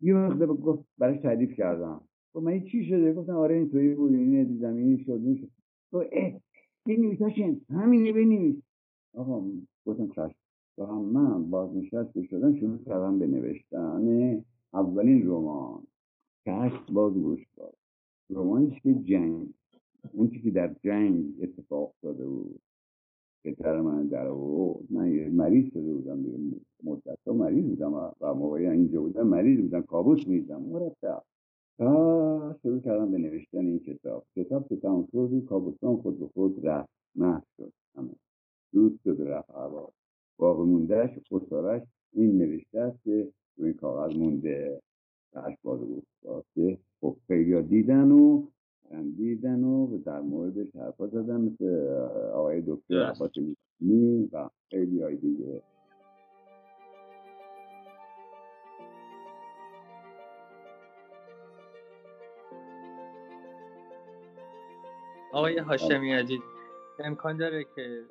یه 0.02 0.16
وقت 0.16 0.40
گفت 0.46 0.86
براش 0.98 1.20
تعریف 1.20 1.54
کردم. 1.54 2.02
گفت 2.34 2.46
من 2.46 2.64
چی 2.64 2.86
شده؟ 2.86 3.14
گفتم 3.14 3.36
آره 3.36 3.56
اینطوری 3.56 3.96
بود 3.96 4.14
این 4.14 4.44
دیدم 4.44 4.76
این 4.76 4.98
شد 4.98 5.22
این 5.24 5.36
شد. 5.36 5.50
تو 5.92 6.04
اه 6.12 6.42
بنویساشن 6.86 7.62
همینه 7.70 8.14
بنویس. 8.14 8.56
آقا 9.14 9.46
گفتم 9.86 10.08
چشم. 10.08 10.43
و 10.78 10.86
من 10.86 11.50
بازنشست 11.50 12.24
شدم 12.24 12.56
شروع 12.56 12.78
کردم 12.78 13.20
به 13.20 13.28
نوشتن 13.28 14.44
اولین 14.74 15.28
رمان. 15.28 15.84
کشت 16.46 16.92
باز 16.92 17.14
گوش 17.14 17.48
داد. 17.58 17.76
رمانیش 18.30 18.82
که 18.82 18.94
جنگ 18.94 19.54
اون 20.14 20.30
که 20.30 20.52
در 20.52 20.76
جنگ 20.84 21.26
اتفاق 21.42 21.90
افتاده 21.90 22.26
بود. 22.28 22.62
پدر 23.44 23.82
من 23.82 24.08
در 24.08 24.28
آورد. 24.28 24.84
من 24.90 25.28
مریض 25.30 25.74
شده 25.74 25.94
بودم 25.94 26.26
مدت 26.84 27.20
ها 27.28 27.34
مریض 27.34 27.66
بودم. 27.66 27.94
و 28.22 28.34
موقعی 28.34 28.68
اینجا 28.68 29.02
بودم 29.02 29.28
مریض 29.28 29.62
بودم. 29.62 29.82
کابوس 29.82 30.28
میدم 30.28 30.62
مرتب. 30.62 31.24
تا 31.78 32.56
شروع 32.62 32.80
کردم 32.80 33.12
به 33.12 33.18
نوشتن 33.18 33.58
این 33.58 33.80
کتاب. 33.80 34.26
کتاب 34.36 34.68
که 34.68 34.76
تمام 34.76 35.08
شد 35.12 35.46
کابوسان 35.46 35.98
خود 35.98 36.20
به 36.20 36.28
خود 36.28 36.66
رفت. 36.68 36.90
محض 37.16 37.44
شد. 37.58 37.74
همه. 37.98 38.16
دود 38.74 39.00
شد 39.04 39.22
رفت. 39.22 40.03
باقی 40.38 40.64
موندهش 40.64 41.20
خسارش 41.34 41.82
این 42.14 42.38
نوشته 42.38 42.80
است 42.80 43.04
که 43.04 43.28
روی 43.58 43.74
کاغذ 43.74 44.16
مونده. 44.16 44.82
اشباد 45.36 45.80
بود 45.80 46.08
که 46.56 46.78
خب 47.02 47.18
خیلی 47.28 47.62
دیدن 47.62 48.12
و 48.12 48.48
خندیدن 48.90 49.64
و 49.64 49.98
در 49.98 50.22
موردش 50.22 50.76
حرفا 50.76 51.08
زدن 51.08 51.42
مثل 51.42 51.88
آقای 52.34 52.64
دکتر 52.68 53.04
عباس 53.04 53.32
می‌کنی 53.38 54.30
و 54.32 54.50
خیلی 54.70 55.02
های 55.02 55.16
دیگه. 55.16 55.62
آقای 65.32 65.58
هاشمی 65.58 66.14
عزیز 66.14 66.40
امکان 67.00 67.38
داره 67.38 67.66
که 67.76 68.02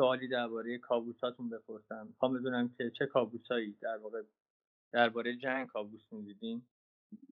سوالی 0.00 0.28
درباره 0.28 0.78
کابوساتون 0.78 1.48
بپرسم. 1.48 2.06
می‌خوام 2.06 2.32
بدونم 2.34 2.68
که 2.78 2.90
چه 2.98 3.06
کابوسایی 3.06 3.76
در 3.80 3.96
واقع 4.02 4.22
درباره 4.92 5.36
جنگ 5.36 5.66
کابوس 5.66 6.12
می‌دیدین؟ 6.12 6.62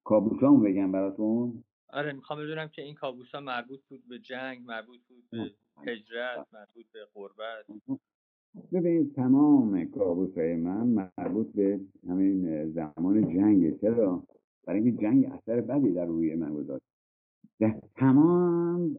کابوسام 0.04 0.62
بگم 0.62 0.92
براتون؟ 0.92 1.64
آره 1.88 2.12
می‌خوام 2.12 2.38
بدونم 2.38 2.68
که 2.68 2.82
این 2.82 2.94
کابوسا 2.94 3.40
مربوط 3.40 3.80
بود 3.88 4.08
به 4.08 4.18
جنگ 4.18 4.58
مربوط 4.66 5.00
بود 5.08 5.24
به 5.30 5.38
هجرت 5.86 6.46
مربوط 6.52 6.86
به 6.92 7.00
غربت. 7.14 7.64
ببینید 8.72 9.14
تمام 9.14 9.84
کابوس 9.84 10.38
های 10.38 10.56
من 10.56 11.10
مربوط 11.18 11.52
به 11.52 11.80
همین 12.08 12.70
زمان 12.72 13.34
جنگ. 13.34 13.80
چرا؟ 13.80 14.22
برای 14.66 14.80
اینکه 14.80 15.02
جنگ 15.02 15.24
اثر 15.24 15.60
بدی 15.60 15.92
در 15.92 16.06
روی 16.06 16.34
من 16.34 16.54
گذاشت. 16.54 16.84
تمام 17.96 18.98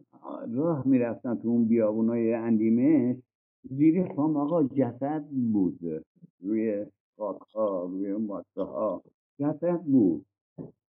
راه 0.54 0.88
می‌رفتن 0.88 1.34
تو 1.34 1.48
اون 1.48 1.68
بیابونای 1.68 2.34
اندیمش 2.34 3.16
زیر 3.64 4.02
پام 4.02 4.36
آقا 4.36 4.62
جسد 4.62 5.24
بود 5.52 6.04
روی 6.40 6.86
خاک 7.16 7.40
ها 7.54 7.84
روی 7.84 8.12
ماسه 8.12 8.62
ها 8.62 9.02
جسد 9.38 9.80
بود. 9.80 10.26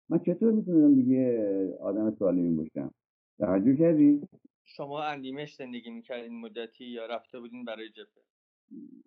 من 0.10 0.20
چطور 0.20 0.52
می‌تونم 0.52 0.96
دیگه 0.96 1.78
آدم 1.82 2.16
سالمی 2.20 2.56
باشم؟ 2.56 2.92
توجه 3.40 3.76
کردی؟ 3.76 4.22
شما 4.64 5.04
اندیمش 5.04 5.56
زندگی 5.56 5.90
می‌کردین 5.90 6.42
مدتی 6.42 6.86
یا 6.86 7.06
رفته 7.06 7.40
بودین 7.40 7.66
برای 7.66 7.90
جبهه 7.90 8.24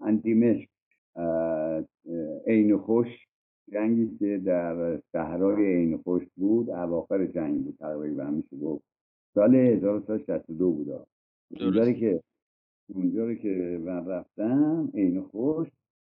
اندیمش 0.00 0.68
عین 2.46 2.78
خوش 2.78 3.26
جنگی 3.72 4.18
که 4.18 4.38
در 4.38 5.00
صحرای 5.12 5.74
عین 5.74 5.96
خوش 5.96 6.22
بود 6.36 6.70
اواخر 6.70 7.26
جنگ 7.26 7.64
بود 7.64 7.76
تقریبا 7.78 8.24
میشه 8.24 8.56
گفت. 8.56 8.84
سال 9.34 9.54
1362 9.54 10.70
بود. 10.70 11.06
اونجایی 11.60 12.00
که 12.00 12.22
اونجا 12.94 13.34
که 13.34 13.80
من 13.84 14.06
رفتم 14.06 14.90
عین 14.94 15.22
خوش 15.22 15.68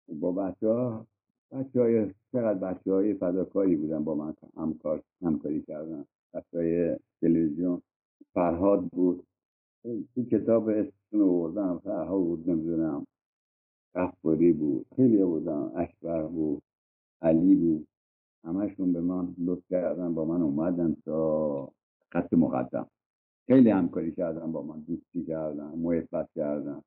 با 0.09 0.33
بچه 0.33 0.69
ها 0.69 1.07
بچه 1.53 1.81
های 1.81 2.11
چقدر 2.33 2.59
بچه 2.59 2.93
های 2.93 3.15
فداکاری 3.15 3.77
بودن 3.77 4.05
با 4.05 4.15
من 4.15 4.35
همکار 4.57 5.03
همکاری 5.23 5.63
کردن. 5.63 6.05
بچه 6.35 6.59
های 6.59 6.97
تلویزیون 7.21 7.83
فرهاد 8.35 8.85
بود. 8.89 9.27
تو 10.15 10.25
کتاب 10.25 10.69
اسمشون 10.69 11.21
رو 11.21 11.79
فرهاد 11.85 12.25
بود 12.25 12.51
نمی‌دونم 12.51 13.07
افباری 13.95 14.53
بود 14.53 14.87
خیلی 14.97 15.25
بودن 15.25 15.73
اکبر 15.77 16.23
بود 16.23 16.63
علی 17.23 17.55
بود. 17.55 17.87
همشون 18.45 18.93
به 18.93 19.01
من 19.01 19.35
لطف 19.39 19.63
کردن 19.71 20.15
با 20.15 20.25
من 20.25 20.43
اومدن 20.43 20.97
تا 21.05 21.73
خط 22.13 22.33
مقدم. 22.33 22.87
خیلی 23.47 23.71
همکاری 23.71 24.13
کردن 24.13 24.53
با 24.53 24.63
من 24.63 24.81
دوستی 24.81 25.25
کردن 25.25 25.73
محبت 25.79 26.29
کردن 26.37 26.83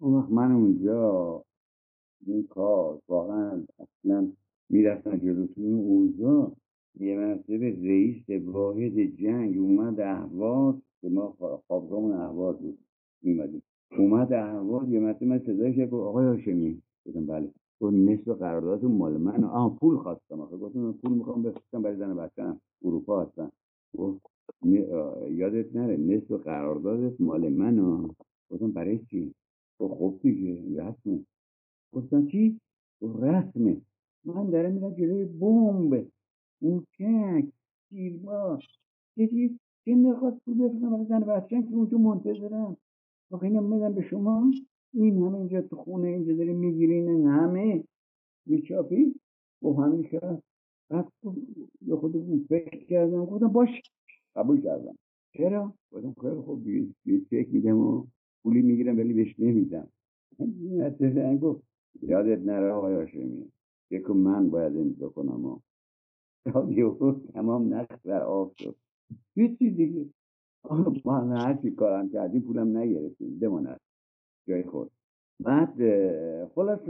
اون 0.00 0.14
وقت 0.14 0.30
من 0.30 0.52
اونجا 0.52 1.42
این 2.26 2.46
کار 2.46 3.00
واقعا 3.08 3.62
اصلا 3.78 4.32
می‌رفتن 4.70 5.18
جلوتون 5.18 5.74
اوضاع 5.74 6.52
یه 7.00 7.18
مرتبه 7.18 7.76
رئیس 7.82 8.30
واحد 8.44 9.00
جنگ 9.00 9.58
اومد 9.58 10.00
احواز 10.00 10.74
که 11.00 11.08
ما 11.08 11.36
خوابگاهمون 11.66 12.12
احواز 12.12 12.56
بود. 12.58 12.78
میمدیم 13.22 13.62
اومد 13.98 14.32
احواز 14.32 14.88
یه 14.90 15.00
مرتبه 15.00 15.26
من 15.26 15.40
که 15.74 15.88
آقای 15.92 16.26
هاشمی. 16.26 16.82
گفتم 17.06 17.26
بله. 17.26 17.50
تو 17.78 17.90
نصف 17.90 18.28
قراردادتون 18.28 18.92
مال 18.92 19.16
من 19.16 19.44
آه 19.44 19.76
پول 19.76 19.96
خواستم. 19.96 20.40
آخه 20.40 20.56
گفتم 20.56 20.92
پول 20.92 21.12
می‌خوام 21.12 21.42
بفرستم 21.42 21.82
برای 21.82 21.96
زن 21.96 22.16
بچه‌ام. 22.16 22.60
اروپا 22.84 23.22
هستن. 23.22 23.50
یادت 25.30 25.76
نره 25.76 25.96
نصف 25.96 26.32
قراردادت 26.32 27.20
مال 27.20 27.48
من 27.48 28.08
گفتم 28.50 28.70
برای 28.72 28.98
چی؟ 28.98 29.34
خب 29.78 29.88
خوب 29.88 30.22
دیگه 30.22 30.82
رسمه. 30.82 31.24
گفتم 31.92 32.26
چی؟ 32.26 32.60
رسمه. 33.02 33.80
من 34.24 34.50
دارم 34.50 34.72
میرم 34.72 34.94
جلوی 34.94 35.24
بمب. 35.24 36.06
موشک 36.62 37.44
تیرباز 37.90 38.60
چیزی 39.14 39.58
چه 39.84 39.94
نخواست 39.94 40.36
پول 40.44 40.54
بفرستم 40.54 40.90
برای 40.90 41.06
زن 41.06 41.20
بچه‌ام 41.20 41.68
که 41.68 41.74
اونجا 41.74 41.98
منتظرم. 41.98 42.76
آخه 43.30 43.44
اینم 43.44 43.74
میدم 43.74 43.94
به 43.94 44.02
شما. 44.02 44.52
این 44.94 45.22
همه 45.22 45.38
اینجا 45.38 45.62
تو 45.62 45.76
خونه 45.76 46.08
اینجا 46.08 46.34
داری 46.34 46.52
می‌گیرین 46.52 47.26
همه. 47.26 47.84
میچاپی 48.46 49.14
خب 49.62 49.76
همین 49.82 50.02
کرد 50.02 50.42
بعد 50.90 51.08
به 51.82 51.96
خودم 51.96 52.38
فکر 52.48 52.84
کردم. 52.84 53.24
گفتم 53.24 53.48
باش. 53.48 53.82
قبول 54.36 54.60
کردم. 54.60 54.96
چرا؟ 55.32 55.74
گفتم 55.92 56.14
خیلی 56.20 56.40
خوب 56.40 56.68
یه 56.68 57.20
چک 57.30 57.48
میدم 57.52 57.78
و 57.78 58.06
پولی 58.42 58.62
می‌گیرم 58.62 58.96
ولی 58.98 59.12
بهش 59.12 59.34
نمیدم. 59.38 59.88
زنگ 60.98 61.40
گفت 61.40 61.62
یادت 62.02 62.38
نره 62.38 62.72
آقای 62.72 62.94
هاشمی 62.94 63.52
یک 63.90 64.10
من 64.10 64.50
باید 64.50 64.76
امضا 64.76 65.08
کنم 65.08 65.44
و 65.44 65.58
یهو 66.68 67.14
تمام 67.32 67.74
نقص 67.74 68.06
بر 68.06 68.22
آب 68.22 68.52
شد. 68.58 68.76
هیچی 69.34 69.70
دیگه. 69.70 70.06
ما 71.04 71.20
هرچی 71.20 71.70
کارم 71.70 72.08
کردیم 72.08 72.40
پولم 72.40 72.76
نگرفتیم. 72.76 73.38
بماند. 73.38 73.80
جای 74.48 74.62
خود. 74.62 74.90
بعد 75.40 75.74
خلاص 76.46 76.88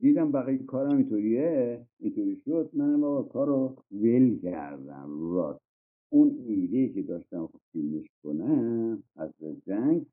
دیدم 0.00 0.32
بقیه 0.32 0.58
کارم 0.58 0.96
اینطوریه. 0.96 1.86
اینطوری 1.98 2.36
شد. 2.36 2.70
منم 2.72 3.00
با 3.00 3.22
کار 3.22 3.46
رو 3.46 3.76
ول 3.92 4.38
کردم. 4.38 5.34
راست. 5.34 5.71
اون 6.12 6.36
ایده 6.46 6.88
که 6.88 7.02
داشتم 7.02 7.48
فیلمش 7.72 8.06
کنم 8.22 9.02
از 9.16 9.30
جنگ 9.66 10.06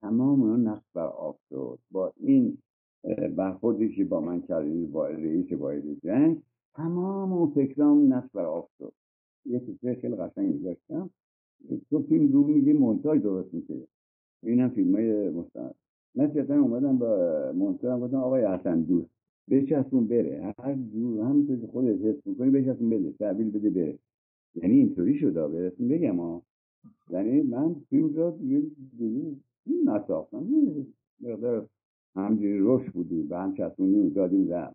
تمام 0.00 0.42
اون 0.42 0.68
نقص 0.68 0.84
بر 0.94 1.06
آب 1.06 1.38
شد 1.48 1.78
با 1.90 2.12
این 2.16 2.58
برخوردی 3.36 3.94
که 3.94 4.04
با 4.04 4.20
من 4.20 4.40
کردی 4.40 4.86
با 4.86 5.06
رئیس 5.08 5.52
باید 5.52 6.00
جنگ 6.04 6.42
تمام 6.74 7.32
اون 7.32 7.50
فکرام 7.50 8.14
نقص 8.14 8.28
بر 8.34 8.44
آب 8.44 8.68
شد 8.78 8.92
یه 9.46 9.58
فکر 9.58 10.00
خیلی 10.00 10.16
قشنگی 10.16 10.58
داشتم. 10.58 11.10
تو 11.90 12.02
فیلم 12.02 12.32
رو 12.32 12.46
میدی 12.46 12.72
مونتاژ 12.72 13.20
درست 13.20 13.54
میشه. 13.54 13.74
اینم 14.42 14.68
فیلم 14.68 14.94
های 14.94 15.30
مستند. 15.30 15.74
من 16.14 16.50
اومدم 16.50 16.98
با 16.98 17.52
مونتاژ 17.54 18.02
گفتم 18.02 18.16
آقای 18.16 18.44
حسن 18.44 18.80
دوست 18.80 19.10
بچسبون 19.50 20.06
بره. 20.06 20.54
هر 20.58 20.74
جور 20.74 21.24
همینطور 21.24 21.56
که 21.60 21.66
خودت 21.66 22.00
حس 22.04 22.26
می‌کنی 22.26 22.50
بچسبون 22.50 22.90
بده 22.90 23.12
تحویل 23.12 23.50
بده 23.50 23.70
بره. 23.70 23.98
یعنی 24.56 24.74
اینطوری 24.74 25.18
شده 25.18 25.48
بهتون 25.48 25.88
بگم 25.88 26.16
ها 26.16 26.42
یعنی 27.10 27.42
من 27.42 27.74
فیلم 27.90 28.14
را 28.14 28.30
دیگه 28.30 28.62
فیلم 29.64 29.90
نساختم. 29.90 30.46
مقدار 31.20 31.68
همجوری 32.16 32.58
روش 32.58 32.90
بودی 32.90 33.22
به 33.22 33.38
هم 33.38 33.54
چسبونی 33.54 34.10
دادیم 34.10 34.46
زن 34.46 34.72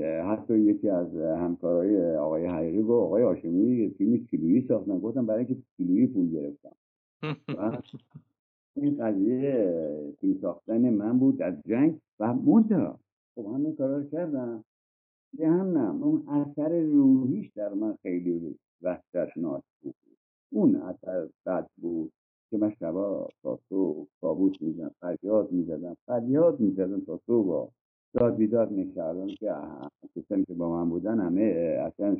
حتی 0.00 0.58
یکی 0.58 0.88
از 0.88 1.16
همکارای 1.16 2.16
آقای 2.16 2.46
حقیقی 2.46 2.82
گفت 2.82 3.06
آقای 3.06 3.22
هاشمی 3.22 3.94
فیلم 3.98 4.24
کیلویی 4.24 4.66
ساختن 4.68 4.98
گفتم 4.98 5.26
برای 5.26 5.44
اینکه 5.44 5.62
کیلویی 5.76 6.06
پول 6.06 6.30
گرفتم. 6.30 6.76
این 8.76 8.96
قضیه 8.96 10.14
فیلم 10.20 10.38
ساختن 10.40 10.90
من 10.90 11.18
بود 11.18 11.42
از 11.42 11.54
جنگ 11.66 11.98
و 12.20 12.34
منتها. 12.34 13.00
خب 13.34 13.46
همه 13.54 13.72
کارا 13.72 13.98
رو 13.98 14.04
کردم. 14.04 14.64
جهنم. 15.38 16.02
اون 16.02 16.28
اثر 16.28 16.80
روحیش 16.80 17.50
در 17.54 17.74
من 17.74 17.96
خیلی 18.02 18.58
وحشتناک 18.82 19.62
بود. 19.82 19.94
اون 20.52 20.76
اثر 20.76 21.28
بد 21.46 21.66
بود 21.76 22.12
که 22.50 22.58
من 22.58 22.70
شبا 22.70 23.28
تا 23.42 23.58
صبح 23.68 24.06
تابوت 24.20 24.62
می‌زدم 24.62 24.90
فریاد 25.00 25.52
می‌زدم 25.52 25.96
فریاد 26.06 26.60
می‌زدم 26.60 27.00
تا 27.00 27.20
صبح. 27.26 27.70
داد 28.14 28.36
بیداد 28.36 28.70
می‌کردم 28.70 29.26
که 29.26 29.52
کسانی 30.16 30.44
که 30.44 30.54
با 30.54 30.70
من 30.70 30.90
بودن 30.90 31.20
همه 31.20 31.42
اصلا 31.80 32.16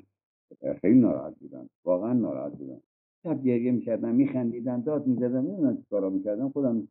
خیلی 0.80 1.00
ناراحت 1.00 1.34
بودن 1.38 1.68
واقعا 1.84 2.12
ناراحت 2.12 2.52
بودن. 2.52 2.80
شب 3.22 3.42
گریه 3.42 3.72
می‌کردم 3.72 4.14
میخندیدن 4.14 4.80
داد 4.80 5.06
می‌زدم 5.06 5.38
نمی‌دونم 5.38 5.76
چی 5.76 5.84
کارا 5.90 6.10
می‌کردم 6.10 6.48
خودم 6.48 6.88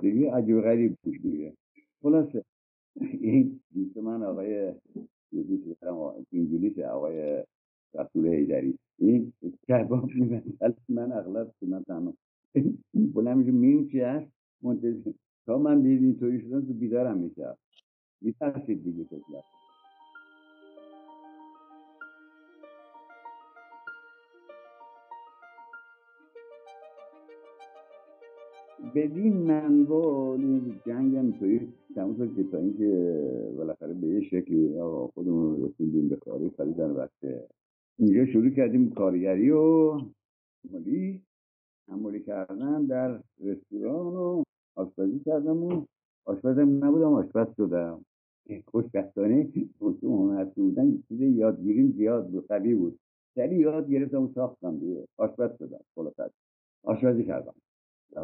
دیگه 0.00 0.32
عجیب 0.32 0.60
غریب 0.60 0.96
بود 1.02 1.22
دیگه. 1.22 1.52
خلاصه 2.02 2.44
این 3.00 3.60
دوست 3.74 3.96
من 3.96 4.22
آقای 4.22 4.72
انگلیس 6.32 6.78
آقای 6.78 7.44
رسول 7.94 8.26
هیدری 8.26 8.78
این 8.98 9.32
کباب 9.68 10.10
میبندل 10.14 10.72
من 10.88 11.12
اغلب 11.12 11.52
من 11.62 11.82
تنها 11.84 12.14
بلند 13.14 13.36
میشه 13.36 13.50
میریم 13.50 13.88
چی 13.88 14.00
هست؟ 14.00 14.32
منتظر 14.62 15.12
تا 15.46 15.58
من 15.58 15.82
دید 15.82 16.02
اینطوری 16.02 16.40
شدن 16.40 16.66
تو 16.66 16.74
بیدارم 16.74 17.18
می‌کرد 17.18 17.58
میترسید 18.22 18.84
دیگه 18.84 19.04
کسلت 19.04 19.44
بدین 28.94 29.36
منوا 29.36 30.36
جنگ 30.86 31.16
هم 31.16 31.32
توی 31.32 31.68
شد 31.98 32.36
که 32.36 32.44
تا 32.44 32.58
اینکه 32.58 33.22
بالاخره 33.56 33.94
به 33.94 34.06
یه 34.06 34.20
شکلی 34.20 34.82
خودمون 35.14 35.64
رسیدیم 35.64 36.08
به 36.08 36.16
کاری 36.16 36.50
خریدن 36.56 36.90
وقته 36.90 37.48
اینجا 37.98 38.26
شروع 38.26 38.50
کردیم 38.50 38.90
کارگری 38.90 39.50
و 39.50 39.92
مالی 40.70 41.22
همولی 41.88 42.20
کردن 42.20 42.84
در 42.84 43.20
رستوران 43.44 44.16
و 44.16 44.42
آشپزی 44.76 45.20
کردم 45.26 45.62
و 45.62 45.84
آشپزم 46.24 46.84
نبودم 46.84 47.12
آشپز 47.12 47.46
شدم 47.56 48.04
خوشبختانه 48.64 49.48
اون 50.00 50.44
بودن 50.44 51.02
چیز 51.08 51.20
یادگیریم 51.20 51.92
زیاد 51.92 52.30
بود 52.30 52.46
قوی 52.46 52.74
بود 52.74 52.98
سری 53.34 53.56
یاد 53.56 53.90
گرفتم 53.90 54.22
و 54.22 54.28
ساختم 54.34 54.78
دیگه 54.78 55.04
آشپز 55.16 55.50
شدم 55.58 55.80
خلاصت 55.94 56.30
آشپزی 56.82 57.24
کردم 57.24 57.54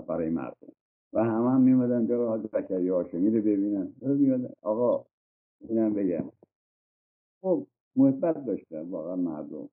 برای 0.09 0.31
مردم 0.31 0.73
و 1.15 1.25
همه 1.25 1.51
هم 1.51 1.63
میمدن 1.63 2.09
جا 2.09 2.29
حاج 2.29 2.43
بکری 2.43 2.91
هاشمی 2.91 3.31
رو 3.31 3.41
ببینن. 3.43 3.95
میمدن 4.03 4.55
آقا 4.63 5.07
اینم 5.61 5.95
بگم. 5.95 6.33
خب 7.43 7.67
محبت 7.97 8.47
داشتم 8.47 8.91
واقعا 8.91 9.17
مردم. 9.17 9.71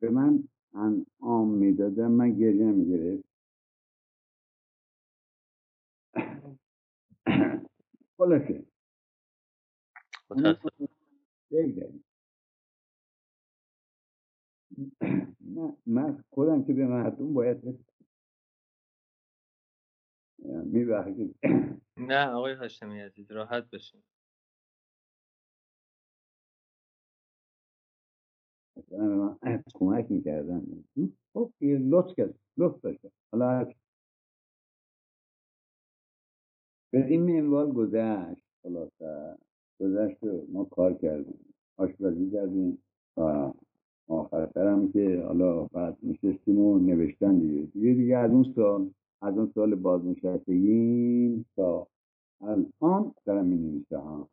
به 0.00 0.10
من 0.10 0.44
انعام 0.74 1.48
می‌دادم 1.50 2.12
من 2.12 2.32
گریه 2.32 2.72
می‌گرفت 2.72 3.24
خلاصه. 8.18 8.64
من 15.86 16.24
خودم 16.30 16.64
که 16.64 16.72
به 16.72 16.86
مردم 16.86 17.34
باید 17.34 17.80
میبخشید. 20.44 21.36
نه 21.96 22.26
آقای 22.26 22.52
هاشمی 22.52 23.00
عزیز 23.00 23.32
راحت 23.32 23.70
بشین 23.70 24.02
مثلا 28.76 29.36
من 29.42 29.62
کمک 29.74 30.10
می‌کردن. 30.10 30.84
خب 31.32 31.52
لطف 31.62 32.14
کرد. 32.16 32.34
لطف 32.56 32.80
داشتم. 32.80 33.10
حالا 33.32 33.72
به 36.90 37.06
این 37.06 37.22
منوال 37.22 37.72
گذشت. 37.72 38.42
خلاصه. 38.62 39.36
گذشت 39.80 40.24
ما 40.48 40.64
کار 40.64 40.94
کردیم. 40.94 41.54
آشپزی 41.76 42.30
کردیم 42.30 42.78
و 43.16 43.52
آخرتر 44.08 44.66
هم 44.66 44.92
که 44.92 45.24
حالا 45.26 45.64
بعد 45.64 45.96
نشستیم 46.02 46.58
و 46.58 46.78
نوشتن 46.78 47.38
دیگه. 47.38 47.62
دیگه 47.62 47.94
دیگه 47.94 48.16
از 48.16 48.30
اون 48.30 48.52
سال 48.56 48.90
از 49.26 49.38
اون 49.38 49.52
سال 49.54 49.74
بازنشستگیم 49.74 51.46
تا 51.56 51.88
الان 52.40 53.14
دارم 53.24 53.46
می 53.46 53.86
ها 53.92 54.30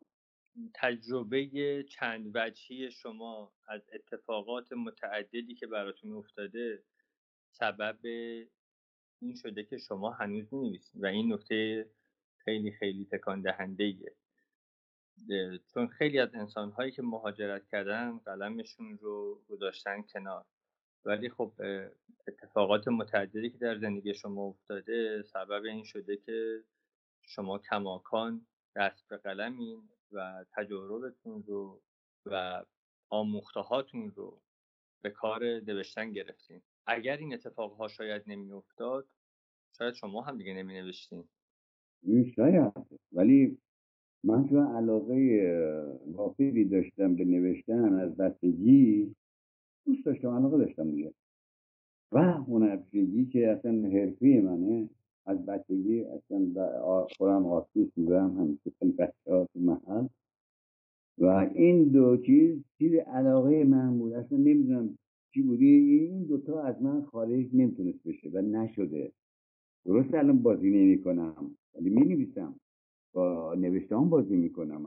تجربه 0.74 1.84
چند 1.88 2.30
وجهی 2.34 2.90
شما 2.90 3.52
از 3.68 3.82
اتفاقات 3.92 4.72
متعددی 4.72 5.54
که 5.54 5.66
براتون 5.66 6.12
افتاده 6.12 6.82
سبب 7.50 7.98
این 9.22 9.34
شده 9.34 9.64
که 9.64 9.78
شما 9.78 10.10
هنوز 10.10 10.54
می 10.54 10.80
و 10.94 11.06
این 11.06 11.32
نکته 11.32 11.90
خیلی 12.36 12.72
خیلی 12.72 13.04
تکان 13.04 13.40
دهنده 13.40 13.84
ایه. 13.84 14.14
چون 15.74 15.86
خیلی 15.86 16.18
از 16.18 16.34
انسان 16.34 16.70
هایی 16.70 16.92
که 16.92 17.02
مهاجرت 17.02 17.68
کردن 17.68 18.18
قلمشون 18.18 18.98
رو 18.98 19.40
گذاشتن 19.48 20.02
کنار 20.02 20.44
ولی 21.04 21.28
خب 21.28 21.52
اتفاقات 22.28 22.88
متعددی 22.88 23.50
که 23.50 23.58
در 23.58 23.78
زندگی 23.78 24.14
شما 24.14 24.42
افتاده 24.42 25.22
سبب 25.22 25.64
این 25.64 25.84
شده 25.84 26.16
که 26.16 26.64
شما 27.22 27.58
کماکان 27.58 28.46
دست 28.76 29.08
به 29.08 29.16
قلمین 29.16 29.82
و 30.12 30.44
تجربتون 30.56 31.42
رو 31.46 31.80
و 32.26 32.64
آموختهاتون 33.10 34.12
رو 34.16 34.40
به 35.02 35.10
کار 35.10 35.44
نوشتن 35.44 36.12
گرفتین. 36.12 36.62
اگر 36.86 37.16
این 37.16 37.34
اتفاقها 37.34 37.88
شاید 37.88 38.22
نمی 38.26 38.52
افتاد 38.52 39.08
شاید 39.78 39.94
شما 39.94 40.22
هم 40.22 40.38
دیگه 40.38 40.54
نمی 40.54 40.74
نوشتین 40.74 41.28
شاید. 42.36 42.72
ولی 43.12 43.58
من 44.24 44.48
چون 44.48 44.66
علاقه 44.66 45.14
وافری 46.06 46.64
داشتم 46.64 47.14
به 47.14 47.24
نوشتن 47.24 47.94
از 47.94 48.16
بستگی 48.16 49.14
دوست 49.86 50.04
داشتم 50.06 50.28
علاقه 50.28 50.58
داشتم 50.58 50.90
دیگه. 50.90 51.12
و 52.12 52.18
هنرپیشگی 52.32 53.26
که 53.26 53.48
اصلا 53.50 53.88
حرفی 53.88 54.40
منه 54.40 54.88
از 55.26 55.46
بچگی 55.46 56.04
اصلا 56.04 57.06
خودم 57.18 57.46
آسیس 57.46 57.90
بودم 57.96 58.36
همیشه 58.38 58.70
خیلی 58.78 58.92
بچه 58.92 59.30
ها 59.32 59.48
تو 59.52 59.60
محل. 59.60 60.06
و 61.18 61.26
این 61.54 61.84
دو 61.84 62.16
چیز 62.16 62.64
چیز 62.78 62.94
علاقه 62.94 63.64
من 63.64 63.98
بود. 63.98 64.12
اصلا 64.12 64.38
نمی‌دونم 64.38 64.98
چی 65.34 65.42
بودی 65.42 65.66
این 65.66 66.24
دوتا 66.24 66.62
از 66.62 66.82
من 66.82 67.02
خارج 67.02 67.46
نمی‌تونست 67.54 68.04
بشه 68.04 68.30
و 68.32 68.42
نشده. 68.42 69.12
درست 69.86 70.14
الان 70.14 70.42
بازی 70.42 70.70
نمی 70.70 71.02
کنم 71.02 71.56
ولی 71.74 71.90
می 71.90 72.02
نویسم 72.06 72.54
با 73.14 73.54
نوشته 73.54 73.96
بازی 73.96 74.36
می 74.36 74.50
کنم 74.50 74.86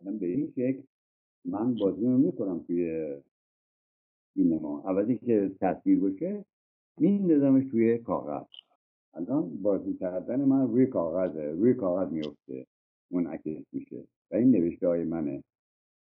الان 0.00 0.18
به 0.18 0.26
این 0.26 0.50
شکل 0.50 0.82
من 1.44 1.74
بازی 1.74 2.02
رو 2.06 2.18
می 2.18 2.32
کنم 2.32 2.58
توی 2.66 3.08
سینما 4.36 4.82
عوضی 4.86 5.18
که 5.18 5.50
تصویر 5.60 6.00
باشه 6.00 6.44
میندازمش 6.98 7.64
توی 7.70 7.98
کاغذ. 7.98 8.44
الان 9.14 9.62
بازی 9.62 9.94
کردن 9.94 10.40
من 10.40 10.68
روی 10.68 10.86
کاغذه. 10.86 11.50
روی 11.50 11.74
کاغذ 11.74 12.12
میفته 12.12 12.66
منعکس 13.10 13.64
میشه. 13.72 14.04
و 14.30 14.36
این 14.36 14.50
نوشته 14.50 14.88
های 14.88 15.04
منه. 15.04 15.44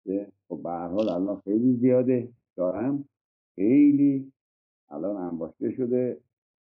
که 0.05 0.33
خب 0.49 0.63
به 0.63 0.71
هر 0.71 0.89
حال 0.89 1.09
الان 1.09 1.41
خیلی 1.45 1.77
زیاده. 1.77 2.29
دارم. 2.57 3.05
خیلی. 3.55 4.33
الان 4.89 5.17
انباشته 5.17 5.71
شده 5.71 6.21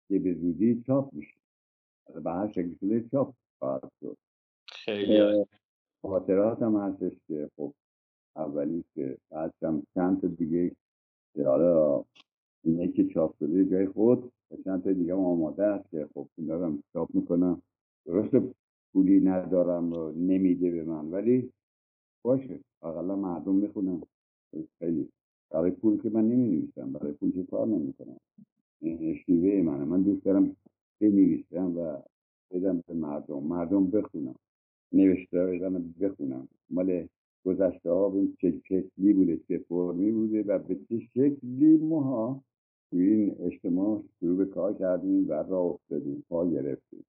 که 0.08 0.18
به 0.18 0.34
زودی 0.34 0.82
چاپ 0.86 1.14
میشه. 1.14 1.36
به 2.24 2.30
هر 2.30 2.48
شکل 2.48 2.74
شده 2.80 3.08
چاپ 3.08 3.34
خواهد 3.58 3.90
شد. 4.00 4.16
خیلی 4.66 5.44
خاطرات 6.02 6.62
هم 6.62 6.76
هستش 6.76 7.12
که 7.28 7.50
خب 7.56 7.74
اولی 8.36 8.84
که 8.94 9.18
بعدم 9.30 9.82
چند 9.94 10.20
تا 10.20 10.28
دیگه 10.28 10.76
حالا 11.36 12.04
اینه 12.64 12.88
که 12.88 13.04
چاپ 13.04 13.36
شده 13.38 13.64
جای 13.64 13.86
خود 13.86 14.32
و 14.50 14.56
چند 14.64 14.84
تا 14.84 14.92
دیگه 14.92 15.14
آماده 15.14 15.64
است 15.64 15.90
که 15.90 16.08
خب 16.14 16.26
این 16.38 16.46
دارم 16.46 16.82
چاپ 16.92 17.14
می‌کنم. 17.14 17.62
درست 18.06 18.54
پولی 18.92 19.20
ندارم 19.20 19.92
و 19.92 20.10
نمیده 20.10 20.70
به 20.70 20.84
من 20.84 21.10
ولی 21.10 21.50
باشه. 22.24 22.60
اقلا 22.82 23.16
مردم 23.16 23.54
می‌خونم 23.54 24.02
خیلی. 24.78 25.08
برای 25.50 25.70
پول 25.70 26.02
که 26.02 26.10
من 26.10 26.28
نمی 26.28 26.48
نویسم 26.48 26.92
برای 26.92 27.12
پول 27.12 27.32
که 27.32 27.44
کار 27.44 27.66
نمی 27.66 27.92
کنم 27.92 28.16
این 28.80 29.14
شیوه 29.14 29.62
منه. 29.62 29.84
من 29.84 30.02
دوست 30.02 30.24
دارم 30.24 30.56
بنویسم 31.00 31.78
و 31.78 31.96
بدم 32.50 32.82
به 32.86 32.94
مردم. 32.94 33.42
مردم 33.42 33.86
بخونم 33.86 34.34
نوشته 34.92 35.46
بدم 35.46 35.94
بخونم 36.00 36.48
مال 36.70 37.08
گذشته 37.44 37.90
ها 37.90 38.08
به 38.08 38.28
چه 38.40 38.60
شکلی 38.68 39.12
بوده 39.12 39.40
چه 39.48 39.58
فرمی 39.58 40.12
بوده 40.12 40.42
و 40.42 40.58
به 40.58 40.74
چه 40.74 40.98
شکلی 40.98 41.76
ماها 41.76 42.44
توی 42.90 43.08
این 43.08 43.36
اجتماع 43.40 44.02
شروع 44.20 44.36
به 44.36 44.44
کار 44.44 44.74
کردیم 44.74 45.28
و 45.28 45.32
راه 45.32 45.66
افتادیم 45.66 46.24
پا 46.28 46.50
گرفتیم. 46.50 47.04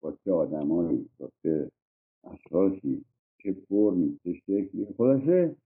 با 0.00 0.16
چه 0.24 0.32
آدمایی 0.32 1.08
با 1.18 1.30
چه 1.42 1.70
اشخاصی 2.24 3.04
چه 3.42 3.56
فرمی 3.68 4.18
چه 4.24 4.32
شکلی. 4.32 4.86
خلاصه 4.96 5.56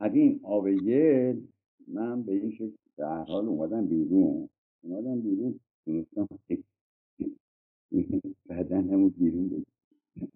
از 0.00 0.14
این 0.14 0.40
آب 0.42 0.68
من 1.88 2.22
به 2.22 2.32
این 2.32 2.50
شکل 2.50 2.72
در 2.96 3.24
حال 3.24 3.46
اومدم 3.46 3.86
بیرون. 3.86 4.48
اومدم 4.82 5.20
بیرون 5.20 5.60
تونستم 5.84 6.28
بدن 8.48 8.88
همون 8.90 9.08
بیرون 9.08 9.48
بگیم 9.48 9.66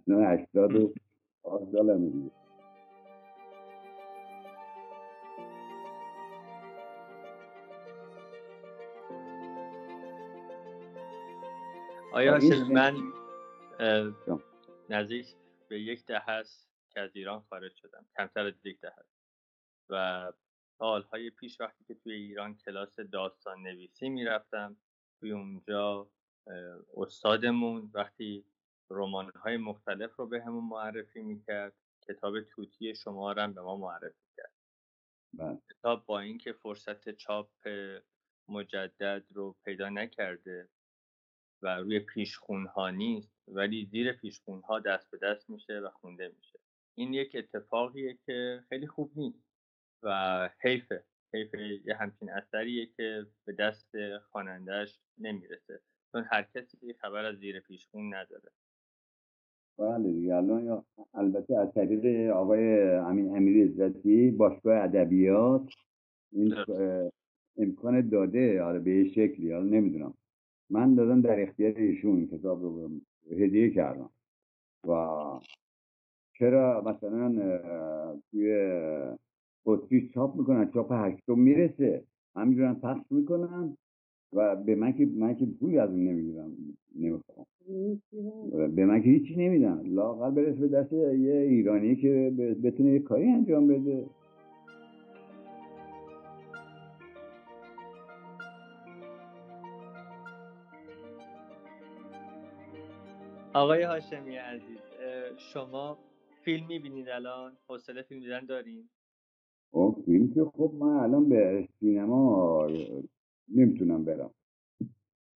هشتاد 0.09 0.77
و 0.77 0.93
آه 1.43 1.69
سالمه 1.73 2.31
آیا 12.13 12.39
من 12.71 13.13
نزدیک 14.89 15.27
به 15.69 15.81
یک 15.81 16.07
ده 16.07 16.19
هست 16.19 16.71
که 16.91 17.01
از 17.01 17.17
ایران 17.17 17.41
خارج 17.41 17.75
شدم. 17.75 18.07
کمتر 18.17 18.47
از 18.47 18.67
یک 18.67 18.81
ده 18.81 18.93
هست 18.97 19.21
و 19.91 20.33
سالهای 20.79 21.31
پیش 21.31 21.61
وقتی 21.61 21.85
که 21.85 21.95
توی 21.95 22.13
ایران 22.13 22.57
کلاس 22.57 23.01
داستان 23.01 23.63
نویسی 23.63 24.09
می‌رفتم 24.09 24.77
توی 25.21 25.33
اونجا 25.33 26.11
استادمون 26.97 27.91
وقتی 27.95 28.45
رمان 28.91 29.31
های 29.31 29.57
مختلف 29.57 30.17
رو 30.17 30.27
به 30.27 30.43
همون 30.43 30.65
معرفی 30.65 31.23
می‌کرد 31.23 31.73
کتاب 32.09 32.41
توتی 32.41 32.95
شما 32.95 33.33
رو 33.33 33.53
به 33.53 33.61
ما 33.61 33.77
معرفی 33.77 34.27
کرد. 34.37 34.53
بله. 35.35 35.59
کتاب 35.71 36.07
با 36.07 36.21
اینکه 36.21 36.53
فرصت 36.53 37.11
چاپ 37.11 37.51
مجدد 38.49 39.25
رو 39.31 39.57
پیدا 39.65 39.89
نکرده 39.89 40.69
و 41.63 41.77
روی 41.77 42.01
پیشخون 42.01 42.67
ها 42.67 42.91
نیست 42.91 43.33
ولی 43.49 43.89
زیر 43.91 44.13
پیشخون 44.13 44.61
ها 44.61 44.81
دست 44.81 45.11
به 45.11 45.19
دست 45.23 45.51
میشه 45.51 45.81
و 45.81 45.91
خونده 45.91 46.33
میشه. 46.37 46.59
این 46.95 47.15
یک 47.15 47.37
اتفاقیه 47.37 48.19
که 48.27 48.65
خیلی 48.69 48.87
خوب 48.87 49.13
نیست 49.17 49.45
و 50.03 50.51
حیفه. 50.61 51.05
حیف 51.35 51.55
یه 51.85 51.97
همچین 51.97 52.31
اثریه 52.31 52.87
که 52.87 53.27
به 53.45 53.53
دست 53.53 53.91
خوانندهش 54.19 55.01
نمی‌رسه. 55.19 55.81
چون 56.13 56.25
هر 56.31 56.43
کسی 56.55 56.95
خبر 57.01 57.25
از 57.25 57.37
زیر 57.37 57.61
پیشخون 57.61 58.15
نداره. 58.15 58.51
بله 59.79 60.13
دیگه. 60.13 60.35
الان 60.35 60.85
البته 61.15 61.59
از 61.59 61.73
طریق 61.75 62.31
آقای 62.31 62.83
امین 62.91 63.37
امیر 63.37 63.65
عزتی 63.65 64.31
باشگاه 64.31 64.83
ادبیات 64.83 65.71
این 66.33 66.55
امکان 67.57 68.09
داده. 68.09 68.63
آره 68.63 68.79
به 68.79 69.05
شکلی. 69.05 69.53
حالا 69.53 69.65
نمی‌دونم. 69.65 70.15
من 70.71 70.95
دادم 70.95 71.21
در 71.21 71.43
اختیار 71.43 71.73
ایشون 71.77 72.27
کتاب 72.27 72.63
رو 72.63 72.91
هدیه 73.31 73.71
کردم 73.71 74.11
و 74.89 75.07
چرا 76.39 76.83
مثلا 76.87 77.33
توی 78.31 78.77
بطری 79.67 80.09
چاپ 80.15 80.37
می‌کنن 80.37 80.71
چاپ 80.71 80.93
هشتم 80.93 81.39
می‌رسه. 81.39 82.05
همینجورم 82.37 82.81
پخش 82.81 83.01
می‌کنن 83.11 83.77
و 84.33 84.57
به 84.57 84.75
من 84.75 84.93
که 84.93 85.07
من 85.07 85.35
که 85.35 85.47
پولی 85.47 85.79
از 85.79 85.91
اون 85.91 86.09
نمی‌گیرم 86.09 86.53
نمی‌خوام. 86.97 87.47
به 88.75 88.87
من 88.87 89.03
که 89.03 89.09
هیچی 89.09 89.37
نمیدن. 89.37 89.83
لاقل 89.87 90.31
برسه 90.31 90.61
به 90.61 90.69
دست 90.69 90.93
یه 90.93 91.35
ایرانی 91.35 91.97
که 91.97 92.33
بتونه 92.63 92.93
یه 92.93 92.99
کاری 92.99 93.29
انجام 93.29 93.67
بده. 93.67 94.07
آقای 103.55 103.83
هاشمی 103.83 104.37
عزیز 104.37 104.79
شما 105.39 105.99
فیلم 106.43 106.67
می‌بینید 106.67 107.09
الان؟ 107.09 107.57
حوصله 107.69 108.03
فیلم 108.03 108.21
دیدن 108.21 108.45
دارین؟ 108.45 108.89
خب 109.73 110.03
فیلم 110.05 110.35
که 110.35 110.45
خب 110.45 110.73
من 110.75 110.97
الان 110.97 111.29
به 111.29 111.69
سینما 111.81 112.67
نمی‌تونم 113.49 114.05
برم. 114.05 114.31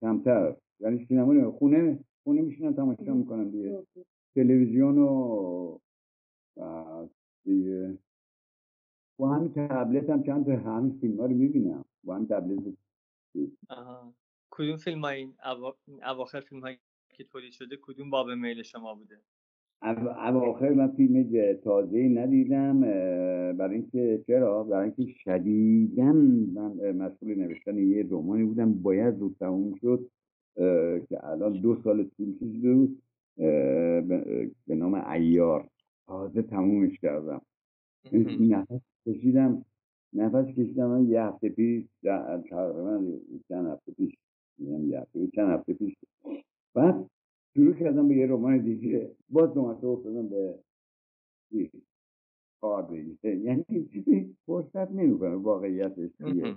کمتر. 0.01 0.57
یعنی 0.81 1.07
سینما 1.07 1.51
خونه 1.51 2.05
خونه 2.25 2.43
میشینم 2.43 2.73
تماشا 2.73 3.15
می‌کنم 3.15 3.51
دیگه. 3.51 3.87
تلویزیون 4.35 4.99
و 4.99 5.79
دیگه. 7.45 7.99
با 9.19 9.29
همین 9.29 9.53
تبلت 9.53 10.11
هم 10.11 10.23
چند 10.23 10.47
تا 10.47 10.53
همین 10.71 10.99
فیلم 11.01 11.21
ها 11.21 11.27
رو 11.27 11.35
می‌بینم. 11.35 11.85
با 12.05 12.15
همین 12.15 12.29
تبلت. 12.29 12.75
کدوم 14.51 14.77
فیلم 14.77 15.05
این 15.05 15.35
اواخر 16.05 16.41
فیلم 16.41 16.61
هایی 16.61 16.79
که 17.17 17.25
تولید 17.25 17.53
شده 17.53 17.77
کدوم 17.83 18.11
باب 18.11 18.31
میل 18.31 18.63
شما 18.63 18.95
بوده؟ 18.95 19.19
اواخر 20.27 20.69
من 20.69 20.89
فیلم 20.89 21.53
تازه 21.65 21.99
ندیدم 21.99 22.81
برای 23.53 23.75
اینکه 23.77 24.25
چرا؟ 24.27 24.65
برای 24.65 24.93
اینکه 24.97 25.13
شدیدا 25.25 26.13
من 26.13 26.91
مسئول 26.93 27.35
نوشتن 27.35 27.79
یه 27.79 28.07
رمانی 28.11 28.45
بودم 28.45 28.75
باید 28.75 29.15
زود 29.15 29.37
تموم 29.41 29.75
شد 29.75 30.11
که 31.09 31.25
الان 31.25 31.61
دو 31.61 31.83
سال 31.85 32.05
طول 32.05 32.39
کشیده 32.39 32.75
بود 32.75 33.03
به 34.67 34.75
نام 34.75 34.95
ایار. 34.95 35.69
تازه 36.07 36.43
تمومش 36.43 36.99
کردم. 36.99 37.41
نفس 38.13 38.81
کشیدم 39.07 39.65
نفس 40.13 40.47
کشیدم 40.47 41.11
یه 41.11 41.23
هفته 41.23 41.49
پیش 41.49 41.85
تقریبا 42.51 43.05
چند 43.49 43.67
هفته 43.67 43.93
پیش 43.93 44.17
یه 44.59 45.01
هفته 45.01 45.27
چند 45.35 45.51
هفته 45.51 45.75
پیش 45.75 45.95
بعد 46.75 47.11
شروع 47.55 47.75
کردم 47.75 48.09
به 48.09 48.17
یه 48.17 48.27
رمان 48.27 48.59
دیگه. 48.59 49.11
باز 49.31 49.55
دومته 49.55 49.87
افتادم 49.87 50.29
به 50.29 50.59
دیگه 51.51 53.37
یعنی 53.37 53.65
چیزی 53.93 54.37
فرصت 54.47 54.91
نمی‌کنه 54.91 55.35
واقعیتش 55.35 56.11
چیه؟ 56.19 56.55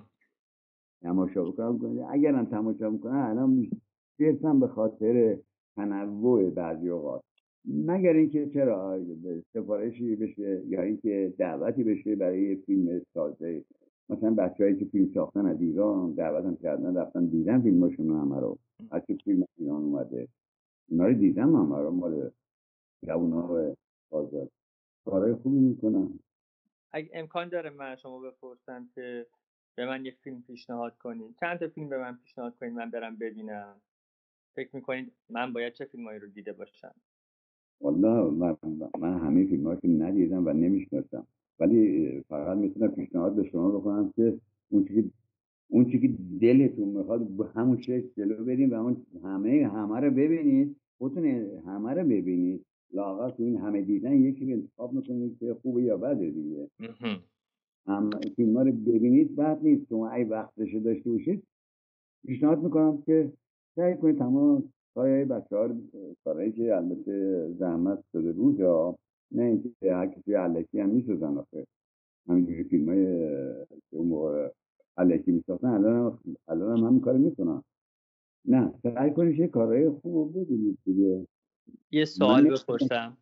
تماشا 1.01 1.43
بکنم 1.43 2.07
اگرم 2.09 2.45
تماشا 2.45 2.89
می‌کنم 2.89 3.29
الان 3.29 3.69
صرفا 4.17 4.53
به 4.53 4.67
خاطر 4.67 5.37
تنوع 5.75 6.49
بعضی 6.49 6.89
اوقات. 6.89 7.23
مگر 7.65 8.13
اینکه 8.13 8.49
چرا 8.49 8.99
سفارشی 9.53 10.15
بشه 10.15 10.63
یا 10.67 10.81
اینکه 10.81 11.33
دعوتی 11.37 11.83
بشه 11.83 12.15
برای 12.15 12.55
فیلم 12.55 13.01
تازه. 13.13 13.63
مثلا 14.09 14.31
بچههایی 14.31 14.75
که 14.75 14.85
فیلم 14.85 15.13
ساختن 15.13 15.45
از 15.45 15.61
ایران 15.61 16.13
دعوتم 16.13 16.55
کردن 16.55 16.97
رفتن 16.97 17.25
دیدن 17.25 17.61
فیلماشون 17.61 18.09
همه 18.09 18.39
رو. 18.39 18.57
از 18.91 19.01
که 19.05 19.13
فیلم 19.13 19.45
ایران 19.57 19.83
اومده 19.83 20.27
اونا 20.89 21.07
رو 21.07 21.13
دیدم 21.13 21.55
همه 21.55 21.77
رو. 21.77 21.91
مال 21.91 22.31
جوان 23.05 23.31
ها 23.31 23.75
تازه 24.09 24.49
کارهای 25.05 25.33
خوبی 25.33 25.57
می‌کنن. 25.57 26.19
اگه 26.91 27.09
امکان 27.13 27.49
داره 27.49 27.69
من 27.69 27.95
شما 27.95 28.19
بپرسم 28.19 28.89
که 28.95 29.27
به 29.75 29.85
من 29.85 30.05
یه 30.05 30.11
فیلم 30.11 30.41
پیشنهاد 30.41 30.97
کنید 30.97 31.35
چند 31.39 31.59
تا 31.59 31.67
فیلم 31.67 31.89
به 31.89 31.97
من 31.97 32.15
پیشنهاد 32.15 32.57
کنید 32.57 32.73
من 32.73 32.91
برم 32.91 33.15
ببینم. 33.15 33.75
فکر 34.55 34.75
می‌کنید 34.75 35.11
من 35.29 35.53
باید 35.53 35.73
چه 35.73 35.85
فیلمایی 35.85 36.19
رو 36.19 36.27
دیده 36.27 36.53
باشم؟ 36.53 36.95
والله 37.81 38.31
من, 38.31 38.57
من 38.99 39.19
همه 39.19 39.45
فیلم 39.45 39.75
که 39.75 39.87
ندیدم 39.87 40.47
و 40.47 40.53
نمی‌شناسم. 40.53 41.27
ولی 41.59 42.09
فقط 42.29 42.57
می‌تونم 42.57 42.91
پیشنهاد 42.91 43.35
به 43.35 43.43
شما 43.43 43.71
بکنم 43.71 44.13
که 44.15 44.39
اون 44.69 44.85
چیزی 44.85 45.11
اون 45.69 45.85
چی 45.85 45.99
که 45.99 46.09
دلتون 46.41 46.87
می‌خواد 46.87 47.27
به 47.27 47.45
همون 47.45 47.81
شکل 47.81 48.07
جلو 48.17 48.45
بریم 48.45 48.71
و 48.71 48.73
اون 48.73 48.97
همه 49.23 49.69
همه 49.73 49.99
رو 49.99 50.11
ببینید. 50.11 50.75
خودتون 50.97 51.25
همه 51.65 51.93
رو 51.93 52.03
ببینید. 52.03 52.65
لاغر 52.93 53.29
تو 53.29 53.43
این 53.43 53.57
همه 53.57 53.81
دیدن 53.81 54.13
یکی 54.21 54.53
انتخاب 54.53 54.93
می‌کنید 54.93 55.37
که 55.39 55.53
خوبه 55.61 55.83
یا 55.83 55.97
بده 55.97 56.29
دیگه. 56.29 56.67
هم 57.87 58.09
فیلم 58.35 58.57
ها 58.57 58.63
رو 58.63 58.71
ببینید 58.71 59.35
بعد 59.35 59.63
نیست. 59.63 59.87
شما 59.89 60.11
ای 60.11 60.23
وقتش 60.23 60.75
داشته 60.75 61.09
باشید 61.11 61.43
پیشنهاد 62.25 62.63
می‌کنم 62.63 63.01
که 63.05 63.31
سعی 63.75 63.95
کنید 63.95 64.17
تمام 64.17 64.63
کارهای 64.95 65.25
بچه 65.25 65.57
ها 65.57 65.69
که 66.51 66.75
البته 66.75 67.47
زحمت 67.59 68.03
شده 68.11 68.31
روز 68.31 68.59
یا 68.59 68.95
نه 69.31 69.43
اینکه 69.43 69.95
هر 69.95 70.07
کسی 70.07 70.33
علکی 70.33 70.79
هم 70.79 70.89
می‌سازن 70.89 71.37
آخه. 71.37 71.67
همینجوری 72.29 72.63
فیلم 72.63 72.89
های 72.89 73.05
اون 73.89 74.07
موقع 74.07 74.51
علکی 74.97 75.31
میساختن 75.31 75.67
الان 75.67 76.19
الان 76.47 76.77
هم 76.77 76.85
همین 76.85 77.01
کار 77.01 77.17
می‌کنن. 77.17 77.63
نه 78.45 78.73
سعی 78.83 79.13
کنید 79.13 79.39
یه 79.39 79.47
کارهای 79.47 79.89
خوب 79.89 80.39
ببینید 80.39 80.77
دیگه. 80.85 81.27
یه 81.91 82.05
سوال 82.05 82.49
بپرسم. 82.49 83.17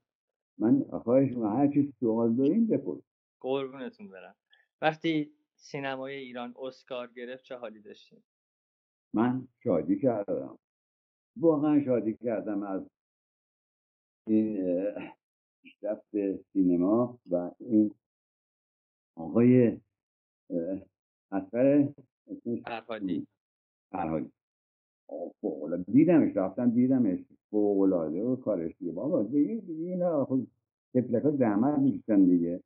من 0.57 0.83
خواهش 0.83 1.31
هر 1.31 1.67
چی 1.67 1.93
سوال 1.99 2.35
دارین 2.35 2.67
بپرس. 2.67 3.01
قربونتون 3.39 4.07
برم. 4.07 4.35
وقتی 4.81 5.31
سینمای 5.55 6.15
ایران 6.15 6.53
اسکار 6.59 7.11
گرفت 7.15 7.43
چه 7.43 7.55
حالی 7.55 7.79
داشتیم 7.79 8.23
من 9.13 9.47
شادی 9.63 9.99
کردم. 9.99 10.59
واقعا 11.37 11.83
شادی 11.83 12.13
کردم 12.13 12.63
از 12.63 12.89
این 14.27 14.63
پیشرفت 15.65 16.41
سینما 16.53 17.19
و 17.31 17.51
این 17.59 17.91
آقای 19.15 19.77
اثر 21.31 21.93
فرهادی. 22.65 23.27
فرهادی. 23.91 24.31
دیدمش 25.91 26.37
رفتم 26.37 26.69
دیدمش. 26.69 27.19
فوقلاده 27.49 28.23
و 28.23 28.35
کارش 28.35 28.77
دیگه. 28.79 28.91
بابا 28.91 29.23
دیگه 29.23 29.61
اینا 29.67 30.25
خود 30.25 30.47
تفلک 30.93 31.23
ها 31.23 31.31
زحمت 31.31 31.79
می‌کشن 31.79 32.25
دیگه. 32.25 32.61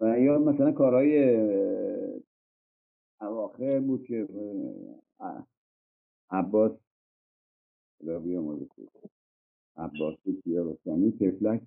و 0.00 0.20
یا 0.20 0.38
مثلا 0.38 0.72
کارهای 0.72 1.36
اواخر 3.20 3.80
بود 3.80 4.04
که 4.04 4.28
عباس 6.30 6.72
خدا 7.98 8.18
بیامرزه. 8.18 8.66
عباس 9.76 10.16
بود 10.24 10.42
یا 10.46 10.70
رستمی 10.70 11.12
تفلک 11.12 11.62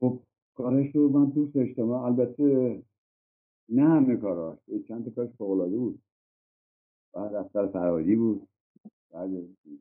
خب 0.00 0.20
کارش 0.56 0.96
رو 0.96 1.08
من 1.08 1.30
دوست 1.30 1.54
داشتم 1.54 1.90
البته 1.90 2.82
نه 3.68 3.82
همه 3.84 4.16
کاراش 4.16 4.58
چند 4.88 5.04
تا 5.04 5.10
کارش 5.10 5.30
فوقلاده 5.36 5.76
بود. 5.78 6.02
بعد 7.14 7.34
افتر 7.34 7.66
فرادی 7.66 8.16
بود. 8.16 8.48
بعد 9.12 9.30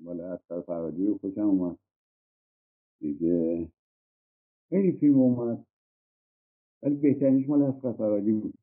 مال 0.01 0.21
افتر 0.21 0.61
فرادی 0.61 1.07
رو 1.07 1.17
خوشم 1.17 1.41
اومد. 1.41 1.79
دیگه 3.01 3.69
خیلی 4.69 4.91
فیلم 4.91 5.19
اومد. 5.19 5.65
ولی 6.83 6.95
بهترینش 6.95 7.49
مال 7.49 7.61
افتر 7.61 7.93
فرادی 7.93 8.31
بود. 8.31 8.53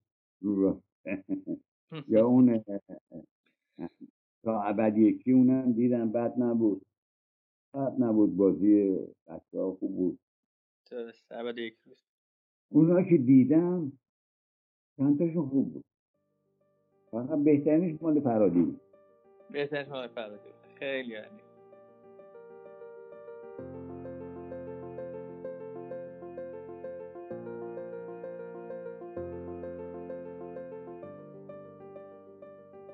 رو 0.43 0.83
یا 2.09 2.27
اون 2.27 2.65
تا 4.45 4.63
ابد 4.63 4.99
یکی 4.99 5.33
اونم 5.33 5.73
دیدم. 5.73 6.13
بد 6.13 6.35
نبود. 6.39 6.87
بد 7.75 7.97
نبود. 7.99 8.37
بازی 8.37 8.99
بچه 9.29 9.61
ها 9.61 9.73
خوب 9.73 9.97
بود. 9.97 10.19
یک 11.57 11.77
روز. 11.85 11.97
اونا 12.69 13.03
که 13.03 13.17
دیدم 13.17 13.93
چند 14.97 15.19
تاشون 15.19 15.49
خوب 15.49 15.73
بود. 15.73 15.85
فقط 17.11 17.39
بهترینش 17.45 18.03
مال 18.03 18.21
فرادی 18.21 18.61
بود. 18.63 18.81
بهترینش 19.51 19.89
مال 19.89 20.09
فرادی 20.09 20.49
بود. 20.49 20.79
خیلی 20.79 21.13
یعنی 21.13 21.41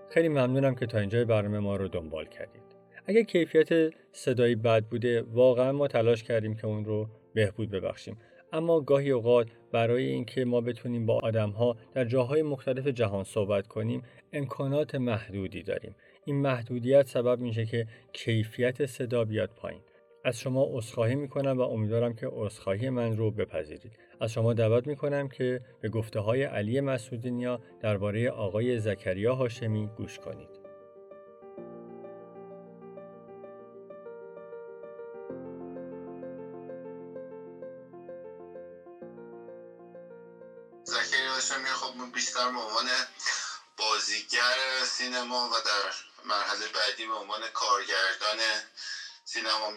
خیلی 0.09 0.29
ممنونم 0.29 0.75
که 0.75 0.87
تا 0.87 0.99
اینجای 0.99 1.25
برنامه 1.25 1.59
ما 1.59 1.77
رو 1.77 1.89
دنبال 1.89 2.25
کردید. 2.25 2.63
اگه 3.07 3.25
کیفیت 3.25 3.69
صدایی 4.13 4.55
بد 4.55 4.85
بوده 4.85 5.23
واقعا 5.23 5.73
ما 5.73 5.89
تلاش 5.89 6.23
کردیم 6.23 6.55
که 6.55 6.67
اون 6.67 6.85
رو 6.85 7.09
بهبود 7.39 7.71
ببخشیم. 7.71 8.17
اما 8.53 8.81
گاهی 8.81 9.11
اوقات 9.11 9.47
برای 9.73 10.07
اینکه 10.07 10.45
ما 10.45 10.61
بتونیم 10.61 11.07
با 11.07 11.19
آدمها 11.19 11.77
در 11.95 12.05
جاهای 12.05 12.43
مختلف 12.43 12.87
جهان 12.87 13.25
صحبت 13.25 13.67
کنیم 13.67 14.03
امکانات 14.33 14.95
محدودی 14.95 15.63
داریم. 15.63 15.95
این 16.25 16.37
محدودیت 16.37 17.07
سبب 17.07 17.41
میشه 17.41 17.67
که 17.67 17.87
کیفیت 18.13 18.87
صدا 18.87 19.25
بیاد 19.25 19.51
پایین. 19.57 19.81
از 20.25 20.41
شما 20.41 20.67
عذرخواهی 20.71 21.15
می‌کنم 21.15 21.59
و 21.59 21.61
امیدوارم 21.61 22.15
که 22.15 22.29
عذرخواهی 22.33 22.91
من 22.91 23.17
رو 23.17 23.31
بپذیرید. 23.31 23.99
از 24.21 24.33
شما 24.33 24.55
دعوت 24.55 24.87
می‌کنم 24.87 25.29
که 25.29 25.61
به 25.81 25.89
گفته 25.89 26.21
های 26.21 26.43
علی 26.43 26.81
مسعودینیا 26.81 27.61
درباره 27.81 28.31
آقای 28.31 28.79
زکریا 28.79 29.35
هاشمی 29.35 29.87
گوش 29.97 30.19
کنید. 30.19 30.58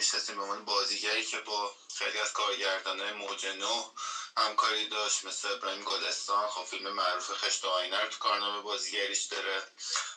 می‌شناسیم 0.02 0.36
به 0.36 0.42
عنوان 0.42 0.66
بازیگری 0.66 1.24
که 1.24 1.40
با 1.40 1.74
خیلی 1.98 2.20
از 2.20 2.32
کارگردان 2.34 3.12
موج 3.12 3.46
نو 3.46 3.92
همکاری 4.38 4.88
داشت 4.88 5.26
مثل 5.26 5.48
ابراهیم 5.52 5.84
گلستان. 5.84 6.48
خب 6.48 6.64
فیلم 6.64 6.90
معروف 6.90 7.32
خشت 7.32 7.66
آینه 7.66 8.00
رو 8.00 8.08
تو 8.08 8.18
کارنامه 8.18 8.62
بازیگریش 8.62 9.24
داره. 9.24 9.64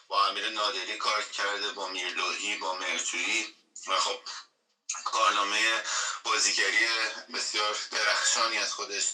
با 0.09 0.27
امیر 0.27 0.49
نادری 0.49 0.97
کار 0.97 1.23
کرده 1.23 1.71
با 1.71 1.87
میرلوهی 1.87 2.57
با 2.57 2.75
مرجویی. 2.75 3.55
و 3.87 3.99
خب 3.99 4.19
کارنامه 5.05 5.83
بازیگری 6.25 6.87
بسیار 7.35 7.77
درخشانی 7.91 8.59
از 8.59 8.73
خودش 8.73 9.05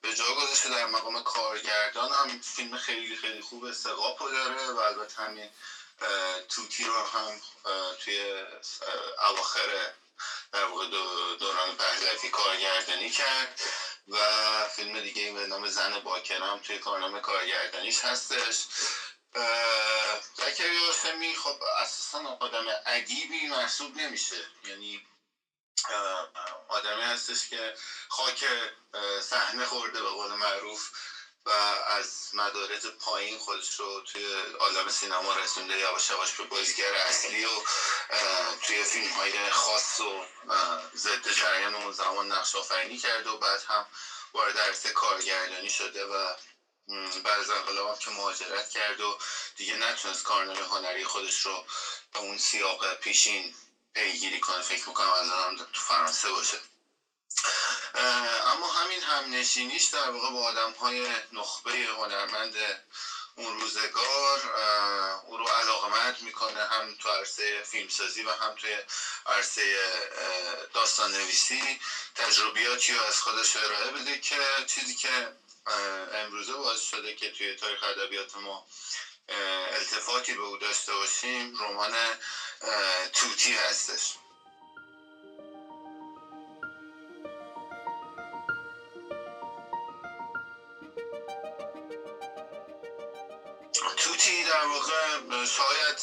به 0.00 0.14
جا 0.14 0.34
گذاشته. 0.34 0.68
در 0.68 0.86
مقام 0.86 1.22
کارگردان 1.22 2.12
هم 2.12 2.40
فیلم 2.40 2.76
خیلی 2.76 3.16
خیلی 3.16 3.40
خوب 3.40 3.72
سقاپو 3.72 4.30
داره 4.30 4.70
و 4.70 4.78
البته 4.78 5.22
همین 5.22 5.50
توتی 6.48 6.84
رو 6.84 7.02
هم 7.02 7.40
توی 8.04 8.44
اواخر 9.28 9.92
در 10.52 10.64
واقع 10.64 10.86
دوران 11.34 11.76
پهلوی 11.76 12.28
کارگردانی 12.28 13.10
کرد 13.10 13.60
و 14.08 14.18
فیلم 14.68 15.00
دیگه 15.00 15.32
به 15.32 15.46
نام 15.46 15.68
زن 15.68 15.98
باکرم 15.98 16.58
توی 16.58 16.78
کارنامه 16.78 17.20
کارگردانیش 17.20 18.00
هستش. 18.04 18.64
زکریا 20.36 20.86
هاشمی 20.86 21.34
خب 21.36 21.62
اساسا 21.78 22.38
آدم 22.40 22.64
ادیبی 22.86 23.46
محسوب 23.46 23.96
نمیشه. 23.96 24.44
یعنی 24.64 25.02
آدمی 26.68 27.02
هستش 27.02 27.48
که 27.48 27.74
خاک 28.08 28.44
صحنه 29.22 29.64
خورده 29.64 30.02
به 30.02 30.08
قول 30.08 30.32
معروف. 30.32 30.90
و 31.46 31.50
از 31.86 32.28
مدارج 32.32 32.86
پایین 32.86 33.38
خودش 33.38 33.74
رو 33.74 34.00
توی 34.00 34.34
عالم 34.60 34.88
سینما 34.88 35.34
رسونده 35.36 35.78
یواش 35.78 36.10
یواش 36.10 36.32
به 36.32 36.44
بازیگر 36.44 36.94
اصلی 36.94 37.44
و 37.44 37.62
توی 38.66 38.84
فیلم 38.84 39.10
های 39.12 39.50
خاص 39.50 40.00
و 40.00 40.24
ضد 40.94 41.32
جریان 41.32 41.74
اون 41.74 41.92
زمان 41.92 42.32
نقش 42.32 42.54
آفرینی 42.54 42.98
کرده 42.98 43.30
و 43.30 43.36
بعد 43.36 43.62
هم 43.68 43.86
وارد 44.34 44.58
عرصه 44.58 44.90
کارگردانی 44.90 45.70
شده 45.70 46.04
و 46.04 46.34
بعد 47.24 47.40
از 47.40 47.50
انقلاب 47.50 47.98
که 47.98 48.10
مهاجرت 48.10 48.70
کرد 48.70 49.00
و 49.00 49.18
دیگه 49.56 49.76
نتونست 49.76 50.22
کارنامه 50.22 50.66
هنری 50.66 51.04
خودش 51.04 51.40
رو 51.40 51.64
به 52.12 52.18
اون 52.18 52.38
سیاق 52.38 52.94
پیشین 52.94 53.54
پیگیری 53.94 54.40
کنه. 54.40 54.62
فکر 54.62 54.88
می‌کنم 54.88 55.10
الان 55.10 55.56
تو 55.56 55.80
فرانسه 55.80 56.30
باشه. 56.30 56.58
اما 57.94 58.72
همین 58.72 59.02
همنشینیش 59.02 59.84
در 59.84 60.10
واقع 60.10 60.30
با 60.30 60.42
آدم 60.44 60.72
های 60.72 61.06
نخبه 61.32 61.72
هنرمند 61.72 62.54
اون 63.36 63.60
روزگار 63.60 64.40
او 65.26 65.36
رو 65.36 65.48
علاقمند 65.48 66.20
می‌کنه 66.20 66.64
هم 66.64 66.94
تو 66.94 67.08
عرصه 67.08 67.62
فیلمسازی 67.62 68.22
و 68.22 68.30
هم 68.30 68.54
توی 68.54 68.76
عرصه 69.26 69.78
داستان 70.74 71.12
نویسی 71.12 71.80
تجربیاتی 72.14 72.92
رو 72.92 73.02
از 73.02 73.20
خودش 73.20 73.56
ارائه 73.56 73.90
بده 73.90 74.18
که 74.18 74.38
چیزی 74.66 74.94
که 74.94 75.32
امروزه 76.12 76.52
باعث 76.52 76.80
شده 76.80 77.14
که 77.14 77.30
توی 77.30 77.54
تاریخ 77.54 77.82
ادبیات 77.82 78.36
ما 78.36 78.66
التفاتی 79.72 80.34
به 80.34 80.42
او 80.42 80.56
داشته 80.56 80.92
باشیم 80.92 81.62
رمان 81.62 81.94
توتی 83.12 83.52
هستش. 83.52 84.14
در 94.62 94.68
واقع 94.68 95.44
شاید 95.44 95.98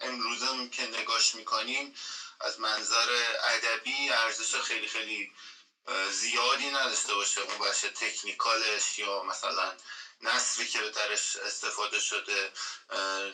امروزه 0.00 0.68
که 0.68 0.86
نگاش 0.86 1.34
می‌کنیم 1.34 1.94
از 2.40 2.60
منظر 2.60 3.08
ادبی 3.44 4.10
ارزش 4.10 4.54
خیلی 4.54 4.86
خیلی 4.86 5.32
زیادی 6.10 6.70
نداشته 6.70 7.14
باشه 7.14 7.40
اون 7.40 7.58
بخش 7.58 7.80
تکنیکالش 7.80 8.98
یا 8.98 9.22
مثلا 9.22 9.72
نصری 10.20 10.66
که 10.66 10.78
درش 10.80 11.36
استفاده 11.36 12.00
شده 12.00 12.52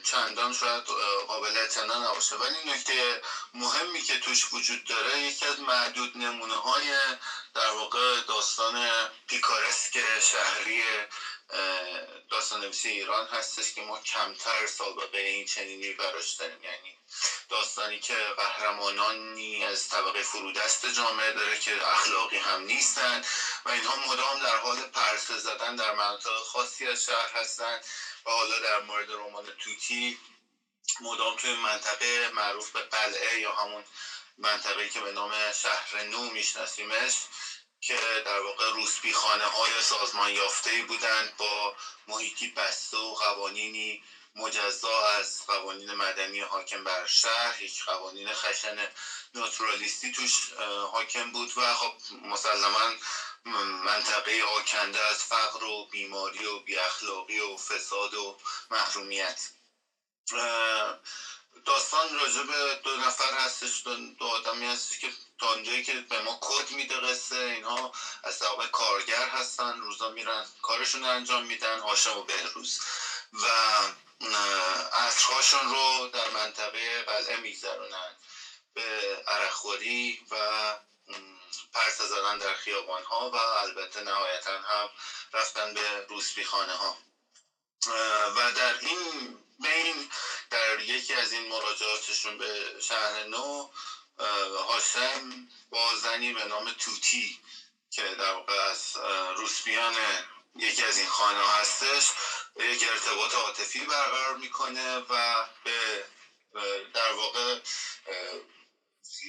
چندان 0.04 0.52
شاید 0.52 0.84
قابل 1.26 1.56
اعتنا 1.56 2.10
نباشه. 2.10 2.36
ولی 2.36 2.70
نکته 2.70 3.22
مهمی 3.54 4.00
که 4.00 4.18
توش 4.20 4.52
وجود 4.52 4.84
داره 4.84 5.18
یکی 5.18 5.46
از 5.46 5.60
معدود 5.60 6.16
نمونه 6.16 6.54
های 6.54 6.94
در 7.54 7.70
واقع 7.70 8.20
داستان 8.20 8.88
پیکارسک 9.26 10.20
شهری 10.20 10.82
داستان 12.30 12.60
نویسی 12.60 12.88
ایران 12.88 13.26
هستش 13.26 13.72
که 13.72 13.82
ما 13.82 13.98
کمتر 13.98 14.66
سابقه 14.66 15.18
این 15.18 15.44
چنینی 15.44 15.92
براش 15.92 16.32
داریم. 16.32 16.62
یعنی 16.64 16.98
داستانی 17.48 17.98
که 17.98 18.14
قهرمانانی 18.36 19.64
از 19.64 19.88
طبقه 19.88 20.22
فرودست 20.22 20.86
جامعه 20.86 21.32
داره 21.32 21.58
که 21.58 21.88
اخلاقی 21.88 22.36
هم 22.36 22.62
نیستن 22.62 23.22
و 23.64 23.70
اینها 23.70 23.96
مدام 24.12 24.38
در 24.38 24.56
حال 24.56 24.76
پرسه 24.76 25.38
زدن 25.38 25.76
در 25.76 25.92
مناطق 25.92 26.36
خاصی 26.36 26.86
از 26.86 27.04
شهر 27.04 27.30
هستن 27.34 27.80
و 28.26 28.30
حالا 28.30 28.58
در 28.58 28.78
مورد 28.78 29.12
رمان 29.12 29.46
توتی 29.58 30.18
مدام 31.00 31.36
توی 31.36 31.54
منطقه 31.54 32.30
معروف 32.34 32.70
به 32.70 32.80
قلعه 32.80 33.40
یا 33.40 33.52
همون 33.52 33.84
منطقه 34.38 34.88
که 34.88 35.00
به 35.00 35.12
نام 35.12 35.32
شهر 35.52 36.02
نو 36.02 36.30
میشناسیمش. 36.30 37.14
که 37.80 38.22
در 38.24 38.40
واقع 38.40 38.70
روسبی 38.70 39.12
خانه 39.12 39.44
های 39.44 39.82
سازمان 39.82 40.30
یافته 40.30 40.82
بودند 40.82 41.36
با 41.36 41.76
محیطی 42.06 42.48
بسته 42.48 42.96
و 42.96 43.14
قوانینی 43.14 44.02
مجزا 44.36 45.06
از 45.06 45.46
قوانین 45.46 45.94
مدنی 45.94 46.40
حاکم 46.40 46.84
بر 46.84 47.06
شهر. 47.06 47.62
یک 47.62 47.84
قوانین 47.84 48.32
خشن 48.32 48.88
ناتورالیستی 49.34 50.12
توش 50.12 50.52
حاکم 50.92 51.32
بود 51.32 51.58
و 51.58 51.74
خب 51.74 51.92
مسلما 52.22 52.92
منطقه 53.84 54.42
آکنده 54.42 55.00
از 55.00 55.16
فقر 55.16 55.64
و 55.64 55.86
بیماری 55.86 56.46
و 56.46 56.58
بیاخلاقی 56.58 57.40
و 57.40 57.56
فساد 57.56 58.14
و 58.14 58.38
محرومیت. 58.70 59.40
داستان 61.64 62.18
راجع 62.18 62.42
به 62.42 62.80
دو 62.84 62.96
نفر 62.96 63.34
هستش 63.34 63.86
دو 64.18 64.26
آدمی 64.26 64.66
هستش 64.66 64.98
که 64.98 65.12
تا 65.38 65.52
اونجایی 65.52 65.82
که 65.82 65.92
به 66.00 66.20
ما 66.20 66.38
کد 66.40 66.70
میده 66.70 66.94
قصه 66.94 67.36
اینها 67.36 67.92
از 68.22 68.38
طبق 68.38 68.70
کارگر 68.70 69.28
هستن 69.28 69.78
روزا 69.80 70.08
میرن 70.08 70.44
کارشون 70.62 71.04
انجام 71.04 71.46
میدن 71.46 71.78
هاشم 71.78 72.18
و 72.18 72.22
بهروز. 72.22 72.80
و 73.32 73.46
عصرهاشون 74.92 75.70
رو 75.70 76.08
در 76.12 76.28
منطقه 76.30 77.02
قلعه 77.02 77.36
میگذرونن 77.36 78.16
به 78.74 79.22
عرخوری 79.26 80.20
و 80.30 80.36
پرسه 81.72 82.06
زدن 82.06 82.38
در 82.38 82.54
خیابان 82.54 83.02
ها 83.02 83.30
و 83.30 83.36
البته 83.36 84.00
نهایتا 84.00 84.58
هم 84.58 84.88
رفتن 85.32 85.74
به 85.74 86.06
روسبی 86.08 86.44
خانه 86.44 86.72
ها 86.72 86.96
و 88.36 88.52
در 88.52 88.78
این 88.80 89.38
بین 89.58 90.10
در 90.50 90.80
یکی 90.80 91.14
از 91.14 91.32
این 91.32 91.48
مراجعاتشون 91.48 92.38
به 92.38 92.80
شهر 92.80 93.24
نو 93.24 93.70
هاشم 94.18 95.48
با 95.70 95.94
زنی 95.94 96.32
به 96.32 96.44
نام 96.44 96.72
توتی 96.72 97.38
که 97.90 98.02
در 98.02 98.32
واقع 98.32 98.54
از 98.54 98.96
روسبیان 99.36 99.94
یکی 100.56 100.84
از 100.84 100.98
این 100.98 101.06
خانه 101.06 101.48
هستش 101.48 102.10
یک 102.56 102.84
ارتباط 102.90 103.34
عاطفی 103.34 103.80
برقرار 103.80 104.36
می‌کنه 104.36 104.96
و 104.98 105.44
به 105.64 106.04
در 106.94 107.12
واقع 107.12 107.58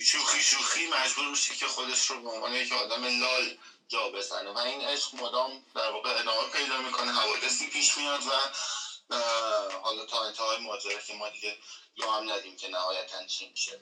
شوخی 0.04 0.44
شوخی 0.44 0.88
مجبور 0.88 1.28
میشه 1.28 1.56
که 1.56 1.68
خودش 1.68 2.10
رو 2.10 2.22
به 2.22 2.30
عنوان 2.30 2.54
یک 2.54 2.72
آدم 2.72 3.04
لال 3.22 3.58
جا 3.88 4.10
بزنه. 4.10 4.50
و 4.50 4.58
این 4.58 4.82
عشق 4.82 5.16
مدام 5.16 5.66
در 5.76 5.92
واقع 5.92 6.20
ادامه 6.20 6.50
پیدا 6.50 6.78
می‌کنه 6.78 7.12
حوادثی 7.12 7.68
پیش 7.68 7.98
میاد 7.98 8.22
و 8.26 8.32
حالا 9.84 10.06
تا 10.06 10.24
انتهای 10.24 10.58
ماجرا 10.58 11.00
که 11.00 11.14
ما 11.14 11.30
دیگه 11.30 11.58
یا 11.96 12.12
هم 12.12 12.32
ندیم 12.32 12.58
که 12.58 12.68
نهایتا 12.68 13.26
چی 13.26 13.50
میشه. 13.50 13.82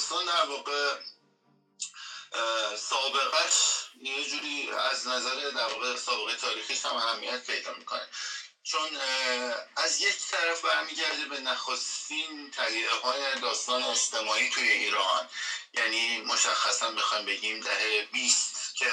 داستان 0.00 0.26
در 0.26 0.44
واقع 0.44 0.94
سابقش 2.76 3.54
یه 4.02 4.24
جوری 4.24 4.70
از 4.70 5.06
نظر 5.06 5.50
در 5.50 5.66
واقع 5.66 5.96
سابقه 5.96 6.36
تاریخیش 6.36 6.84
هم 6.84 6.96
اهمیت 6.96 7.46
پیدا 7.46 7.74
می‌کنه. 7.74 8.08
چون 8.62 8.88
از 9.76 10.00
یک 10.00 10.16
طرف 10.30 10.64
برمیگرده 10.64 11.24
به 11.24 11.40
نخستین 11.40 12.50
تلیه 12.50 12.90
های 12.90 13.40
داستان 13.40 13.82
اجتماعی 13.82 14.50
توی 14.50 14.68
ایران. 14.68 15.28
یعنی 15.74 16.20
مشخصا 16.20 16.90
بخوایم 16.90 17.26
بگیم 17.26 17.60
دهه 17.60 18.08
20 18.12 18.74
که 18.76 18.90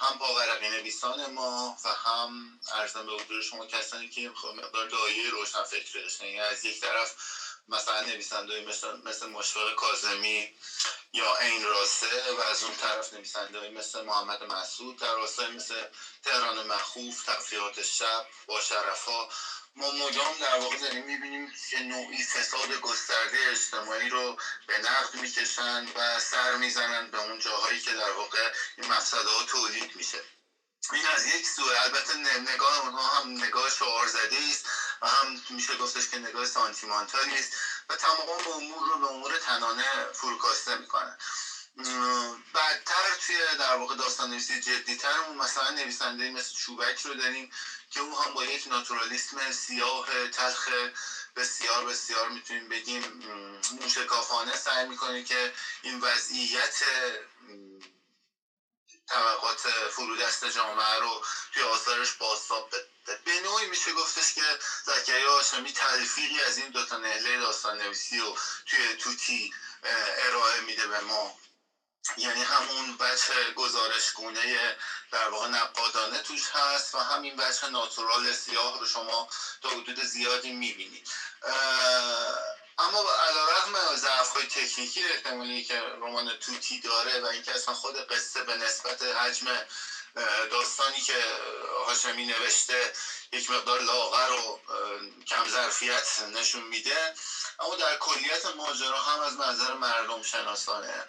هم 0.00 0.18
پاورقی 0.18 0.68
نویسان 0.68 1.32
ما 1.32 1.76
و 1.84 1.88
هم 1.88 2.60
ارزم 2.74 3.06
به 3.06 3.12
حضور 3.12 3.42
شما 3.42 3.66
کسانی 3.66 4.08
که 4.08 4.30
مقدار 4.56 4.88
دایه 4.88 5.30
روشن 5.30 5.62
فکر 5.62 5.98
یعنی 6.20 6.40
از 6.40 6.64
یک 6.64 6.80
طرف 6.80 7.14
مثلا 7.68 8.00
نویسنده 8.00 8.60
مثل, 8.60 8.96
مثل 9.04 9.26
مشفق 9.26 9.74
کازمی 9.74 10.50
یا 11.12 11.36
این 11.36 11.64
راسته 11.64 12.32
و 12.32 12.40
از 12.40 12.62
اون 12.62 12.76
طرف 12.76 13.12
نویسنده 13.12 13.68
مثل 13.68 14.00
محمد 14.04 14.42
مسعود 14.44 14.96
در 14.96 15.14
راستای 15.14 15.48
مثل 15.48 15.84
تهران 16.24 16.66
مخوف 16.66 17.22
تفریحات 17.22 17.82
شب 17.82 18.26
با 18.46 18.60
شرفا. 18.60 19.28
ما 19.76 19.90
مدام 19.90 20.38
در 20.38 20.58
واقع 20.58 20.76
داریم 20.76 21.04
می‌بینیم 21.04 21.52
که 21.70 21.80
نوعی 21.80 22.22
فساد 22.22 22.80
گسترده 22.80 23.38
اجتماعی 23.50 24.08
رو 24.08 24.36
به 24.66 24.78
نقد 24.78 25.14
می‌کشن 25.14 25.88
و 25.94 26.20
سر 26.20 26.56
می‌زنن 26.56 27.10
به 27.10 27.18
اون 27.18 27.38
جاهایی 27.38 27.80
که 27.80 27.92
در 27.92 28.10
واقع 28.10 28.52
این 28.76 28.86
مفسده 28.92 29.30
ها 29.30 29.42
تولید 29.42 29.96
میشه. 29.96 30.37
این 30.92 31.06
از 31.06 31.26
یک 31.26 31.46
سو 31.46 31.62
البته 31.84 32.14
نگاه 32.38 32.80
اونها 32.80 33.06
هم 33.08 33.30
نگاه 33.30 33.70
شعار 33.70 34.06
زده 34.06 34.36
است 34.50 34.68
و 35.02 35.08
هم 35.08 35.40
میشه 35.50 35.76
گفتش 35.76 36.08
که 36.08 36.18
نگاه 36.18 36.44
سانتیمانتالی 36.44 37.38
است 37.38 37.52
و 37.88 37.96
تمام 37.96 38.28
امور 38.48 38.88
رو 38.88 38.98
به 38.98 39.06
امور 39.06 39.36
تنانه 39.36 40.04
فروکاسته 40.12 40.74
می‌کنن 40.76 41.16
بعدتر 42.52 43.14
توی 43.26 43.36
در 43.58 43.74
واقع 43.74 43.94
داستان 43.94 44.30
نویسی 44.30 44.60
جدیتر 44.60 45.28
مثلا 45.28 45.70
نویسنده 45.70 46.30
مثل 46.30 46.52
چوبک 46.54 47.00
رو 47.00 47.14
داریم 47.14 47.50
که 47.90 48.00
او 48.00 48.18
هم 48.20 48.34
با 48.34 48.44
یک 48.44 48.66
ناتورالیسم 48.66 49.50
سیاه 49.50 50.28
تلخ 50.28 50.68
بسیار 51.36 51.84
بسیار 51.84 52.28
می‌تونیم 52.28 52.68
بگیم 52.68 53.02
موشکافانه 53.70 54.56
سعی 54.56 54.86
می‌کنه 54.86 55.22
که 55.22 55.52
این 55.82 56.00
وضعیت 56.00 56.82
طبقات 59.08 59.68
فرودست 59.90 60.44
جامعه 60.44 60.98
رو 60.98 61.22
توی 61.54 61.62
آثارش 61.62 62.12
بازتاب 62.12 62.68
بده. 62.68 62.88
به 63.24 63.40
نوعی 63.40 63.66
میشه 63.66 63.92
گفتش 63.92 64.34
که 64.34 64.58
زکریا 64.84 65.32
هاشمی 65.32 65.72
تلفیقی 65.72 66.40
از 66.40 66.58
این 66.58 66.68
دوتا 66.68 66.96
نهله 66.96 67.38
داستان 67.38 67.78
نویسی 67.82 68.18
رو 68.18 68.36
توی 68.66 68.94
توتی 68.94 69.52
ارائه 70.18 70.60
میده 70.60 70.86
به 70.86 71.00
ما. 71.00 71.38
یعنی 72.16 72.42
همون 72.42 72.96
بچه 72.96 73.52
گزارش 73.52 74.12
گونه 74.12 74.76
در 75.10 75.28
واقع 75.28 75.48
نقادانه 75.48 76.18
توش 76.18 76.42
هست 76.52 76.94
و 76.94 76.98
همین 76.98 77.36
بچه 77.36 77.68
ناتورال 77.68 78.32
سیاه 78.32 78.78
رو 78.78 78.86
شما 78.86 79.28
تا 79.62 79.68
حدود 79.68 80.04
زیادی 80.04 80.52
می‌بینید. 80.52 81.08
اما 82.78 83.04
ضعف 83.96 84.28
های 84.28 84.46
تکنیکی 84.46 85.04
احتمالی 85.04 85.64
که 85.64 85.80
رمان 85.80 86.38
توتی 86.38 86.80
داره 86.80 87.20
و 87.20 87.26
اینکه 87.26 87.54
اصلا 87.54 87.74
خود 87.74 87.96
قصه 87.96 88.42
به 88.42 88.56
نسبت 88.56 89.02
حجم 89.02 89.46
داستانی 90.50 91.00
که 91.00 91.24
هاشمی 91.86 92.26
نوشته 92.26 92.92
یک 93.32 93.50
مقدار 93.50 93.80
لاغر 93.80 94.32
و 94.32 94.60
کم 95.26 95.48
ظرفیت 95.48 96.22
نشون 96.34 96.62
میده. 96.62 97.14
اما 97.60 97.74
در 97.74 97.96
کلیت 97.96 98.46
ماجرا 98.46 99.02
هم 99.02 99.20
از 99.20 99.32
منظر 99.32 99.74
مردم 99.74 100.22
شناسانه. 100.22 101.04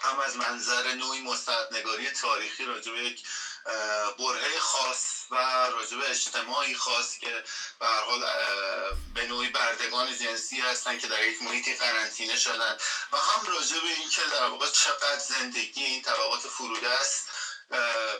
هم 0.00 0.18
از 0.18 0.36
منظر 0.36 0.92
نوعی 0.94 1.20
مستندنگاری 1.20 2.10
تاریخی 2.10 2.64
راجع 2.64 2.92
به 2.92 2.98
یک 2.98 3.22
برهه 4.18 4.58
خاص 4.58 5.18
و 5.30 5.36
راجب 5.70 5.98
اجتماعی 6.10 6.74
خاص 6.74 7.18
که 7.18 7.44
به 7.80 7.86
حال 7.86 8.24
به 9.14 9.26
نوعی 9.26 9.48
بردگان 9.48 10.18
جنسی 10.18 10.60
هستن 10.60 10.98
که 10.98 11.06
در 11.06 11.28
یک 11.28 11.42
محیطی 11.42 11.74
قرنطینه 11.74 12.36
شدن. 12.36 12.78
و 13.12 13.16
هم 13.16 13.46
راجب 13.46 13.84
این 13.84 14.08
که 14.08 14.22
در 14.32 14.46
واقع 14.46 14.70
چقدر 14.70 15.18
زندگی 15.18 15.84
این 15.84 16.02
طبقات 16.02 16.40
فروده 16.40 16.88
است 16.88 17.28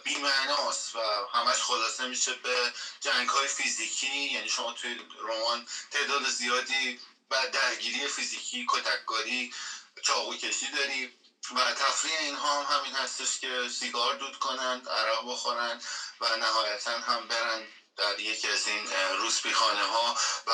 بیمعناست 0.05 0.97
و 0.97 1.01
همش 1.33 1.57
خلاصه 1.57 2.07
میشه 2.07 2.33
به 2.33 2.73
جنگ 3.01 3.29
های 3.29 3.49
فیزیکی. 3.49 4.17
یعنی 4.17 4.49
شما 4.49 4.73
توی 4.73 5.01
رمان 5.21 5.67
تعداد 5.91 6.29
زیادی 6.29 7.01
و 7.31 7.49
درگیری 7.53 8.09
فیزیکی 8.09 8.67
کتککاری 8.69 9.55
چاقو 10.03 10.37
کشی 10.37 10.71
داری. 10.71 11.18
و 11.57 11.73
تفریح 11.73 12.19
اینها 12.19 12.63
هم 12.63 12.79
همین 12.79 12.95
هستش 12.95 13.39
که 13.39 13.69
سیگار 13.69 14.15
دود 14.15 14.39
کنند 14.39 14.89
عرق 14.89 15.25
بخورند 15.27 15.85
و 16.21 16.37
نهایتا 16.37 16.99
هم 16.99 17.29
برن 17.29 17.67
در 17.99 18.21
یکی 18.21 18.49
از 18.49 18.69
این 18.69 18.93
روسپی 19.19 19.53
خانه 19.53 19.83
ها 19.83 20.17
و 20.47 20.51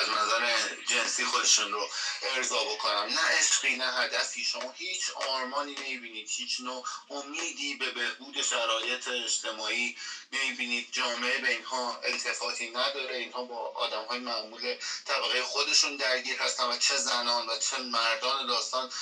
از 0.00 0.08
نظر 0.08 0.56
جنسی 0.88 1.24
خودشون 1.24 1.72
رو 1.72 1.88
ارضا 2.22 2.64
بکنم 2.64 3.02
نه 3.02 3.20
عشقی 3.20 3.76
نه 3.76 3.84
هدفی. 3.84 4.44
شما 4.44 4.70
هیچ 4.76 5.10
آرمانی 5.10 5.74
نمی‌بینید 5.74 6.28
هیچ 6.30 6.60
نوع 6.60 6.86
امیدی 7.10 7.74
به 7.74 7.90
بهبود 7.90 8.42
شرایط 8.42 9.08
اجتماعی 9.08 9.96
نمی‌بینید. 10.32 10.88
جامعه 10.92 11.38
به 11.38 11.48
اینها 11.48 12.00
التفاتی 12.04 12.70
نداره. 12.70 13.16
اینها 13.16 13.44
با 13.44 13.72
آدم 13.72 14.04
های 14.04 14.18
معمول 14.18 14.76
طبقه 15.04 15.42
خودشون 15.42 15.96
درگیر 15.96 16.42
هستن 16.42 16.64
و 16.64 16.78
چه 16.78 16.96
زنان 16.96 17.48
و 17.48 17.58
چه 17.58 17.78
مردان 17.78 18.46
داستان 18.46 18.92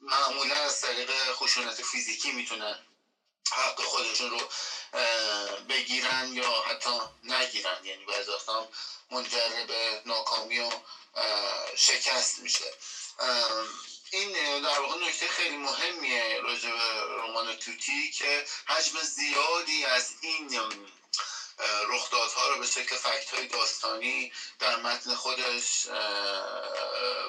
معمولا 0.00 0.54
از 0.54 0.80
طریق 0.80 1.32
خشونت 1.32 1.82
فیزیکی 1.82 2.32
می‌تونن 2.32 2.78
حق 3.52 3.80
خودشون 3.82 4.30
رو 4.30 4.40
بگیرن 5.68 6.32
یا 6.32 6.62
حتی 6.62 6.90
نگیرن. 7.22 7.84
یعنی 7.84 8.04
بعضی 8.04 8.30
منجر 9.10 9.66
به 9.66 10.02
ناکامی 10.06 10.58
و 10.58 10.70
شکست 11.76 12.38
میشه. 12.38 12.74
این 14.10 14.62
در 14.62 14.80
واقع 14.80 15.08
نکته 15.08 15.28
خیلی 15.28 15.56
مهمیه 15.56 16.40
راجع 16.40 16.70
به 16.70 17.00
رمان 17.00 17.56
توتی 17.56 18.10
که 18.10 18.46
حجم 18.66 19.02
زیادی 19.02 19.84
از 19.84 20.14
این 20.20 20.48
رخدادها 21.88 22.48
رو 22.48 22.58
به 22.58 22.66
شکل 22.66 22.96
فکت 22.96 23.34
های 23.34 23.46
داستانی 23.46 24.32
در 24.58 24.76
متن 24.76 25.14
خودش 25.14 25.86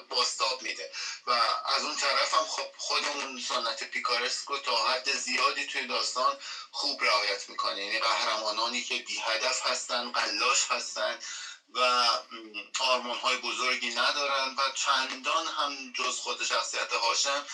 باستاب 0.09 0.61
میده. 0.61 0.91
و 1.27 1.31
از 1.65 1.83
اون 1.83 1.95
طرف 1.95 2.33
هم 2.33 2.45
خب 2.45 2.67
خودمون 2.77 3.41
سنت 3.41 3.83
پیکارسک 3.83 4.47
رو 4.47 4.57
تا 4.57 4.87
حد 4.87 5.11
زیادی 5.11 5.65
توی 5.65 5.87
داستان 5.87 6.37
خوب 6.71 7.03
رعایت 7.03 7.49
می‌کنه 7.49 7.83
یعنی 7.83 7.99
قهرمانانی 7.99 8.83
که 8.83 8.95
بی 8.97 9.19
هدف 9.19 9.65
هستن 9.65 10.11
قلاش 10.11 10.71
هستن 10.71 11.19
و 11.73 11.79
آرمان 12.79 13.17
های 13.17 13.37
بزرگی 13.37 13.89
ندارن 13.89 14.55
و 14.57 14.61
چندان 14.75 15.47
هم 15.47 15.93
جز 15.93 16.17
خود 16.17 16.43
شخصیت 16.43 16.93
هاشم 16.93 17.45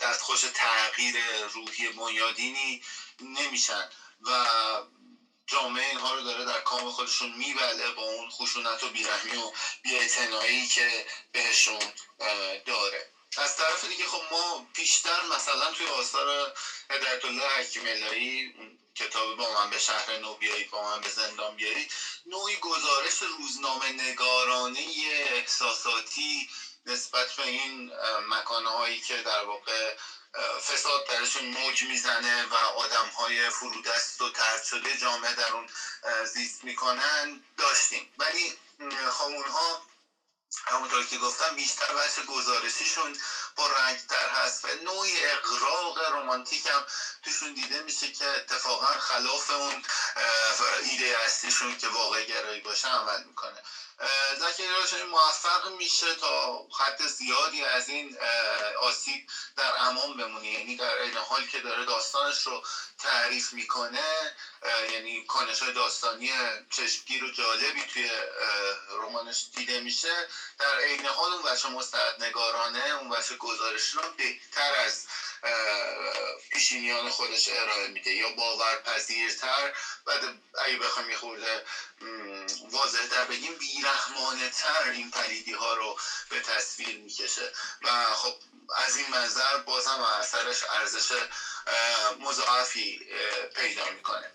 دستخوش 0.00 0.40
تغییر 0.54 1.16
روحی 1.54 1.88
بنیادینی 1.88 2.82
نمیشن. 3.20 3.90
و 4.20 4.46
جامعه 5.46 5.88
اینها 5.88 6.14
رو 6.14 6.22
داره 6.22 6.44
در 6.44 6.60
کام 6.60 6.90
خودشون 6.90 7.32
میبله 7.32 7.90
با 7.90 8.02
اون 8.02 8.30
خشونت 8.30 8.82
و 8.82 8.88
بیرحمی 8.88 9.36
و 9.36 9.52
بیاعتنایی 9.82 10.66
که 10.66 11.06
بهشون 11.32 11.92
داره. 12.66 13.12
از 13.36 13.56
طرف 13.56 13.84
دیگه 13.84 14.06
خب 14.06 14.22
ما 14.30 14.66
بیشتر 14.74 15.22
مثلا 15.36 15.72
توی 15.72 15.86
آثار 15.86 16.52
هدایت 16.90 17.24
الله 17.24 17.48
حکیم 17.48 17.82
الهی 17.86 18.54
کتاب 18.94 19.36
با 19.36 19.54
من 19.54 19.70
به 19.70 19.78
شهر 19.78 20.16
نو 20.16 20.34
بیایید 20.34 20.70
با 20.70 20.82
من 20.82 21.00
به 21.00 21.08
زندان 21.08 21.56
بیایید 21.56 21.92
نوعی 22.26 22.56
گزارش 22.56 23.22
روزنامه 23.22 23.92
نگارانه 23.92 24.86
احساساتی 25.10 26.48
نسبت 26.86 27.32
به 27.32 27.42
این 27.42 27.90
مکانهایی 28.28 29.00
که 29.00 29.22
در 29.22 29.44
واقع 29.44 29.96
فساد 30.68 31.06
درشون 31.08 31.44
موج 31.44 31.82
می‌زنه 31.82 32.44
و 32.44 32.54
آدم 32.54 33.06
های 33.06 33.50
فرودست 33.50 34.20
و 34.20 34.30
ترد 34.30 34.62
شده 34.62 34.96
جامعه 34.96 35.34
در 35.34 35.52
اون 35.52 35.68
زیست 36.24 36.64
می‌کنن. 36.64 37.44
داشتیم. 37.56 38.12
ولی 38.18 38.58
خامون 39.10 39.44
ها 39.48 39.82
همونطور 40.66 41.04
که 41.06 41.18
گفتم 41.18 41.56
بیشتر 41.56 41.94
بحث 41.94 42.18
گزارشیشون 42.18 43.18
با 43.56 43.66
رنگ 43.66 44.06
در 44.06 44.28
هست 44.28 44.64
و 44.64 44.68
نوعی 44.68 45.24
اقراق 45.24 46.12
رومانتیک 46.12 46.66
هم 46.66 46.86
توشون 47.22 47.54
دیده 47.54 47.82
میشه 47.82 48.12
که 48.12 48.26
اتفاقا 48.26 48.86
خلاف 48.86 49.50
اون 49.50 49.82
ایده 50.82 51.18
اصلیشون 51.24 51.78
که 51.78 51.88
واقع 51.88 52.24
گرایی 52.24 52.60
باشه 52.60 52.88
عمل 52.88 53.22
می‌کنه. 53.24 53.62
زکریا 54.38 55.04
موفق 55.04 55.68
میشه 55.68 56.14
تا 56.14 56.66
حد 56.78 57.06
زیادی 57.06 57.64
از 57.64 57.88
این 57.88 58.18
آسیب 58.80 59.26
در 59.56 59.72
امان 59.78 60.16
بمونه. 60.16 60.46
یعنی 60.46 60.76
در 60.76 60.94
این 60.94 61.16
حال 61.16 61.46
که 61.46 61.60
داره 61.60 61.84
داستانش 61.84 62.46
رو 62.46 62.62
تعریف 62.98 63.52
می‌کنه 63.52 64.34
یعنی 64.92 65.24
کانش 65.26 65.62
های 65.62 65.72
داستانی 65.72 66.32
چشمگیر 66.70 67.24
و 67.24 67.30
جالبی 67.30 67.82
توی 67.92 68.10
رمانش 68.90 69.46
دیده 69.56 69.80
میشه. 69.80 70.28
در 70.58 70.78
عین 70.78 71.06
حال 71.06 71.32
اون 71.32 71.42
بچه 71.42 71.68
نگارانه 72.18 72.84
اون 72.86 73.08
بچه 73.08 73.36
گزارش 73.36 73.88
رو 73.88 74.02
بهتر 74.16 74.74
از 74.74 75.06
پیشینیان 76.52 77.10
خودش 77.10 77.48
ارائه 77.48 77.88
میده 77.88 78.10
یا 78.10 78.28
باورپذیرتر. 78.28 79.72
و 80.06 80.10
اگه 80.64 80.76
بخوایم 80.78 81.10
یه 81.10 81.16
خورده 81.16 81.64
واضح 82.70 83.06
در 83.06 83.24
بگیم 83.24 83.54
بیرحمانه 83.54 84.50
تر 84.50 84.90
این 84.90 85.10
پلیدی 85.10 85.52
ها 85.52 85.74
رو 85.74 85.98
به 86.28 86.40
تصویر 86.40 86.98
می‌کشه. 86.98 87.52
و 87.82 88.14
خب 88.14 88.34
از 88.76 88.96
این 88.96 89.06
منظر 89.10 89.56
بازم 89.56 90.00
اثرش 90.00 90.62
ارزش 90.70 91.12
مضاعفی 92.20 93.00
پیدا 93.56 93.90
می‌کنه. 93.90 94.32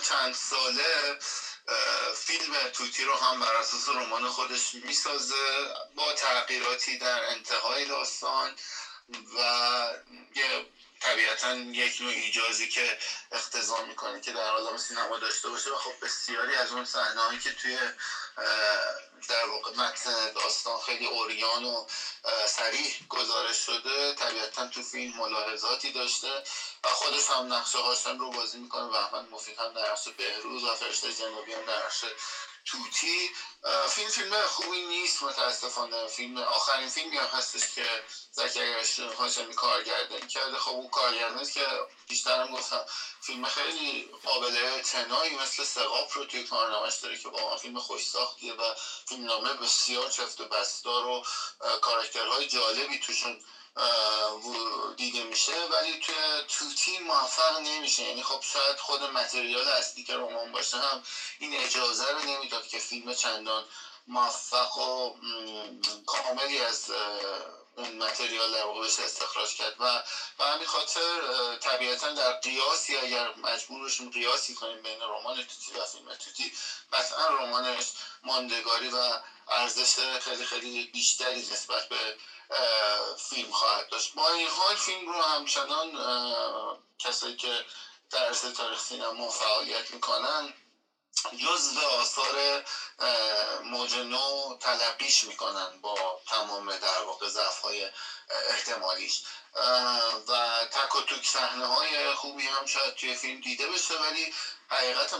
چند 0.00 0.34
ساله 0.34 1.18
فیلم 2.16 2.68
توتی 2.72 3.04
رو 3.04 3.14
هم 3.16 3.40
بر 3.40 3.54
اساس 3.54 3.88
رمان 3.88 4.28
خودش 4.28 4.74
می‌سازه 4.74 5.74
با 5.96 6.12
تغییراتی 6.12 6.96
در 6.98 7.24
انتهای 7.24 7.84
داستان 7.84 8.56
و 9.36 9.38
یه 10.36 10.66
طبیعتا 11.00 11.52
یک 11.54 12.00
نوع 12.00 12.10
ایجازی 12.10 12.68
که 12.68 12.98
اختزام 13.32 13.88
می‌کنه 13.88 14.20
که 14.20 14.32
در 14.32 14.50
عالم 14.50 14.76
سینما 14.76 15.18
داشته 15.18 15.48
باشه. 15.48 15.70
و 15.70 15.76
خب 15.76 15.92
بسیاری 16.02 16.54
از 16.56 16.72
اون 16.72 16.84
صحنه‌هایی 16.84 17.38
که 17.38 17.52
توی 17.52 17.78
در 19.28 19.46
واقع 19.46 19.70
متن 19.70 20.32
داستان 20.32 20.80
خیلی 20.80 21.06
اوریان 21.06 21.64
و 21.64 21.86
سریح 22.46 23.06
گزارش 23.08 23.56
شده. 23.56 24.14
طبیعتا 24.14 24.66
تو 24.66 24.82
فیلم 24.82 25.16
ملاحظاتی 25.16 25.92
داشته 25.92 26.42
و 26.84 26.88
خودش 26.88 27.30
هم 27.30 27.52
نقشه 27.52 27.78
هاشم 27.78 28.18
رو 28.18 28.30
بازی 28.30 28.58
می‌کنه. 28.58 28.82
و 28.82 28.94
احمد 28.94 29.30
مفید 29.30 29.58
هم 29.58 29.72
در 29.72 29.90
نقش 29.92 30.08
بهروز 30.08 30.64
و 30.64 30.74
فرشته 30.74 31.12
جنوبی 31.12 31.52
هم 31.52 31.64
در 31.64 31.76
نقش 31.84 32.04
توتی 32.70 33.30
فیلم 33.88 34.08
فیلم 34.08 34.46
خوبی 34.46 34.80
نیست 34.80 35.22
متاسفانه. 35.22 36.06
فیلم 36.06 36.38
آخرین 36.38 36.88
فیلمی 36.88 37.16
هم 37.16 37.26
هستش 37.26 37.74
که 37.74 37.84
زکریا 38.32 38.82
هاشمی 39.18 39.54
کارگردانی 39.54 40.26
کرده. 40.26 40.56
خب 40.56 40.70
اون 40.70 40.88
کارگردانی 40.88 41.46
که 41.46 41.66
بیشترم 42.08 42.56
گفتم 42.56 42.84
فیلم 43.20 43.44
خیلی 43.44 44.10
قابل 44.24 44.56
اعتنایی 44.56 45.36
مثل 45.36 45.64
سقاپ 45.64 46.18
رو 46.18 46.24
توی 46.24 46.44
کارنامهش 46.44 46.96
داره 46.96 47.18
که 47.18 47.28
با 47.28 47.56
فیلم 47.56 47.78
خوش 47.78 48.06
ساختیه 48.06 48.52
و 48.52 48.74
فیلمنامه 49.08 49.52
بسیار 49.52 50.10
چفت 50.10 50.40
و 50.40 50.44
بستار 50.44 51.06
و 51.06 51.24
کارکترهای 51.80 52.46
جالبی 52.46 52.98
توشون 52.98 53.40
دیده 54.96 55.22
میشه 55.22 55.52
ولی 55.52 56.00
توی 56.00 56.14
توتی 56.48 56.98
موفق 56.98 57.58
نمیشه. 57.60 58.02
یعنی 58.02 58.22
خب 58.22 58.40
شاید 58.52 58.76
خود 58.76 59.02
متریال 59.02 59.68
اصلی 59.68 60.04
که 60.04 60.16
رمان 60.16 60.52
باشه 60.52 60.76
هم 60.76 61.02
این 61.38 61.56
اجازه 61.56 62.10
رو 62.12 62.18
نمی‌داد 62.18 62.66
که 62.66 62.78
فیلم 62.78 63.14
چندان 63.14 63.64
موفق 64.06 64.78
و 64.78 65.14
کاملی 66.06 66.58
از 66.58 66.90
اون 67.76 67.96
متریال 67.96 68.52
در 68.52 68.64
واقع 68.64 68.86
استخراج 68.86 69.54
کرد. 69.54 69.74
و 69.78 70.02
به 70.38 70.44
همین 70.44 70.66
خاطر 70.66 71.20
طبیعتا 71.60 72.12
در 72.12 72.32
قیاسی 72.32 72.96
اگر 72.96 73.34
مجبور 73.34 73.86
بشیم 73.86 74.10
قیاسی 74.10 74.54
کنیم 74.54 74.82
بین 74.82 75.00
رمان 75.02 75.36
توتی 75.36 75.72
و 75.80 75.84
فیلم 75.84 76.14
توتی 76.14 76.52
قطعا 76.92 77.28
رمانش 77.28 77.92
ماندگاری 78.22 78.88
و 78.88 79.20
ارزش 79.48 79.94
خیلی 80.20 80.44
خیلی 80.44 80.86
بیشتری 80.86 81.40
نسبت 81.40 81.88
به 81.88 82.16
فیلم 83.18 83.50
خواهد 83.50 83.88
داشت. 83.88 84.14
با 84.14 84.30
این 84.30 84.48
حال 84.48 84.76
فیلم 84.76 85.08
رو 85.08 85.22
همچنان 85.22 85.96
کسایی 86.98 87.36
که 87.36 87.64
در 88.10 88.32
تاریخ 88.32 88.80
سینما 88.80 89.28
فعالیت 89.28 89.90
می‌کنن 89.94 90.54
جزو 91.38 91.80
آثار 91.80 92.64
موج 93.64 93.94
نو 93.94 94.56
تلقیش 94.60 95.24
می‌کنن 95.24 95.80
با 95.80 96.20
تمام 96.28 96.76
در 96.76 97.02
واقع 97.02 97.28
ضعف 97.28 97.60
های 97.60 97.90
احتمالیش 98.48 99.22
و 100.28 100.64
تک 100.72 100.96
و 100.96 101.00
توک 101.00 101.26
صحنه 101.26 101.66
های 101.66 102.14
خوبی 102.14 102.46
هم 102.46 102.66
شاید 102.66 102.94
توی 102.94 103.14
فیلم 103.14 103.40
دیده 103.40 103.66
بشه 103.66 103.94
ولی 103.94 104.34
حقیقت 104.70 105.14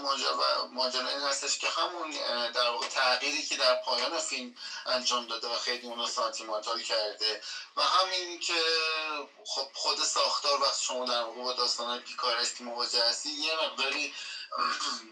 ماجرا 0.72 1.08
این 1.08 1.20
هستش 1.20 1.58
که 1.58 1.68
همون 1.68 2.10
در 2.50 2.70
واقع 2.70 2.88
تغییری 2.88 3.42
که 3.42 3.56
در 3.56 3.74
پایان 3.74 4.18
فیلم 4.18 4.54
انجام 4.86 5.26
داده 5.26 5.48
و 5.48 5.58
خیلی 5.58 5.86
اونو 5.86 6.06
سانتیمانتال 6.06 6.82
کرده 6.82 7.42
و 7.76 7.82
همین 7.82 8.40
که 8.40 8.62
خب 9.46 9.68
خود 9.74 9.98
ساختار 9.98 10.62
وقتی 10.62 10.84
شما 10.84 11.04
در 11.04 11.22
واقع 11.22 11.42
با 11.42 11.52
داستان 11.52 12.00
پیکارستی 12.00 12.64
مواجه 12.64 13.04
هستی 13.04 13.30
یه 13.30 13.54
مقداری 13.64 14.14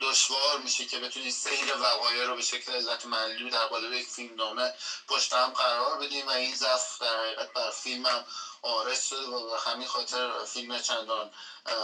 دشوار 0.00 0.58
میشه 0.58 0.84
که 0.84 0.98
بتونید 0.98 1.32
سیر 1.32 1.76
وقایع 1.76 2.24
رو 2.24 2.36
به 2.36 2.42
شکل 2.42 2.72
علت 2.72 3.04
معلومی 3.04 3.50
در 3.50 3.66
قالب 3.66 3.92
یک 3.92 4.06
فیلم 4.06 4.34
نامه 4.34 4.74
پشت 5.08 5.32
هم 5.32 5.50
قرار 5.50 5.98
بدیم 5.98 6.26
و 6.26 6.30
این 6.30 6.54
ضعف 6.54 6.98
در 7.02 7.18
حقیقت 7.18 7.52
بر 7.52 7.70
فیلم 7.70 8.06
هم 8.06 8.24
آرش 8.62 9.08
شده 9.08 9.26
و 9.26 9.56
همین 9.66 9.86
خاطر 9.86 10.44
فیلم 10.44 10.80
چندان 10.80 11.30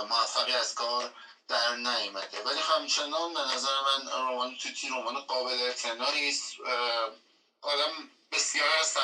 موفقی 0.08 0.52
از 0.52 0.74
کار 0.74 1.14
در 1.48 1.74
نیامده. 1.74 2.42
ولی 2.42 2.60
همچنان 2.60 3.34
به 3.34 3.40
نظر 3.40 3.80
من 3.80 4.12
رمان 4.12 4.56
توتی 4.56 4.88
رمان 4.88 5.20
قابل 5.20 5.52
اعتنایی 5.52 6.28
است. 6.28 6.60
آدم 7.62 8.10
بسیار 8.32 8.68
از 8.80 8.96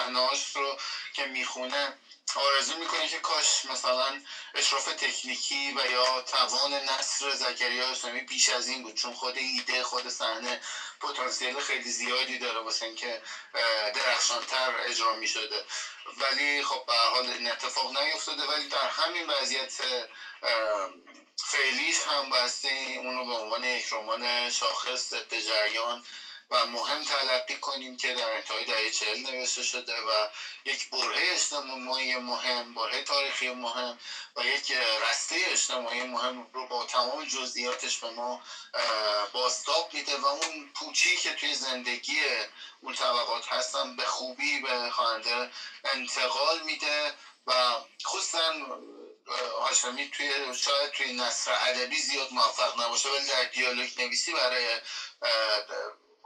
رو 0.54 0.76
که 1.14 1.26
می‌خونه 1.26 1.98
آرزو 2.34 2.76
می‌کنه 2.76 3.08
که 3.08 3.18
کاش 3.18 3.64
مثلا 3.64 4.20
اشراف 4.54 4.84
تکنیکی 4.84 5.72
و 5.72 5.90
یا 5.90 6.20
توان 6.20 6.72
نصر 6.72 7.34
زکریا 7.34 7.90
اسلامی 7.90 8.20
بیش 8.20 8.48
از 8.48 8.68
این 8.68 8.82
بود؟ 8.82 8.94
چون 8.94 9.12
خود 9.12 9.36
ایده 9.36 9.82
خود 9.82 10.08
صحنه 10.08 10.60
پتانسیل 11.00 11.58
خیلی 11.58 11.90
زیادی 11.90 12.38
داره 12.38 12.60
واسه 12.60 12.84
اینکه 12.84 13.22
درخشانتر 13.94 14.80
اجرا 14.80 15.14
می‌شده. 15.14 15.64
ولی 16.16 16.62
خب 16.62 16.86
به 16.86 16.92
حال 16.92 17.30
این 17.30 17.50
اتفاق 17.50 17.96
نیفتاده. 17.96 18.44
ولی 18.44 18.68
در 18.68 18.88
همین 18.88 19.30
وضعیت 19.30 19.72
فعلیش 21.36 21.96
هم 22.06 22.30
بسته 22.30 22.68
اونو 22.96 23.24
به 23.24 23.32
عنوان 23.32 23.64
یک 23.64 23.92
رمان 23.92 24.50
شاخص 24.50 25.08
ضد 25.08 25.38
جریان 25.38 26.04
و 26.50 26.66
مهم 26.66 27.04
تلقی 27.04 27.54
کنیم 27.54 27.96
که 27.96 28.14
در 28.14 28.32
انتهای 28.32 28.64
دهه 28.64 28.90
چهل 28.90 29.30
نوشته 29.30 29.62
شده 29.62 30.00
و 30.00 30.28
یک 30.64 30.90
برهه 30.90 31.32
اجتماعی 31.32 32.16
مهم 32.16 32.74
برهه 32.74 33.02
تاریخی 33.02 33.48
مهم 33.48 33.98
و 34.36 34.44
یک 34.44 34.72
رسته 35.10 35.36
اجتماعی 35.48 36.02
مهم 36.02 36.46
رو 36.52 36.66
با 36.66 36.84
تمام 36.84 37.24
جزئیاتش 37.24 37.96
به 37.96 38.10
ما 38.10 38.40
باستاب 39.32 39.94
میده 39.94 40.16
و 40.16 40.26
اون 40.26 40.70
پوچی 40.74 41.16
که 41.16 41.32
توی 41.32 41.54
زندگی 41.54 42.20
اون 42.80 42.94
طبقات 42.94 43.52
هستن 43.52 43.96
به 43.96 44.04
خوبی 44.04 44.60
به 44.60 44.90
خواننده 44.90 45.50
انتقال 45.84 46.60
میده 46.60 47.14
و 47.46 47.52
خصوصا 48.06 48.52
هاشمی 49.60 50.10
توی 50.10 50.54
شاید 50.54 50.90
توی 50.90 51.12
نصر 51.12 51.52
ادبی 51.52 51.96
زیاد 51.96 52.32
موفق 52.32 52.80
نباشه 52.80 53.08
ولی 53.08 53.26
در 53.26 53.44
دیالوگ 53.44 54.00
نویسی 54.00 54.32
برای 54.32 54.80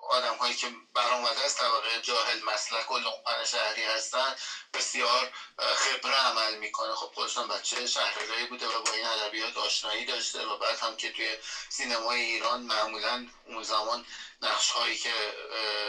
آدم 0.09 0.35
هایی 0.37 0.53
که 0.55 0.69
برآمده 0.95 1.41
از 1.41 1.55
طبقه 1.55 1.99
جاهل 1.99 2.43
مسلک 2.43 2.91
و 2.91 2.99
لقمن 2.99 3.45
شهری 3.45 3.83
هستن 3.85 4.33
بسیار 4.75 5.31
خبره 5.59 6.15
عمل 6.15 6.55
می‌کنه. 6.55 6.95
خب 6.95 7.11
خودشان 7.15 7.47
بچه 7.49 7.87
شهرهایی 7.87 8.45
بوده 8.45 8.67
و 8.67 8.81
با 8.81 8.93
این 8.93 9.05
ادبیات 9.05 9.57
آشنایی 9.57 10.05
داشته 10.05 10.45
و 10.45 10.57
بعد 10.57 10.79
هم 10.79 10.95
که 10.97 11.11
توی 11.11 11.37
سینمای 11.69 12.21
ایران 12.21 12.61
معمولا 12.61 13.25
اون 13.45 13.63
زمان 13.63 14.03
نقش 14.43 14.71
هایی 14.71 14.97
که 14.97 15.35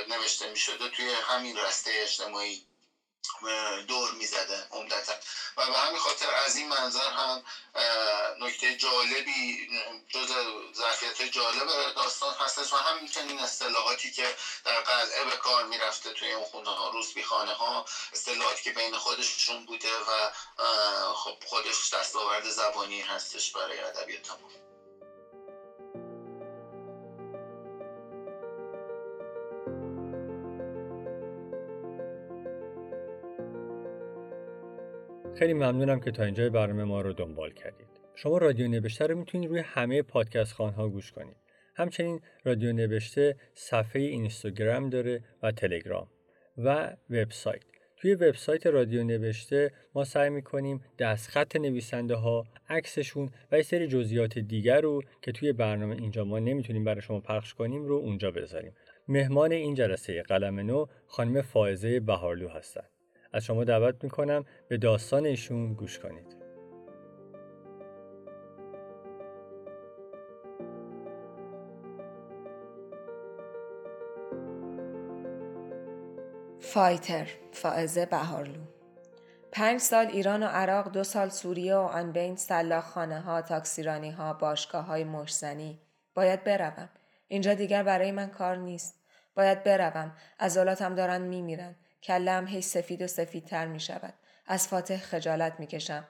نوشته 0.08 0.48
می‌شده 0.48 0.88
توی 0.88 1.12
همین 1.14 1.56
رسته 1.56 1.92
اجتماعی 2.04 2.62
دور 3.88 4.12
می‌زده 4.12 4.68
عمدتا. 4.72 5.14
و 5.58 5.68
به 5.68 5.78
همین 5.78 6.00
خاطر 6.00 6.30
از 6.46 6.56
این 6.56 6.68
منظر 6.68 7.10
هم 7.10 7.44
نکته 8.40 8.76
جالبی 8.76 9.68
جز 10.10 10.32
ظرفیت 10.76 11.22
جالب 11.32 11.94
داستان 11.96 12.34
هستش 12.34 12.74
و 12.74 12.76
همینطور 12.76 13.24
اصطلاحاتی 13.44 14.12
که 14.12 14.36
در 14.64 14.80
قلعه 14.80 15.24
به 15.24 15.36
کار 15.36 15.64
می‌رفته 15.66 16.12
توی 16.14 16.32
اون 16.32 16.46
خونه 16.46 16.70
ها 16.70 16.90
روزبی 16.90 17.24
خانه 17.24 17.52
ها 17.52 17.86
اصطلاحاتی 18.14 18.64
که 18.64 18.72
بین 18.72 18.98
خودشون 18.98 19.66
بوده 19.66 19.98
و 19.98 20.30
خب 21.14 21.36
خودش 21.46 21.94
دستاورد 21.94 22.50
زبانی 22.50 23.02
هستش 23.02 23.52
برای 23.52 23.80
ادبیات 23.80 24.32
ما. 24.32 24.75
خیلی 35.40 35.54
ممنونم 35.54 36.00
که 36.00 36.12
تا 36.12 36.24
اینجای 36.24 36.50
برنامه 36.50 36.84
ما 36.84 37.02
رو 37.02 37.14
دنبال 37.14 37.52
کردید. 37.52 37.88
شما 38.16 38.38
رادیو 38.38 38.68
نوشته 38.68 39.08
رو 39.08 39.18
می‌تونید 39.18 39.50
روی 39.50 39.60
همه 39.60 40.02
پادکست 40.02 40.54
خانها 40.54 40.90
گوش 40.90 41.12
کنید. 41.12 41.36
همچنین 41.76 42.22
رادیو 42.44 42.74
نوشته 42.74 43.36
صفحه 43.54 44.02
اینستاگرام 44.02 44.90
داره 44.90 45.24
و 45.44 45.52
تلگرام 45.52 46.08
و 46.58 46.96
وبسایت. 47.10 47.64
توی 47.98 48.16
وبسایت 48.16 48.68
رادیو 48.68 49.04
نوشته 49.04 49.72
ما 49.96 50.04
سعی 50.04 50.30
می‌کنیم 50.30 50.82
دستخط 51.00 51.56
نویسنده 51.56 52.16
ها، 52.16 52.46
عکسشون 52.70 53.30
و 53.52 53.58
یه 53.58 53.64
سری 53.64 53.88
جزئیات 53.88 54.40
دیگر 54.40 54.82
رو 54.82 55.02
که 55.22 55.32
توی 55.32 55.54
برنامه 55.54 55.96
اینجا 55.96 56.24
ما 56.24 56.40
نمی‌تونیم 56.40 56.84
برای 56.84 57.02
شما 57.02 57.20
پخش 57.20 57.54
کنیم 57.54 57.86
رو 57.86 57.96
اونجا 57.96 58.32
بذاریم. 58.32 58.74
مهمان 59.08 59.52
این 59.52 59.76
جلسه 59.76 60.22
قلم 60.22 60.60
نو 60.60 60.86
خانم 61.08 61.42
فائزه 61.42 62.00
بهارلو 62.00 62.50
هستند. 62.50 62.90
از 63.36 63.44
شما 63.44 63.64
دعوت 63.64 64.04
می‌کنم 64.04 64.46
به 64.68 64.78
داستان 64.78 65.26
ایشون 65.26 65.74
گوش 65.74 66.00
کنید. 66.00 66.36
فایتر 76.60 77.28
فائزه 77.52 78.06
بهارلو. 78.06 78.62
پنج 79.52 79.80
سال 79.80 80.06
ایران 80.06 80.44
و 80.44 80.46
عراق 80.46 80.92
دو 80.92 81.04
سال 81.04 81.30
سوریه 81.30 81.76
و 81.76 81.80
آن 81.80 82.12
بین 82.12 82.36
سلاخ 82.36 82.86
خانه 82.86 83.20
ها 83.20 83.42
تاکسیرانی 83.42 84.12
ها 84.12 84.34
باشگاه 84.34 84.86
های 84.86 85.04
مشزنی. 85.04 85.80
باید 86.14 86.44
بروم. 86.44 86.90
اینجا 87.28 87.54
دیگر 87.54 87.84
برای 87.84 88.12
من 88.12 88.28
کار 88.28 88.58
نیست. 88.58 88.96
باید 89.36 89.64
بروم. 89.64 90.12
عضلاتم 90.40 90.96
دارن 90.96 91.22
میمیرن. 91.22 91.76
کلم 92.06 92.48
هی 92.48 92.62
سفید 92.62 93.02
و 93.02 93.08
سفیدتر 93.08 93.66
می 93.66 93.80
شود. 93.80 94.14
از 94.48 94.68
فاتح 94.68 94.98
خجالت 94.98 95.60
می 95.60 95.68
کشم. 95.68 96.08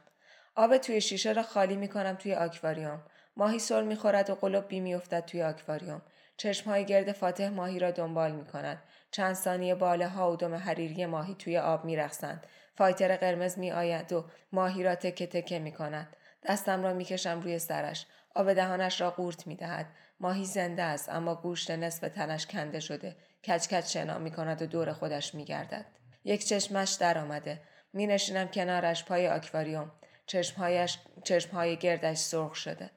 آب 0.56 0.78
توی 0.78 1.02
شیشه 1.02 1.32
را 1.32 1.44
خالی 1.44 1.76
می 1.76 1.88
کنم 1.88 2.16
توی 2.16 2.34
آکواریوم. 2.34 3.04
ماهی 3.38 3.60
سر 3.60 3.84
می 3.84 3.96
خورد 3.96 4.30
و 4.30 4.36
قلوب 4.36 4.68
بی 4.68 4.80
می 4.80 4.96
افتد 4.96 5.26
توی 5.26 5.44
آکواریوم. 5.44 6.02
چشم 6.38 6.70
های 6.70 6.86
گرد 6.86 7.12
فاتح 7.12 7.50
ماهی 7.50 7.80
را 7.80 7.92
دنبال 7.92 8.32
می 8.32 8.46
کند. 8.46 8.84
چند 9.12 9.36
ثانیه 9.36 9.76
باله 9.76 10.08
ها 10.08 10.32
و 10.32 10.36
دم 10.36 10.56
حریری 10.56 11.06
ماهی 11.06 11.36
توی 11.36 11.58
آب 11.58 11.86
می 11.86 11.96
رخصند. 11.96 12.48
فایتر 12.78 13.18
قرمز 13.18 13.60
می 13.60 13.72
آید 13.72 14.14
و 14.14 14.26
ماهی 14.52 14.84
را 14.84 14.96
تکه 14.96 15.28
تکه 15.28 15.60
می 15.60 15.72
کند. 15.72 16.16
دستم 16.50 16.84
را 16.84 16.94
می 16.94 17.06
کشم 17.06 17.42
روی 17.42 17.60
سرش. 17.60 18.06
آب 18.36 18.54
دهانش 18.54 19.02
را 19.02 19.12
قورت 19.12 19.48
می 19.48 19.56
دهد. 19.56 19.86
ماهی 20.20 20.46
زنده 20.46 20.84
است 20.84 21.10
اما 21.10 21.36
گوشت 21.36 21.72
نصف 21.72 22.10
تنش 22.10 22.46
کنده 22.48 22.80
شده. 22.80 23.16
کچ 23.48 23.68
کچ 23.68 23.94
شنا 23.94 24.18
می 24.18 24.32
کند 24.32 24.62
و 24.62 24.66
دور 24.66 24.94
خودش 24.94 25.36
می 25.36 25.46
گردد. 25.46 25.86
یک 26.24 26.46
چشمش 26.46 26.94
در 26.94 27.18
آمده. 27.18 27.62
می 27.94 28.08
نشینم 28.08 28.48
کنارش 28.48 29.06
پای 29.06 29.30
آکواریوم. 29.30 29.92
چشمهایش 30.26 31.00
چشمهای 31.24 31.78
گردش 31.78 32.18
سرخ 32.18 32.56
شده. 32.56 32.92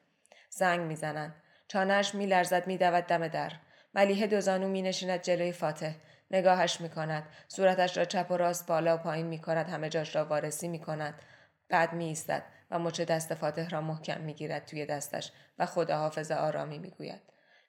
زنگ 0.49 0.79
می‌زنند. 0.79 1.35
چانهش 1.67 2.15
می 2.15 2.25
لرزد 2.25 2.67
می 2.67 2.77
دود 2.77 3.07
دم 3.07 3.27
در. 3.27 3.51
ملیه 3.93 4.27
دوزانو 4.27 4.67
می 4.67 4.81
نشیند 4.81 5.21
جلوی 5.21 5.51
فاتح. 5.51 5.93
نگاهش 6.31 6.81
می 6.81 6.89
کند. 6.89 7.23
صورتش 7.47 7.97
را 7.97 8.05
چپ 8.05 8.31
و 8.31 8.37
راست 8.37 8.67
بالا 8.67 8.95
و 8.95 8.97
پایین 8.97 9.25
می 9.25 9.41
کند. 9.41 9.69
همه 9.69 9.89
جاش 9.89 10.15
را 10.15 10.25
وارسی 10.25 10.67
می 10.67 10.79
کند. 10.79 11.21
بعد 11.69 11.93
می 11.93 12.05
ایستد 12.05 12.43
و 12.71 12.79
مچ 12.79 13.01
دست 13.01 13.33
فاتح 13.33 13.69
را 13.69 13.81
محکم 13.81 14.21
می 14.21 14.33
گیرد 14.33 14.65
توی 14.65 14.85
دستش 14.85 15.31
و 15.59 15.65
خداحافظ 15.65 16.31
آرامی 16.31 16.79
می 16.79 16.89
گوید. 16.89 17.21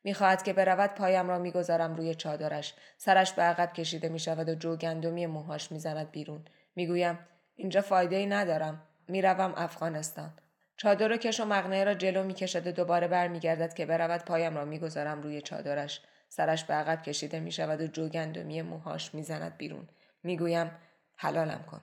می‌خواهد 0.05 0.43
که 0.43 0.53
برود 0.53 0.91
پایم 0.95 1.29
را 1.29 1.39
می‌گذارم 1.39 1.95
روی 1.95 2.15
چادرش. 2.15 2.75
سرش 2.97 3.33
به 3.33 3.43
عقب 3.43 3.73
کشیده 3.73 4.09
می 4.09 4.19
شود 4.19 4.49
و 4.49 4.55
جو 4.55 4.77
گندمی 4.77 5.27
موهاش 5.27 5.73
می‌زند 5.73 6.11
بیرون. 6.11 6.45
می‌گویم 6.77 7.19
اینجا 7.55 7.81
فایده 7.81 8.17
ای 8.17 8.27
ندارم. 8.27 8.83
می‌روم 9.09 9.55
افغانستان. 9.57 10.33
چادر 10.77 11.13
و 11.13 11.17
کش 11.17 11.41
و 11.41 11.45
مغنه 11.45 11.85
را 11.85 11.95
جلو 11.95 12.25
می‌کشد 12.25 12.67
و 12.67 12.73
دوباره 12.73 13.09
برمیگردد 13.09 13.75
که 13.75 13.87
برود 13.87 14.25
پایم 14.25 14.57
را 14.57 14.65
می‌گذارم 14.65 15.23
روی 15.23 15.43
چادرش. 15.43 16.03
سرش 16.29 16.65
به 16.65 16.75
عقب 16.75 17.03
کشیده 17.03 17.41
می 17.41 17.53
شود 17.53 17.81
و 17.81 17.87
جو 17.87 18.09
گندمی 18.09 18.63
موهاش 18.63 19.15
می‌زند 19.15 19.57
بیرون. 19.57 19.89
می‌گویم 20.23 20.71
حلالم 21.17 21.63
کن. 21.63 21.81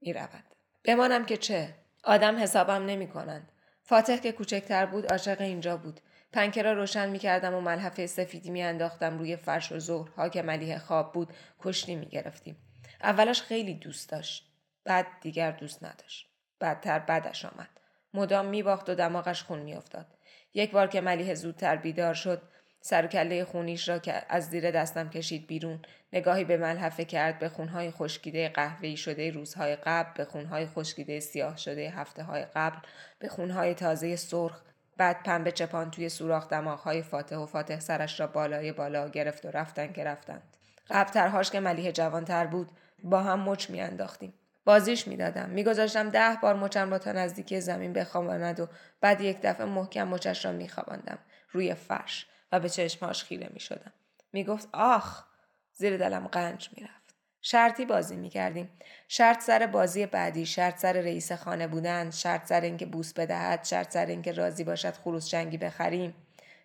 می‌رود. 0.00 0.44
بمانم 0.84 1.24
که 1.24 1.36
چه؟ 1.36 1.74
آدم 2.04 2.38
حسابم 2.38 2.86
نمی 2.86 3.08
کنند 3.08 3.52
فاتح 3.82 4.16
که 4.16 4.32
کوچکتر 4.32 4.86
بود 4.86 5.12
عاشق 5.12 5.40
اینجا 5.40 5.76
بود. 5.76 6.00
پنکه 6.32 6.62
را 6.62 6.72
روشن 6.72 7.10
می 7.10 7.18
کردم 7.18 7.54
و 7.54 7.60
ملحفه 7.60 8.06
سفیدی 8.06 8.50
می 8.50 8.62
انداختم 8.62 9.18
روی 9.18 9.36
فرش 9.36 9.72
و 9.72 9.78
ظهرها 9.78 10.28
که 10.28 10.42
ملیه 10.42 10.78
خواب 10.78 11.12
بود 11.12 11.32
کشتی 11.60 11.96
می 11.96 12.06
گرفتیم. 12.06 12.56
اولش 13.02 13.42
خیلی 13.42 13.74
دوست 13.74 14.10
داشت. 14.10 14.52
بعد 14.84 15.06
دیگر 15.20 15.50
دوست 15.50 15.84
نداشت. 15.84 16.30
بعدتر 16.58 16.98
بعدش 16.98 17.44
آمد. 17.44 17.68
مدام 18.14 18.46
می 18.46 18.62
باخت 18.62 18.90
و 18.90 18.94
دماغش 18.94 19.42
خون 19.42 19.58
می 19.58 19.74
افتاد. 19.74 20.06
یک 20.54 20.70
بار 20.70 20.86
که 20.86 21.00
ملیه 21.00 21.34
زودتر 21.34 21.76
بیدار 21.76 22.14
شد 22.14 22.42
سر 22.80 23.06
کله 23.06 23.44
خونیش 23.44 23.88
را 23.88 23.98
که 23.98 24.22
از 24.28 24.50
زیر 24.50 24.70
دستم 24.70 25.10
کشید 25.10 25.46
بیرون 25.46 25.82
نگاهی 26.12 26.44
به 26.44 26.56
ملحفه 26.56 27.04
کرد 27.04 27.38
به 27.38 27.48
خونهای 27.48 27.90
خشکیده 27.90 28.48
قهوه‌ای 28.48 28.96
شده 28.96 29.30
روزهای 29.30 29.76
قبل 29.76 30.10
به 30.16 30.24
خونهای 30.24 30.66
خشکیده 30.66 31.20
سیاه 31.20 31.56
شده 31.56 31.90
هفته 31.90 32.22
های 32.22 32.44
قبل 32.54 32.78
به 33.18 33.28
خونهای 33.28 33.74
تازه 33.74 34.16
سرخ 34.16 34.62
بعد 34.96 35.22
پنبه 35.22 35.52
چپان 35.52 35.90
توی 35.90 36.08
سوراخ 36.08 36.48
دماغهای 36.48 37.02
فاتح 37.02 37.36
و 37.36 37.46
فاتح 37.46 37.80
سرش 37.80 38.20
را 38.20 38.26
بالای 38.26 38.72
بالا 38.72 39.08
گرفت 39.08 39.44
و 39.44 39.50
رفتن 39.50 39.92
که 39.92 40.04
رفتند. 40.04 40.56
قبلترهاش 40.90 41.50
که 41.50 41.60
ملیه 41.60 41.92
جوانتر 41.92 42.46
بود 42.46 42.70
با 43.02 43.22
هم 43.22 43.40
مچ 43.40 43.70
میانداختیم. 43.70 44.34
بازیش 44.64 45.08
می‌دادم. 45.08 45.48
میگذاشتم 45.48 46.10
ده 46.10 46.38
بار 46.42 46.56
مچم 46.56 46.90
را 46.90 46.98
تا 46.98 47.12
نزدیکی 47.12 47.60
زمین 47.60 47.92
بخواباند 47.92 48.60
و 48.60 48.68
بعد 49.00 49.20
یک 49.20 49.38
دفعه 49.42 49.66
محکم 49.66 50.08
مچش 50.08 50.44
را 50.44 50.52
میخواباندم. 50.52 51.18
روی 51.52 51.74
فرش 51.74 52.26
و 52.52 52.60
به 52.60 52.68
چشمهاش 52.68 53.24
خیره 53.24 53.50
می‌شدم. 53.52 53.92
می‌گفت 54.32 54.68
آخ! 54.72 55.24
زیر 55.72 55.96
دلم 55.96 56.26
قنج 56.26 56.68
می‌رفت. 56.76 57.05
شرطی 57.48 57.84
بازی 57.84 58.16
می‌کردیم. 58.16 58.70
شرط 59.08 59.40
سر 59.40 59.66
بازی 59.66 60.06
بعدی 60.06 60.46
شرط 60.46 60.78
سر 60.78 60.92
رئیس 60.92 61.32
خانه 61.32 61.66
بودن 61.66 62.10
شرط 62.10 62.46
سر 62.46 62.60
اینکه 62.60 62.86
بوس 62.86 63.12
بدهد 63.12 63.64
شرط 63.64 63.90
سر 63.90 64.06
اینکه 64.06 64.32
راضی 64.32 64.64
باشد 64.64 64.94
خروس 64.94 65.28
جنگی 65.28 65.58
بخریم. 65.58 66.14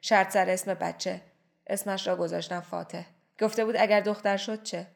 شرط 0.02 0.32
سر 0.32 0.50
اسم 0.50 0.74
بچه. 0.74 1.22
اسمش 1.68 2.08
را 2.08 2.16
گذاشتم 2.16 2.60
فاتح. 2.60 3.04
گفته 3.42 3.66
بود 3.66 3.76
اگر 3.80 4.00
دختر 4.00 4.38
شد 4.38 4.64
چه؟ 4.64 4.88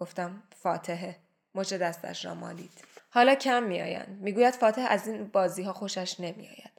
گفتم 0.00 0.42
فاتحه 0.56 1.16
مچ 1.54 1.72
دستش 1.72 2.24
را 2.24 2.34
مالید. 2.34 2.84
حالا 3.10 3.34
کم 3.34 3.62
میآیند. 3.62 4.18
می‌گوید 4.20 4.54
فاتح 4.54 4.86
از 4.90 5.08
این 5.08 5.24
بازی 5.24 5.62
ها 5.62 5.72
خوشش 5.72 6.20
نمیآید. 6.20 6.72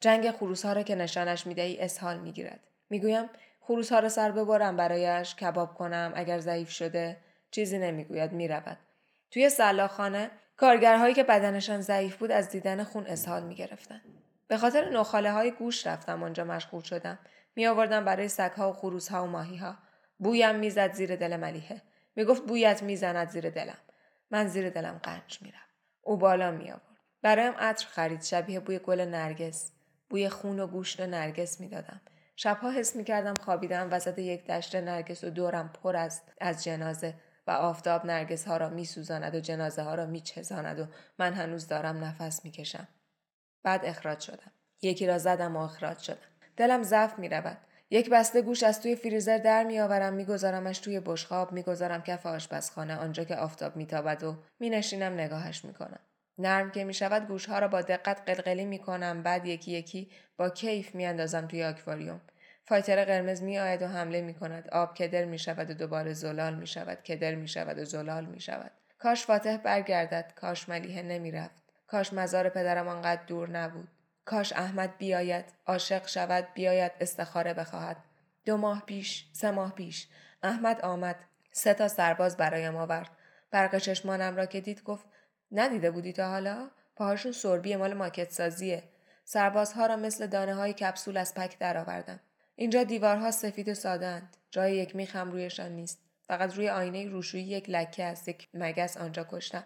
جنگ 0.00 0.30
خروس 0.30 0.64
ها 0.64 0.72
را 0.72 0.82
که 0.82 0.94
نشانش 0.94 1.46
می‌دهی 1.46 1.80
اسهال 1.80 2.18
می‌گیرد. 2.18 2.60
می‌گویم 2.90 3.28
خروس 3.60 3.92
ها 3.92 3.98
را 3.98 4.08
سر 4.08 4.32
ببرم 4.32 4.76
برایش 4.76 5.34
کباب 5.34 5.74
کنم 5.74 6.12
اگر 6.14 6.38
ضعیف 6.38 6.70
شده. 6.70 7.16
چیزی 7.52 7.78
نمی‌گوید 7.78 8.32
می‌رود. 8.32 8.78
توی 9.30 9.50
سلاخانه 9.50 10.30
کارگرهایی 10.56 11.14
که 11.14 11.22
بدنشان 11.22 11.80
ضعیف 11.80 12.16
بود 12.16 12.30
از 12.30 12.50
دیدن 12.50 12.84
خون 12.84 13.06
اسهال 13.06 13.42
می‌گرفتند 13.42 14.02
به 14.48 14.56
خاطر 14.56 14.90
نخاله 14.90 15.32
های 15.32 15.50
گوش 15.50 15.86
رفتم 15.86 16.22
آنجا 16.22 16.44
مشغول 16.44 16.82
شدم. 16.82 17.18
می 17.56 17.66
آوردم 17.66 18.04
برای 18.04 18.28
سگها 18.28 18.70
و 18.70 18.72
خروس 18.72 19.08
ها 19.08 19.24
و 19.24 19.26
ماهی 19.26 19.56
ها 19.56 19.76
بویم 20.18 20.54
می‌زد 20.54 20.92
زیر 20.92 21.16
دل 21.16 21.36
ملیحه. 21.36 21.82
می‌گفت 22.16 22.46
بویت 22.46 22.82
می‌زند 22.82 23.28
زیر 23.28 23.50
دلم. 23.50 23.78
من 24.30 24.46
زیر 24.46 24.70
دلم 24.70 25.00
قنج 25.02 25.38
میرم. 25.42 25.66
او 26.02 26.16
بالا 26.16 26.50
می 26.50 26.70
آورد 26.70 26.82
برایم 27.22 27.54
عطر 27.58 27.86
خرید. 27.86 28.22
شبیه 28.22 28.60
بوی 28.60 28.78
گل 28.78 29.00
نرگس. 29.00 29.72
بوی 30.10 30.28
خون 30.28 30.60
و 30.60 30.66
گوشت 30.66 31.00
و 31.00 31.06
نرگس 31.06 31.60
می‌دادم. 31.60 32.00
شبها 32.36 32.70
حس 32.70 32.96
می 32.96 33.04
کردم 33.04 33.34
خوابیدم. 33.34 33.88
وسط 33.90 34.18
یک 34.18 34.46
دشت 34.46 34.76
نرگس 34.76 35.24
و 35.24 35.30
دورم 35.30 35.72
پر 35.82 35.96
است 35.96 36.32
از 36.40 36.64
جنازه. 36.64 37.14
و 37.46 37.50
آفتاب 37.50 38.06
نرگس 38.06 38.48
ها 38.48 38.56
را 38.56 38.68
می 38.68 38.84
سوزاند 38.84 39.34
و 39.34 39.40
جنازه 39.40 39.82
ها 39.82 39.94
را 39.94 40.06
می 40.06 40.20
چزاند 40.20 40.80
و 40.80 40.86
من 41.18 41.32
هنوز 41.32 41.68
دارم 41.68 42.04
نفس 42.04 42.44
می 42.44 42.50
کشم. 42.50 42.88
بعد 43.62 43.84
اخراج 43.84 44.20
شدم. 44.20 44.52
یکی 44.82 45.06
را 45.06 45.18
زدم 45.18 45.56
و 45.56 45.60
اخراج 45.60 45.98
شدم. 45.98 46.28
دلم 46.56 46.82
ضعف 46.82 47.18
می 47.18 47.28
رود. 47.28 47.58
یک 47.90 48.10
بسته 48.10 48.42
گوش 48.42 48.62
از 48.62 48.82
توی 48.82 48.96
فریزر 48.96 49.38
در 49.38 49.64
میآورم 49.64 50.12
میگذارمش 50.12 50.78
توی 50.78 51.00
بشخاب 51.00 51.52
می‌گذارم 51.52 52.02
کف 52.02 52.26
آشپزخانه 52.26 52.96
آنجا 52.96 53.24
که 53.24 53.36
آفتاب 53.36 53.76
میتابد 53.76 54.24
و 54.24 54.36
مینشینم 54.60 55.12
نگاهش 55.12 55.64
می‌کنم 55.64 55.98
نرم 56.38 56.70
که 56.70 56.84
می 56.84 56.94
شود 56.94 57.26
گوشها 57.26 57.58
را 57.58 57.68
با 57.68 57.80
دقت 57.80 58.22
قلقلی 58.26 58.64
می 58.64 58.78
کنم 58.78 59.22
بعد 59.22 59.46
یکی 59.46 59.72
یکی 59.72 60.10
با 60.36 60.50
کیف 60.50 60.94
می 60.94 61.06
اندازم 61.06 61.46
توی 61.46 61.64
آکواریوم. 61.64 62.20
فایتر 62.64 63.04
قرمز 63.04 63.42
می 63.42 63.58
آید 63.58 63.82
و 63.82 63.86
حمله 63.86 64.20
می 64.20 64.34
کند. 64.34 64.68
آب 64.68 64.94
کدر 64.94 65.24
می 65.24 65.38
شود 65.38 65.70
و 65.70 65.74
دوباره 65.74 66.12
زلال 66.12 66.54
می 66.54 66.66
شود. 66.66 67.02
کدر 67.02 67.34
می 67.34 67.48
شود 67.48 67.78
و 67.78 67.84
زلال 67.84 68.24
می 68.24 68.40
شود. 68.40 68.70
کاش 68.98 69.26
فاتح 69.26 69.56
برگردد. 69.56 70.32
کاش 70.36 70.68
ملیحه 70.68 71.02
نمی 71.02 71.30
رفت. 71.30 71.62
کاش 71.86 72.12
مزار 72.12 72.48
پدرم 72.48 72.88
آنقدر 72.88 73.22
دور 73.26 73.50
نبود. 73.50 73.88
کاش 74.24 74.52
احمد 74.52 74.98
بیاید. 74.98 75.44
عاشق 75.66 76.06
شود. 76.06 76.48
بیاید 76.54 76.92
استخاره 77.00 77.54
بخواهد. 77.54 77.96
دو 78.44 78.56
ماه 78.56 78.82
پیش. 78.86 79.26
سه 79.32 79.50
ماه 79.50 79.74
پیش. 79.74 80.08
احمد 80.42 80.80
آمد. 80.80 81.16
سه 81.52 81.74
تا 81.74 81.88
سرباز 81.88 82.36
برایم 82.36 82.76
آورد. 82.76 83.10
برق 83.50 83.78
چشمانم 83.78 84.36
را 84.36 84.46
که 84.46 84.60
دید 84.60 84.82
گفت 84.82 85.04
ندیده 85.52 85.90
بودی 85.90 86.12
تا 86.12 86.28
حالا؟ 86.28 86.70
پاهاشون 86.96 87.32
سربی 87.32 87.76
مال 87.76 87.94
ماکت 87.94 88.30
سازیه. 88.30 88.82
سربازها 89.24 89.86
را 89.86 89.96
مثل 89.96 90.26
دانه 90.26 90.54
های 90.54 90.72
کپسول 90.72 91.16
از 91.16 91.34
پک 91.34 91.58
درآوردم. 91.58 92.20
اینجا 92.56 92.84
دیوارها 92.84 93.30
سفید 93.30 93.68
و 93.68 93.74
سادند. 93.74 94.36
جای 94.50 94.76
یک 94.76 94.96
میخم 94.96 95.30
رویشان 95.30 95.72
نیست. 95.72 95.98
فقط 96.26 96.54
روی 96.56 96.68
آینه 96.68 97.08
روشویی 97.08 97.44
یک 97.44 97.70
لکه 97.70 98.04
است. 98.04 98.28
یک 98.28 98.48
مگس 98.54 98.96
آنجا 98.96 99.26
کشتم. 99.30 99.64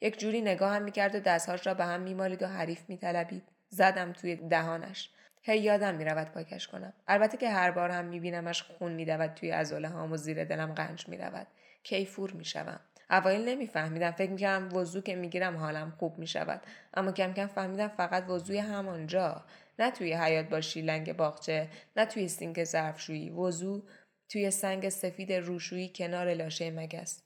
یک 0.00 0.18
جوری 0.18 0.40
نگاهم 0.40 0.82
می‌کرد 0.82 1.14
و 1.14 1.20
دستهاش 1.20 1.66
را 1.66 1.74
به 1.74 1.84
هم 1.84 2.00
میمالید 2.00 2.42
و 2.42 2.46
حریف 2.46 2.88
میطلبید. 2.88 3.42
زدم 3.68 4.12
توی 4.12 4.36
دهانش. 4.36 5.10
هی 5.42 5.58
یادم 5.58 5.94
می‌رود 5.94 6.28
پاکش 6.28 6.68
کنم. 6.68 6.92
البته 7.08 7.36
که 7.36 7.50
هر 7.50 7.70
بار 7.70 7.90
هم 7.90 8.04
میبینمش 8.04 8.62
خون 8.62 8.92
میدود 8.92 9.34
توی 9.34 9.52
ازوله 9.52 9.88
هام 9.88 10.12
و 10.12 10.16
زیر 10.16 10.44
دلم 10.44 10.74
قنج 10.74 11.08
می‌رود. 11.08 11.46
کیفور 11.82 12.32
می‌شوم. 12.32 12.80
اوایل 13.10 13.48
نمیفهمیدم 13.48 14.10
فکر 14.10 14.30
می‌کردم 14.30 14.76
وضو 14.76 15.00
که 15.00 15.16
می‌گیرم 15.16 15.56
حالم 15.56 15.90
خوب 15.98 16.18
می‌شود 16.18 16.60
اما 16.94 17.12
کم 17.12 17.32
کم 17.32 17.46
فهمیدم 17.46 17.88
فقط 17.88 18.24
وضوی 18.28 18.58
همانجا 18.58 19.44
نه 19.78 19.90
توی 19.90 20.14
حیات 20.14 20.48
با 20.48 20.60
شیلنگ 20.60 21.16
باغچه 21.16 21.68
نه 21.96 22.06
توی 22.06 22.28
سینک 22.28 22.64
ظرفشویی. 22.64 23.30
وضو 23.30 23.84
توی 24.28 24.50
سنگ 24.50 24.88
سفید 24.88 25.32
روشویی 25.32 25.92
کنار 25.94 26.34
لاشه 26.34 26.70
مگس. 26.70 27.22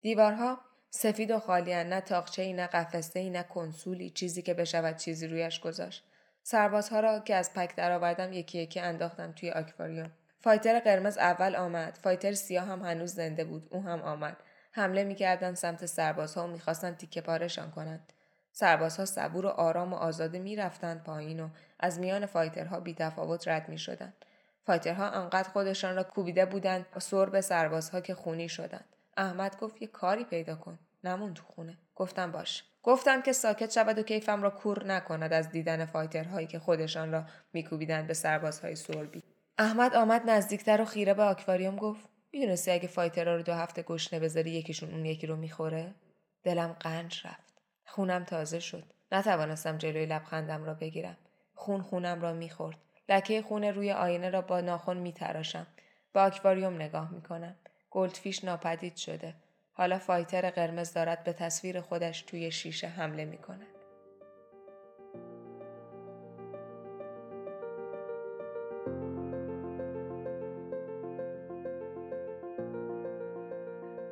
دیوارها 0.00 0.60
سفید 0.90 1.30
و 1.30 1.38
خالیان 1.38 1.86
نه 1.88 2.00
تاقچه 2.00 2.42
ای 2.42 2.52
نه 2.52 2.66
قفسه 2.66 3.20
ای 3.20 3.30
نه 3.30 3.42
کنسولی. 3.42 4.10
چیزی 4.10 4.42
که 4.42 4.54
بشود 4.54 4.96
چیزی 4.96 5.26
رویش 5.26 5.60
گذاشت. 5.60 6.04
سربازها 6.42 7.00
را 7.00 7.18
که 7.18 7.34
از 7.34 7.54
پک 7.54 7.76
درآوردم 7.76 8.32
یکی 8.32 8.58
یکی 8.58 8.80
انداختم 8.80 9.32
توی 9.32 9.50
آکواریوم. 9.50 10.10
fighter 10.40 10.80
قرمز 10.80 11.18
اول 11.18 11.56
آمد. 11.56 11.98
fighter 12.02 12.32
سیاه 12.32 12.66
هم 12.66 12.82
هنوز 12.82 13.14
زنده 13.14 13.44
بود. 13.44 13.68
او 13.70 13.82
هم 13.82 14.02
آمد. 14.02 14.36
حمله 14.72 15.04
می‌کردند 15.04 15.56
سمت 15.56 15.86
سربازها 15.86 16.44
و 16.44 16.50
می‌خواستند 16.50 16.96
تیکه 16.96 17.20
پارشان 17.20 17.70
کنند. 17.70 18.12
سربازها 18.52 19.04
صبور 19.04 19.46
و 19.46 19.48
آرام 19.48 19.92
و 19.92 19.96
آزاده 19.96 20.38
می‌رفتند 20.38 21.04
پایین 21.04 21.40
و 21.40 21.48
از 21.84 21.98
میان 21.98 22.26
fighter 22.26 22.73
ها 22.73 22.80
بیتفاوت 22.80 23.48
رد 23.48 23.68
می‌شدند. 23.68 24.24
fighter 24.66 25.05
ها 25.05 25.10
انقدر 25.10 25.48
خودشان 25.48 25.96
را 25.96 26.02
کوبیده 26.02 26.46
بودند 26.46 26.86
و 26.96 27.00
سر 27.00 27.26
به 27.26 27.40
سربازها 27.40 28.00
که 28.00 28.14
خونی 28.14 28.48
شدند. 28.48 28.84
احمد 29.16 29.58
گفت 29.58 29.82
یه 29.82 29.88
کاری 29.88 30.24
پیدا 30.24 30.56
کن. 30.56 30.78
نمون 31.04 31.34
تو 31.34 31.42
خونه. 31.44 31.78
گفتم 31.94 32.32
باش. 32.32 32.64
گفتم 32.82 33.22
که 33.22 33.32
ساکت 33.32 33.72
شود 33.72 33.98
و 33.98 34.02
کیفم 34.02 34.42
را 34.42 34.50
کور 34.50 34.86
نکند 34.86 35.32
از 35.32 35.50
دیدن 35.50 35.84
fighter 35.84 36.27
هایی 36.27 36.46
که 36.46 36.58
خودشان 36.58 37.12
را 37.12 37.24
میکوبیدند 37.52 38.06
به 38.06 38.14
سربازهای 38.14 38.76
سربی. 38.76 39.22
احمد 39.58 39.94
آمد 39.94 40.30
نزدیکتر 40.30 40.80
و 40.80 40.84
خیره 40.84 41.14
به 41.14 41.22
آکواریوم 41.22 41.76
گفت 41.76 42.08
می‌دونستی 42.32 42.70
اگه 42.70 42.88
fighter 42.88 43.28
ها 43.28 43.34
رو 43.34 43.42
دو 43.42 43.52
هفته 43.52 43.82
گشنه 43.82 44.20
بذاری 44.20 44.50
یکیشون 44.50 44.90
اون 44.90 45.04
یکی 45.04 45.26
رو 45.26 45.36
می‌خوره؟ 45.36 45.94
دلم 46.42 46.76
قنج 46.80 47.26
رفت. 47.26 47.54
خونم 47.86 48.24
تازه 48.24 48.60
شد. 48.60 48.84
نتوانستم 49.12 49.78
جلوی 49.78 50.06
لبخندم 50.06 50.64
را 50.64 50.74
بگیرم. 50.74 51.16
خون 51.54 51.82
خونم 51.82 52.22
را 52.22 52.32
می‌خورد. 52.32 52.78
لکه 53.08 53.42
خون 53.42 53.64
روی 53.64 53.92
آینه 53.92 54.30
را 54.30 54.40
با 54.40 54.60
ناخن 54.60 54.96
میتراشم. 54.96 55.66
به 56.12 56.20
آکواریوم 56.20 56.74
نگاه 56.74 57.14
می‌کنم. 57.14 57.56
گلدفیش 57.90 58.44
ناپدید 58.44 58.96
شده. 58.96 59.34
حالا 59.72 59.98
فایتر 59.98 60.50
قرمز 60.50 60.92
دارد 60.92 61.24
به 61.24 61.32
تصویر 61.32 61.80
خودش 61.80 62.22
توی 62.22 62.50
شیشه 62.50 62.86
حمله 62.86 63.24
می‌کند. 63.24 63.66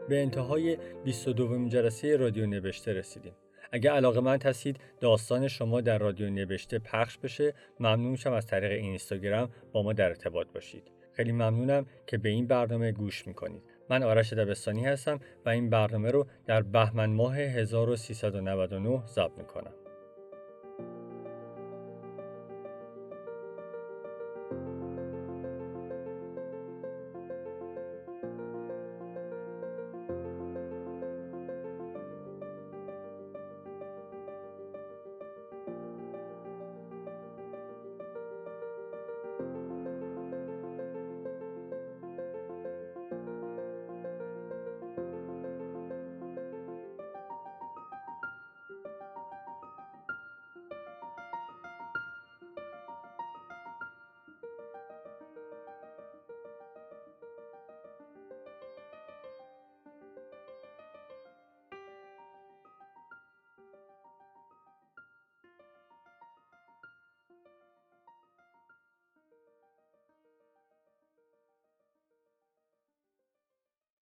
به 0.09 0.23
انتهای 0.23 0.79
22 1.05 1.69
جلسه 1.69 2.17
رادیو 2.17 2.47
نوشته 2.47 2.93
رسیدیم. 2.93 3.35
اگر 3.73 3.93
علاقه 3.93 4.21
من 4.21 4.39
هستید 4.45 4.81
داستان 5.01 5.49
شما 5.49 5.81
در 5.81 5.99
رادیو 5.99 6.31
نوشته 6.31 6.79
پخش 6.79 7.19
بشه 7.19 7.55
ممنون 7.81 8.11
میشم 8.11 8.33
از 8.33 8.47
طریق 8.47 8.73
اینستاگرام 8.73 9.51
با 9.73 9.83
ما 9.83 9.93
در 9.93 10.09
ارتباط 10.09 10.47
باشید. 10.55 10.91
خیلی 11.13 11.33
ممنونم 11.33 11.87
که 12.07 12.19
به 12.19 12.29
این 12.29 12.47
برنامه 12.47 12.93
گوش 12.93 13.27
می‌کنید. 13.27 13.63
من 13.91 14.03
آرش 14.03 14.33
دبستانی 14.33 14.85
هستم 14.87 15.21
و 15.47 15.49
این 15.49 15.71
برنامه 15.71 16.11
رو 16.11 16.27
در 16.47 16.63
بهمن 16.63 17.11
ماه 17.11 17.37
1399 17.37 19.03
ضبط 19.07 19.39
می‌کنم. 19.39 19.82